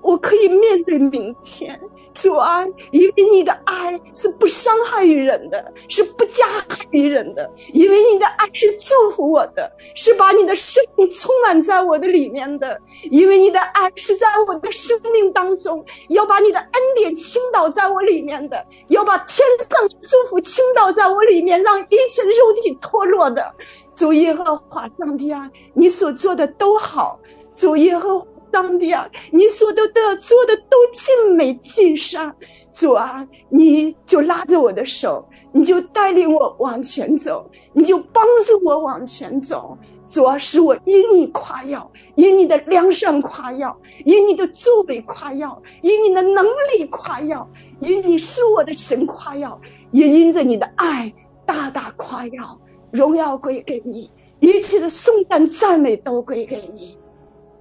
[0.01, 1.79] 我可以面对明天，
[2.11, 12.81] 主啊，因为你的爱是不伤害于人的，是不加害于人的，因为你的爱是祝福我的，是把你的生命充满在我的里面的，
[13.11, 23.53] 因为你的爱是在我的生命当中，要把你的恩典倾倒在我里面的，要把天上祝福倾倒在我里面，让一切肉体脱落的。
[23.93, 27.19] 主耶和华上帝啊，你所做的都好，
[27.53, 28.25] 主耶和。
[28.51, 32.35] 上帝啊，你所都的做的都尽美尽善，
[32.71, 39.77] 主啊，你就拉着我的手，你就带领我往前走，你就帮助我往前走。
[40.07, 47.49] 主啊，使我因你夸耀，因你的良善夸耀，因你的作为夸耀，因你的能力夸耀，
[47.79, 49.57] 因你是我的神夸耀，
[49.91, 51.13] 也因着你的爱
[51.45, 52.59] 大大夸耀，
[52.91, 54.11] 荣耀归给你，
[54.41, 56.97] 一切的颂赞赞美都归给你。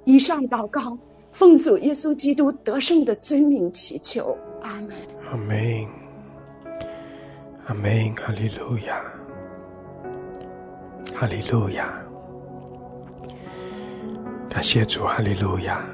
[0.05, 0.97] 以上祷告，
[1.33, 4.91] 奉主耶稣基督得胜的尊名祈求，阿门。
[5.31, 5.87] 阿门。
[7.67, 8.15] 阿门。
[8.17, 9.03] 哈利路亚。
[11.15, 11.93] 哈利路亚。
[14.49, 15.85] 感谢主，哈利路亚。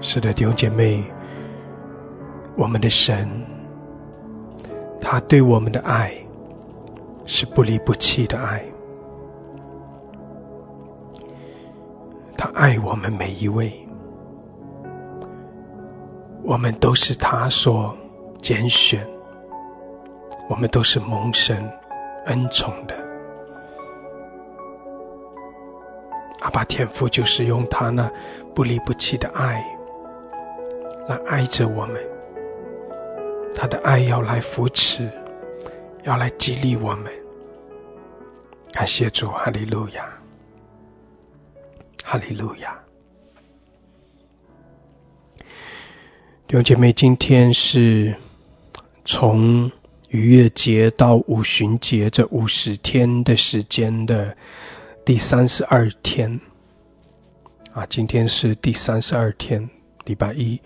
[0.00, 1.04] 是的，弟兄姐妹，
[2.56, 3.28] 我们的神，
[5.00, 6.14] 他对我们的爱
[7.26, 8.64] 是不离不弃的爱。
[12.42, 13.72] 他爱我们每一位，
[16.42, 17.96] 我们都是他所
[18.40, 19.06] 拣选，
[20.48, 21.70] 我们都是蒙神
[22.26, 22.96] 恩宠的。
[26.40, 28.10] 阿爸天父就是用他那
[28.56, 29.64] 不离不弃的爱
[31.06, 32.02] 来爱着我们，
[33.54, 35.08] 他的爱要来扶持，
[36.02, 37.12] 要来激励我们。
[38.72, 40.21] 感谢主，哈利路亚。
[42.02, 42.78] 哈利路亚，
[46.46, 48.14] 弟兄姐妹，今天是
[49.04, 49.70] 从
[50.08, 54.36] 逾越节到五旬节这五十天的时间的
[55.06, 56.38] 第三十二天
[57.72, 59.70] 啊，今天是第三十二天，
[60.04, 60.60] 礼拜一。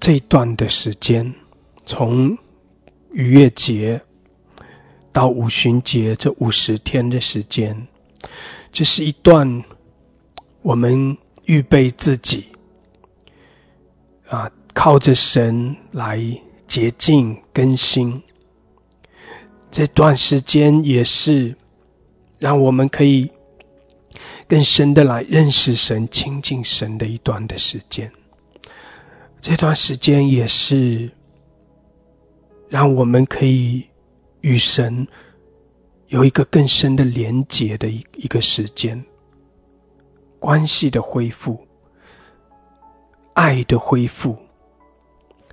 [0.00, 1.32] 这一段的时间，
[1.84, 2.36] 从
[3.12, 4.00] 逾越节
[5.12, 7.86] 到五旬节这五十天的时间。
[8.72, 9.64] 这是一段
[10.62, 12.46] 我们预备自己
[14.28, 16.20] 啊，靠着神来
[16.66, 18.22] 洁净更新。
[19.70, 21.56] 这段时间也是
[22.38, 23.30] 让我们可以
[24.48, 28.10] 更深的来认识神、亲近神的一段的时间。
[29.40, 31.10] 这段时间也是
[32.68, 33.86] 让我们可以
[34.40, 35.06] 与神。
[36.08, 39.04] 有一个更深的连结的一一个时间，
[40.38, 41.58] 关系的恢复、
[43.34, 44.36] 爱的恢复、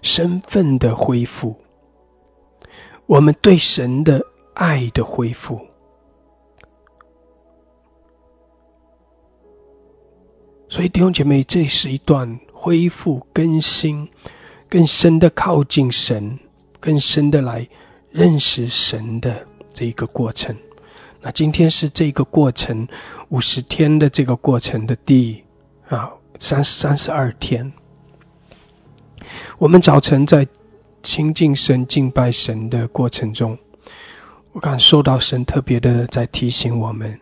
[0.01, 1.55] 身份的恢复，
[3.07, 4.23] 我们对神的
[4.53, 5.59] 爱的恢复。
[10.69, 14.07] 所以弟兄姐妹，这是一段恢复、更新、
[14.67, 16.39] 更深的靠近神、
[16.79, 17.67] 更深的来
[18.11, 20.55] 认识神的这一个过程。
[21.21, 22.87] 那今天是这个过程
[23.29, 25.43] 五十天的这个过程的第
[25.87, 27.71] 啊三三十二天。
[29.57, 30.45] 我们早晨在
[31.01, 33.57] 亲近神、敬拜神的过程中，
[34.51, 37.19] 我感受到神特别的在提醒我们。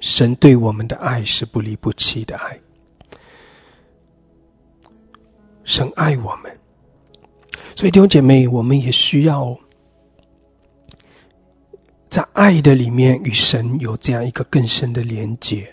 [0.00, 2.56] 神对我们的爱是不离不弃的爱，
[5.64, 6.56] 神爱我们，
[7.74, 9.58] 所以弟兄姐妹，我们也需要
[12.10, 15.72] 在爱的里面与神有这样一个更深的连接，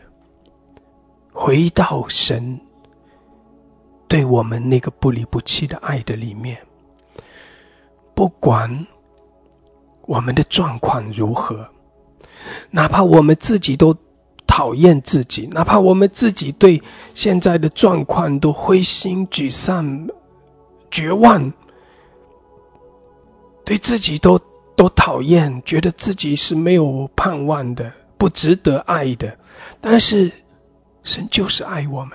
[1.31, 2.59] 回到神
[4.07, 6.57] 对我们那个不离不弃的爱的里面，
[8.13, 8.85] 不管
[10.03, 11.67] 我们的状况如何，
[12.71, 13.95] 哪怕我们自己都。
[14.47, 16.81] 讨厌自己，哪怕我们自己对
[17.15, 20.07] 现在的状况都灰心沮丧、
[20.91, 21.51] 绝望，
[23.65, 24.39] 对自己都
[24.75, 29.37] 都讨厌，觉得自己是没有盼望的、不值得爱的。
[29.79, 30.31] 但是，
[31.03, 32.11] 神就是爱我们，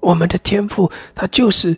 [0.00, 1.76] 我们的天赋，他就是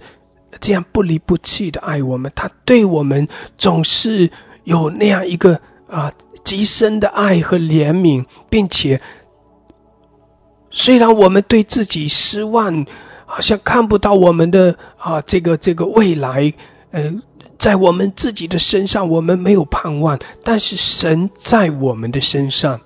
[0.60, 2.31] 这样不离不弃的爱我们。
[2.35, 4.31] 他对我们总是
[4.65, 6.12] 有那样一个啊
[6.44, 9.01] 极深的爱和怜悯，并且。
[10.70, 12.85] 虽然我们对自己失望，
[13.24, 16.52] 好像看不到我们的啊这个这个未来，
[16.90, 17.10] 呃，
[17.59, 22.80] 在我们自己的身上我们没有盼望，但是神在我们的身上，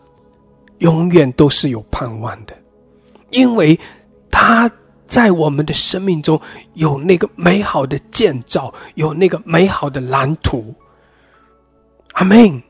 [0.79, 2.57] 永远都是有盼望的，
[3.31, 3.79] 因为
[4.31, 4.71] 他
[5.07, 6.41] 在我们的生命中
[6.75, 10.75] 有那个美好的建造，有那个美好的蓝图。
[12.13, 12.63] 阿门。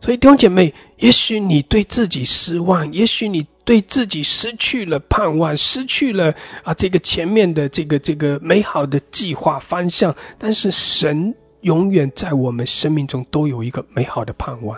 [0.00, 3.46] 所以弟兄姐妹，也许你对自己失望，也许你。
[3.70, 6.34] 对自己失去了盼望，失去了
[6.64, 10.12] 啊，这个前面的这个这个美好的计划方向。
[10.38, 14.76] 但是神永远在我们生命中都有一个美好的盼望。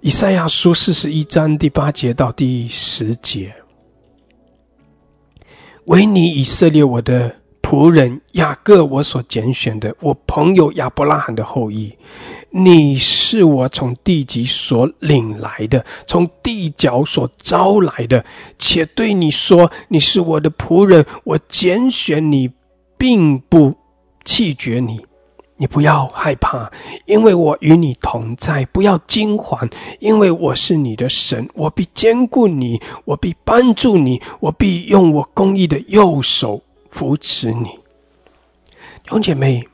[0.00, 3.54] 以赛亚书四十一章第八节到第十节：
[5.84, 7.41] 唯你以色列，我的。
[7.72, 11.90] 仆人雅各，我所拣选的，我朋友亚伯拉罕的后裔，
[12.50, 18.22] 你是我从地极所领来的，从地角所招来的，
[18.58, 22.50] 且对你说，你是我的仆人，我拣选你，
[22.98, 23.74] 并不
[24.22, 25.00] 弃绝你。
[25.56, 26.70] 你不要害怕，
[27.06, 29.66] 因为我与你同在；不要惊慌，
[29.98, 36.60] 因为我是你的神，我必兼顾你，我必帮助你，我必用我公义的右手。
[36.92, 37.70] 扶持你，
[39.02, 39.66] 弟兄姐妹，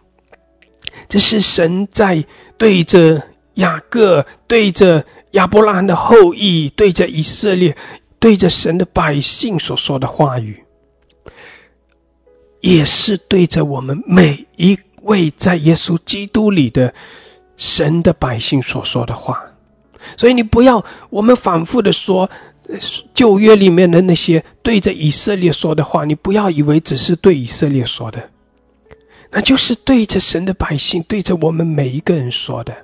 [1.09, 2.25] 这是神在
[2.57, 3.21] 对着
[3.55, 7.77] 雅各、对着亚伯拉罕的后裔、对着以色列、
[8.21, 10.63] 对着神的百姓所说的话语，
[12.61, 16.95] 也是对着我们每一位在耶稣基督里的
[17.57, 19.45] 神的百姓所说的话。
[20.17, 22.31] 所以，你不要我们反复的说。
[23.15, 28.31] 旧约里面的那些对着以色列说的话，你不要以为只是对以色列说的，
[29.31, 32.77] 那就是对着神的百姓，对着我们每一个人说的。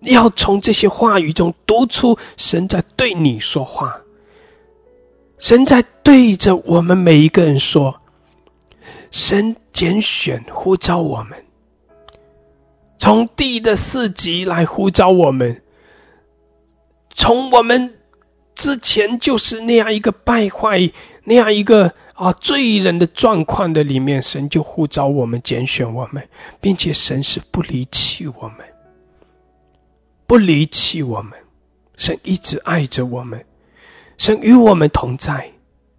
[0.00, 4.00] 要从这些话语中读出神在对你说话，
[5.38, 8.00] 神在对着我们每一个人说，
[9.10, 11.44] 神拣选呼召我们，
[12.98, 15.60] 从地的四极来呼召我们，
[17.14, 17.92] 从我们。
[18.56, 20.90] 之前就是那样一个败坏、
[21.24, 26.26] 那样一个啊罪人的状况的里面，神就呼召我们、拣选我们，
[26.58, 28.66] 并且神是不离弃我们，
[30.26, 31.32] 不离弃我们，
[31.96, 33.44] 神一直爱着我们，
[34.16, 35.52] 神与我们同在，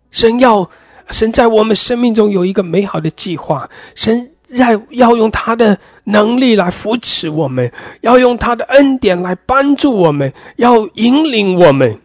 [0.10, 0.68] 神要
[1.12, 7.72] 神在我们生命中有一个美好的计划，神要要用他的能力来扶持我们，
[8.02, 12.00] 要用他的恩典来帮助我们，要引领我们。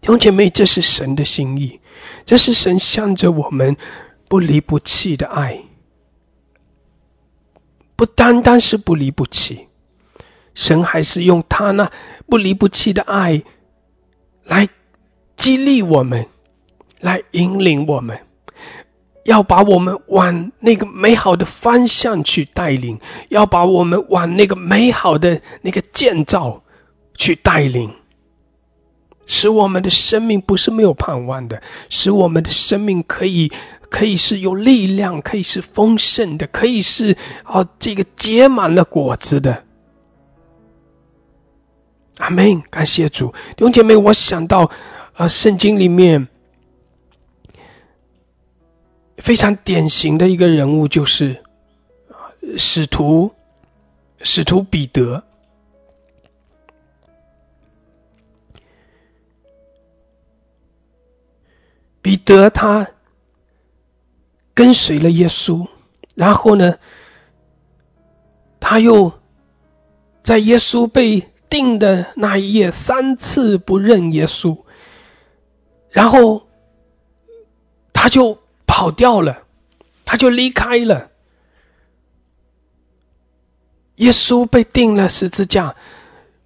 [0.00, 1.78] 弟姐妹，这是神的心意，
[2.24, 3.76] 这是神向着我们
[4.28, 5.60] 不离不弃的爱，
[7.96, 9.68] 不单单是不离不弃，
[10.54, 11.90] 神还是用他那
[12.26, 13.42] 不离不弃的爱
[14.44, 14.68] 来
[15.36, 16.26] 激励我们，
[17.00, 18.18] 来引领我们。
[19.24, 22.98] 要把我们往那个美好的方向去带领，
[23.28, 26.60] 要把我们往那个美好的那个建造
[27.16, 27.94] 去带领，
[29.30, 33.48] 使我们的生命不是没有盼望的，使我们的生命可以
[33.88, 39.62] 可以是有力量，可以是丰盛的，可以是啊这个结满了果子的。
[42.18, 42.60] 阿门！
[42.70, 44.68] 感谢主，弟兄姐妹，我想到
[45.14, 46.26] 啊，圣经里面。
[49.18, 51.36] 非常典型的一个人物就是
[52.08, 53.30] 啊，使徒
[54.22, 55.22] 使徒彼得。
[62.10, 62.88] 彼得他
[64.52, 65.64] 跟随了耶稣，
[66.16, 66.76] 然后呢，
[68.58, 69.12] 他又
[70.24, 74.58] 在耶稣被定的那一夜三次不认耶稣，
[75.90, 76.48] 然后
[77.92, 78.36] 他就。
[78.66, 79.42] 跑掉了，
[80.04, 81.10] 他就离开了。
[83.96, 85.74] 耶稣被钉了十字架，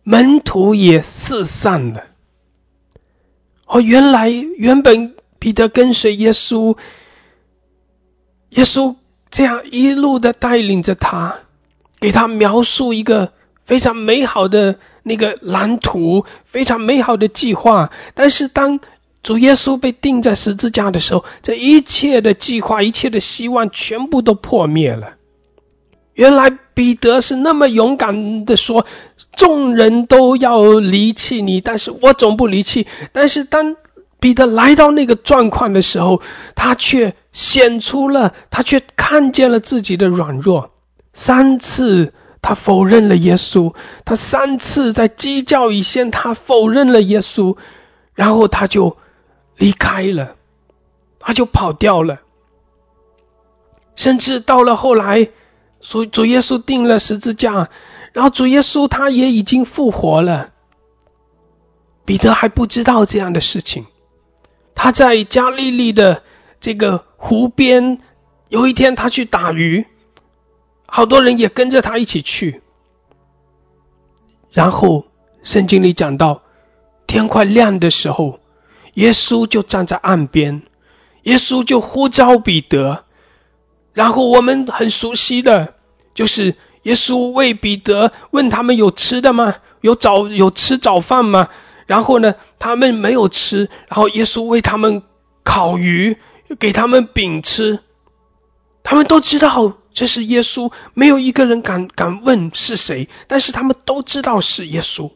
[0.03, 2.03] 门徒也四散了。
[3.67, 5.15] 哦，原来原本
[5.45, 6.75] 彼得跟随耶稣，
[8.49, 8.97] 耶稣
[9.31, 11.35] 这样一路的带领着他，
[12.01, 13.31] 给他描述一个
[13.67, 17.93] 非常美好的那个蓝图，非常美好的计划。
[18.15, 18.81] 但是当
[19.23, 25.13] 主耶稣被钉在十字架的时候，这一切的计划、一切的希望全部都破灭了。
[26.15, 28.87] 原来彼得是那么勇敢的说
[29.37, 33.77] ：“众人都要离弃你，但是我总不离弃。”但是当
[34.25, 36.19] 彼得来到那个状况的时候，
[36.55, 40.71] 他却显出了，他却看见了自己的软弱。
[41.13, 42.11] 三次
[42.41, 47.55] 他否认了耶稣，他三次在鸡叫以前，他否认了耶稣，
[48.15, 48.97] 然后他就。
[49.59, 50.35] 离开了，
[51.21, 52.19] 他就跑掉了。
[53.95, 55.29] 甚至到了后来，
[55.81, 57.69] 主主耶稣定了十字架，
[58.15, 60.49] 然后主耶稣他也已经复活了。
[62.07, 63.85] 彼得还不知道这样的事情。
[64.75, 66.23] 他在加利利的
[66.61, 67.99] 这个湖边，
[68.49, 69.87] 有一天他去打鱼，
[70.87, 72.63] 好多人也跟着他一起去。
[74.53, 75.07] 然后
[75.43, 76.43] 圣经里讲到，
[77.07, 78.41] 天快亮的时候。
[78.95, 80.63] 耶稣就站在岸边，
[81.25, 83.05] 耶稣就呼召彼得，
[83.93, 85.75] 然后我们很熟悉的，
[86.15, 89.53] 就是耶稣为彼得问他们有吃的吗？
[89.81, 91.49] 有早有吃早饭吗？
[91.87, 95.03] 然后呢，他们没有吃，然后耶稣为他们
[95.43, 96.17] 烤鱼，
[96.59, 97.79] 给他们饼吃，
[98.83, 105.11] 他们都知道这是耶稣，没有一个人敢敢问是谁，但是他们都知道是耶稣，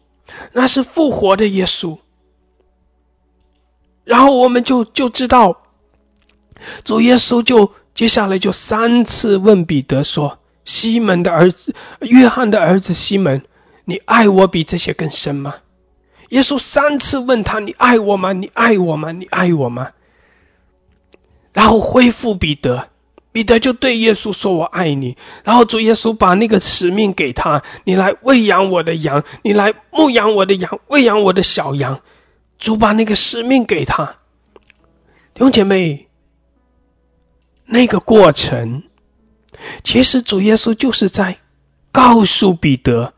[0.53, 1.99] 那是复活的耶稣。
[4.05, 5.63] 然后我们就就知道，
[6.85, 13.43] 主耶稣就接下来就三次问彼得说：“西门的儿子，约翰的儿子西门，
[13.85, 15.55] 你爱我比这些更深吗？”
[16.29, 18.33] 耶稣三次问他：“你爱我吗？
[18.33, 19.13] 你爱我吗？
[19.13, 19.91] 你爱我吗？”
[21.53, 22.89] 然后恢复彼得，
[23.33, 32.01] 彼得就对耶稣说：“我爱你。”然后主耶稣把那个使命给他：“你来喂养我的羊，你来牧养我的羊，喂养我的小羊。”
[32.59, 34.17] 主把那个使命给他，
[35.33, 36.09] 弟兄姐妹，
[37.67, 38.83] 那个过程，
[39.85, 41.39] 其实主耶稣就是在
[41.93, 43.15] 告诉彼得，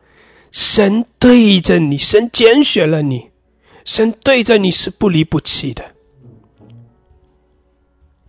[0.51, 3.29] 神对着你，神拣选了你，
[3.85, 5.83] 神对着你是不离不弃的，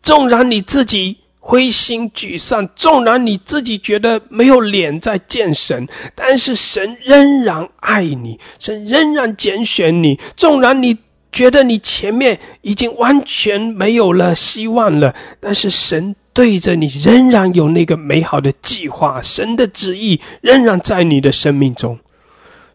[0.02, 1.18] 纵然你自己。
[1.44, 10.20] 灰心沮丧，纵然你自己觉得没有脸再见神，但是神仍然爱你，神仍然拣选你。
[10.36, 10.96] 纵然你
[11.32, 21.98] 觉得你前面已经完全没有了希望了，但是神对着你仍然有那个美好的计划，神的旨意仍然在你的生命中。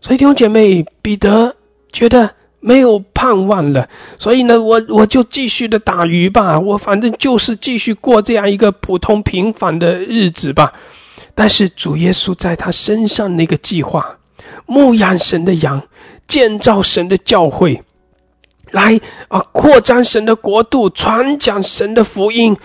[0.02, 1.56] 所以弟兄姐妹，彼得
[1.91, 2.32] 觉得。
[2.60, 3.88] 没有盼望了，
[4.18, 10.74] 所以呢，我我就继续的打鱼吧，我反正就是继续过这样一个普通平凡的日子吧。
[11.36, 14.18] 但是主耶稣在他身上那个计划，
[14.65, 15.82] 牧养神的羊，
[16.28, 17.82] 建造神的教会，
[18.72, 22.57] 来啊扩张神的国度，传讲神的福音，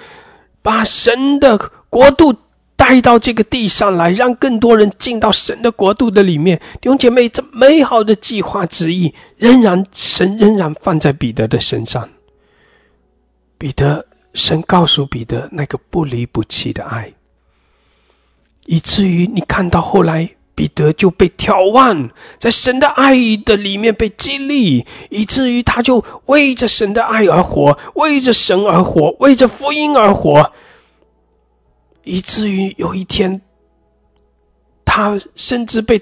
[0.63, 2.35] 把神的国度。
[2.83, 6.61] 带到这个地上来，让更多人进到神的国度的里面。
[6.81, 12.09] 弟兄姐妹，这美好的计划之意，仍然神仍然放在彼得的身上。
[13.57, 14.05] 彼得，
[14.35, 17.13] 神告诉彼得那个不离不弃的爱，
[18.67, 22.11] 以至于你看到后来彼得就被眺望，
[22.41, 23.15] 在神的爱
[23.45, 30.53] 的里面被激励，以至于他就为着神的爱而活，为着神而活，为着福音而活。
[32.05, 33.41] 以至于有一天，
[34.85, 36.01] 他甚至被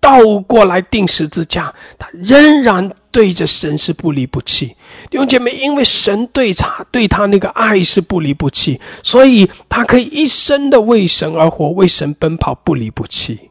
[0.00, 4.76] 倒过来钉十字架，他仍然对着神是不离不弃。
[5.10, 13.50] 弟兄姐妹，因为神对他对他那个爱是不离不弃，所以他可以一生的为神而活，为神奔跑，不离不弃。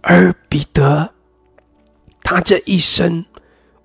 [0.00, 1.08] 而彼得，
[2.22, 3.24] 他这一生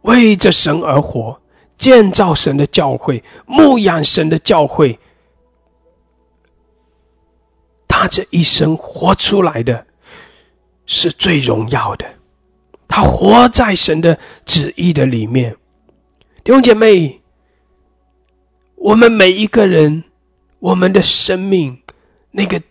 [0.01, 1.39] 为着神而活，
[1.77, 4.99] 建造神的教会，牧养神的教会。
[7.99, 9.85] 他这一生活出来的，
[10.85, 12.05] 是最荣耀的。
[12.87, 15.53] 他活在神的旨意的里面。
[16.45, 17.19] 弟兄姐妹，
[18.75, 20.05] 我们每一个人，
[20.59, 21.77] 我们的生命
[22.31, 22.61] 那个。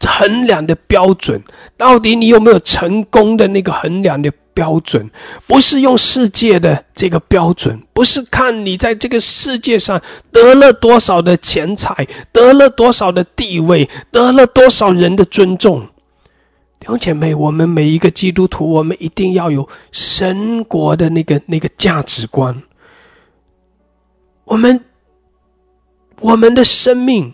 [0.00, 1.42] 衡量的标准，
[1.76, 5.08] 到底你有没有成功的那个衡量的标准？
[5.46, 10.02] 不是用世界的这个标准，不是看你在这个世界上
[10.32, 15.86] 得了多少的钱财，得了多少的地位，得了多少人的尊重。
[16.80, 22.60] 弟兄姐妹，我们每一个基督徒，我们一定要有神国的那个那个价值观。
[24.44, 24.84] 我们
[26.18, 27.32] 我们的生命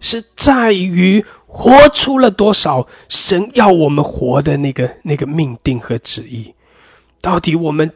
[0.00, 1.22] 是在于。
[1.58, 6.54] 活出了多少神要我们活的那个那个命定和旨意？
[7.22, 7.90] 到底我们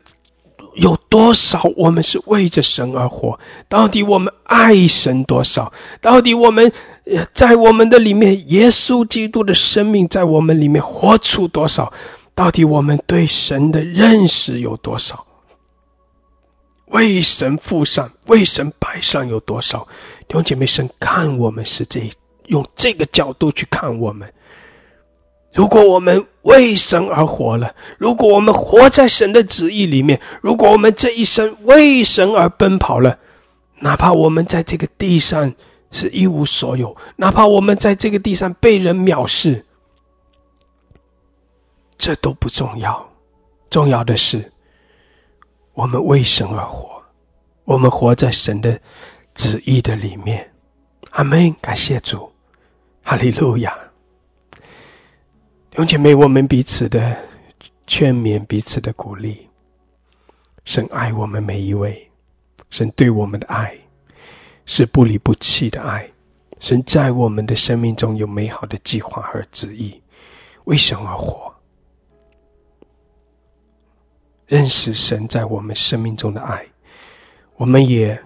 [0.77, 1.63] 有多少？
[1.77, 3.39] 我们是为着神而活？
[3.69, 5.71] 到底我们爱神多少？
[6.01, 6.73] 到底我们
[7.35, 11.93] 在我们的里面，耶稣基督的生命在我们里面活出多少？
[12.35, 15.27] 到底我们对神的认识有多少？
[16.87, 19.87] 为神付上，为神摆上有多少？
[20.27, 22.11] 弟兄姐妹，神看我们是这。
[22.51, 24.31] 用这个角度去看我们，
[25.55, 33.17] 如果我们为神而活了，如果我们活在神的旨意里面，如果我们这一生为神而奔跑了，
[33.79, 35.55] 哪怕我们在这个地上
[35.93, 39.65] 是一无所有，哪怕我们在这个地上被人藐视，
[41.97, 43.09] 这都不重要。
[43.71, 44.51] 重要的是，
[45.75, 47.01] 我们为神而活，
[47.65, 48.81] 我们活在神的
[49.37, 50.51] 旨意的里面。
[51.11, 51.55] 阿门！
[51.61, 52.30] 感谢主。
[53.03, 53.77] 哈利路亚，
[55.71, 57.17] 弟兄姐妹，我们彼此的
[57.87, 59.49] 劝勉，彼此的鼓励。
[60.65, 62.09] 神爱我们每一位，
[62.71, 63.77] 神对我们的爱
[64.65, 66.09] 是不离不弃的爱。
[66.61, 70.01] 神在我们的生命中有美好的计划和旨意，
[70.65, 71.53] 为神而活。
[74.47, 76.65] 认识神在我们生命中的爱，
[77.57, 78.17] 我们也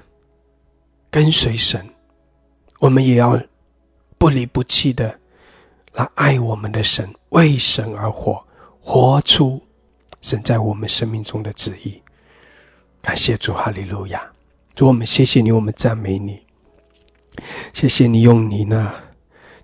[1.10, 1.88] 跟随神，
[2.80, 3.40] 我们也要。
[4.24, 5.14] 不离不弃的
[5.92, 8.42] 来爱我们的神，为神而活，
[8.80, 9.62] 活出
[10.22, 12.00] 神在我们生命中的旨意。
[13.02, 14.22] 感谢主，哈利路亚！
[14.74, 16.40] 主，我们谢谢你，我们赞美你。
[17.74, 18.94] 谢谢你用你那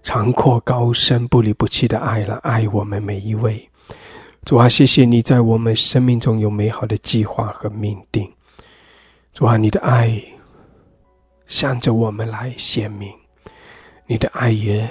[0.02, 3.66] 长阔高深、不离不弃的爱来爱我们每一位。
[4.44, 8.30] 主啊，谢谢你在我们生命中有美好的计划和命定。
[9.32, 10.22] 主啊，你的爱
[11.46, 13.10] 向着我们来显明。
[14.10, 14.90] 你的爱也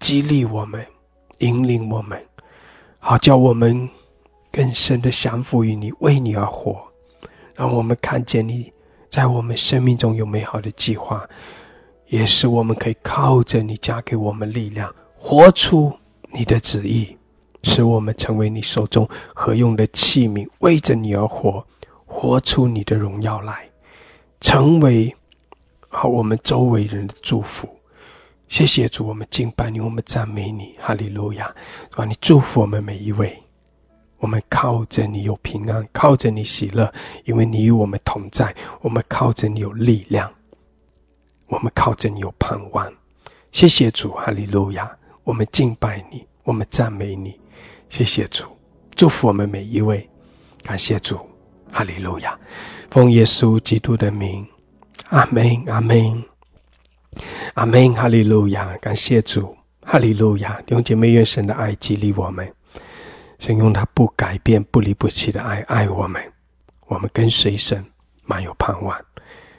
[0.00, 0.82] 激励我们，
[1.40, 2.18] 引领我们，
[2.98, 3.86] 好叫我们
[4.50, 6.82] 更深的降服于你，为你而活。
[7.54, 8.72] 让我们看见你
[9.10, 11.28] 在我们生命中有美好的计划，
[12.06, 15.92] 也是我们可以靠着你加给我们力量，活出
[16.32, 17.14] 你的旨意，
[17.64, 21.62] 使我们成为你手中合用的器皿，为着你而活，
[22.06, 23.68] 活出你的荣耀来，
[24.40, 25.14] 成为
[25.90, 27.68] 好我们周围人的祝福。
[28.48, 31.54] 谢谢主，我们敬拜你，我们赞美你，哈利路亚！
[31.94, 33.40] 让你祝福我们每一位。
[34.18, 36.92] 我们靠着你有平安，靠着你喜乐，
[37.24, 38.54] 因为你与我们同在。
[38.80, 40.32] 我们靠着你有力量，
[41.46, 42.92] 我们靠着你有盼望。
[43.52, 44.90] 谢谢主，哈利路亚！
[45.24, 47.38] 我们敬拜你，我们赞美你。
[47.90, 48.44] 谢谢主，
[48.96, 50.08] 祝福我们每一位。
[50.62, 51.20] 感谢主，
[51.70, 52.36] 哈利路亚！
[52.90, 54.44] 奉耶稣基督的名，
[55.10, 56.24] 阿门，阿门。
[57.54, 58.76] 阿门，哈利路亚！
[58.78, 60.60] 感谢主，哈利路亚！
[60.66, 62.52] 弟兄姐妹，愿神的爱激励我们，
[63.38, 66.22] 神用他不改变、不离不弃的爱爱我们，
[66.86, 67.84] 我们跟随神，
[68.24, 68.98] 满有盼望。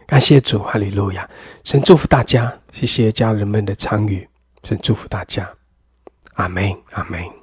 [0.05, 1.29] 感谢主，哈利路亚！
[1.63, 4.27] 神祝福大家，谢谢家人们的参与，
[4.63, 5.49] 神祝福大家，
[6.33, 7.38] 阿门，阿门。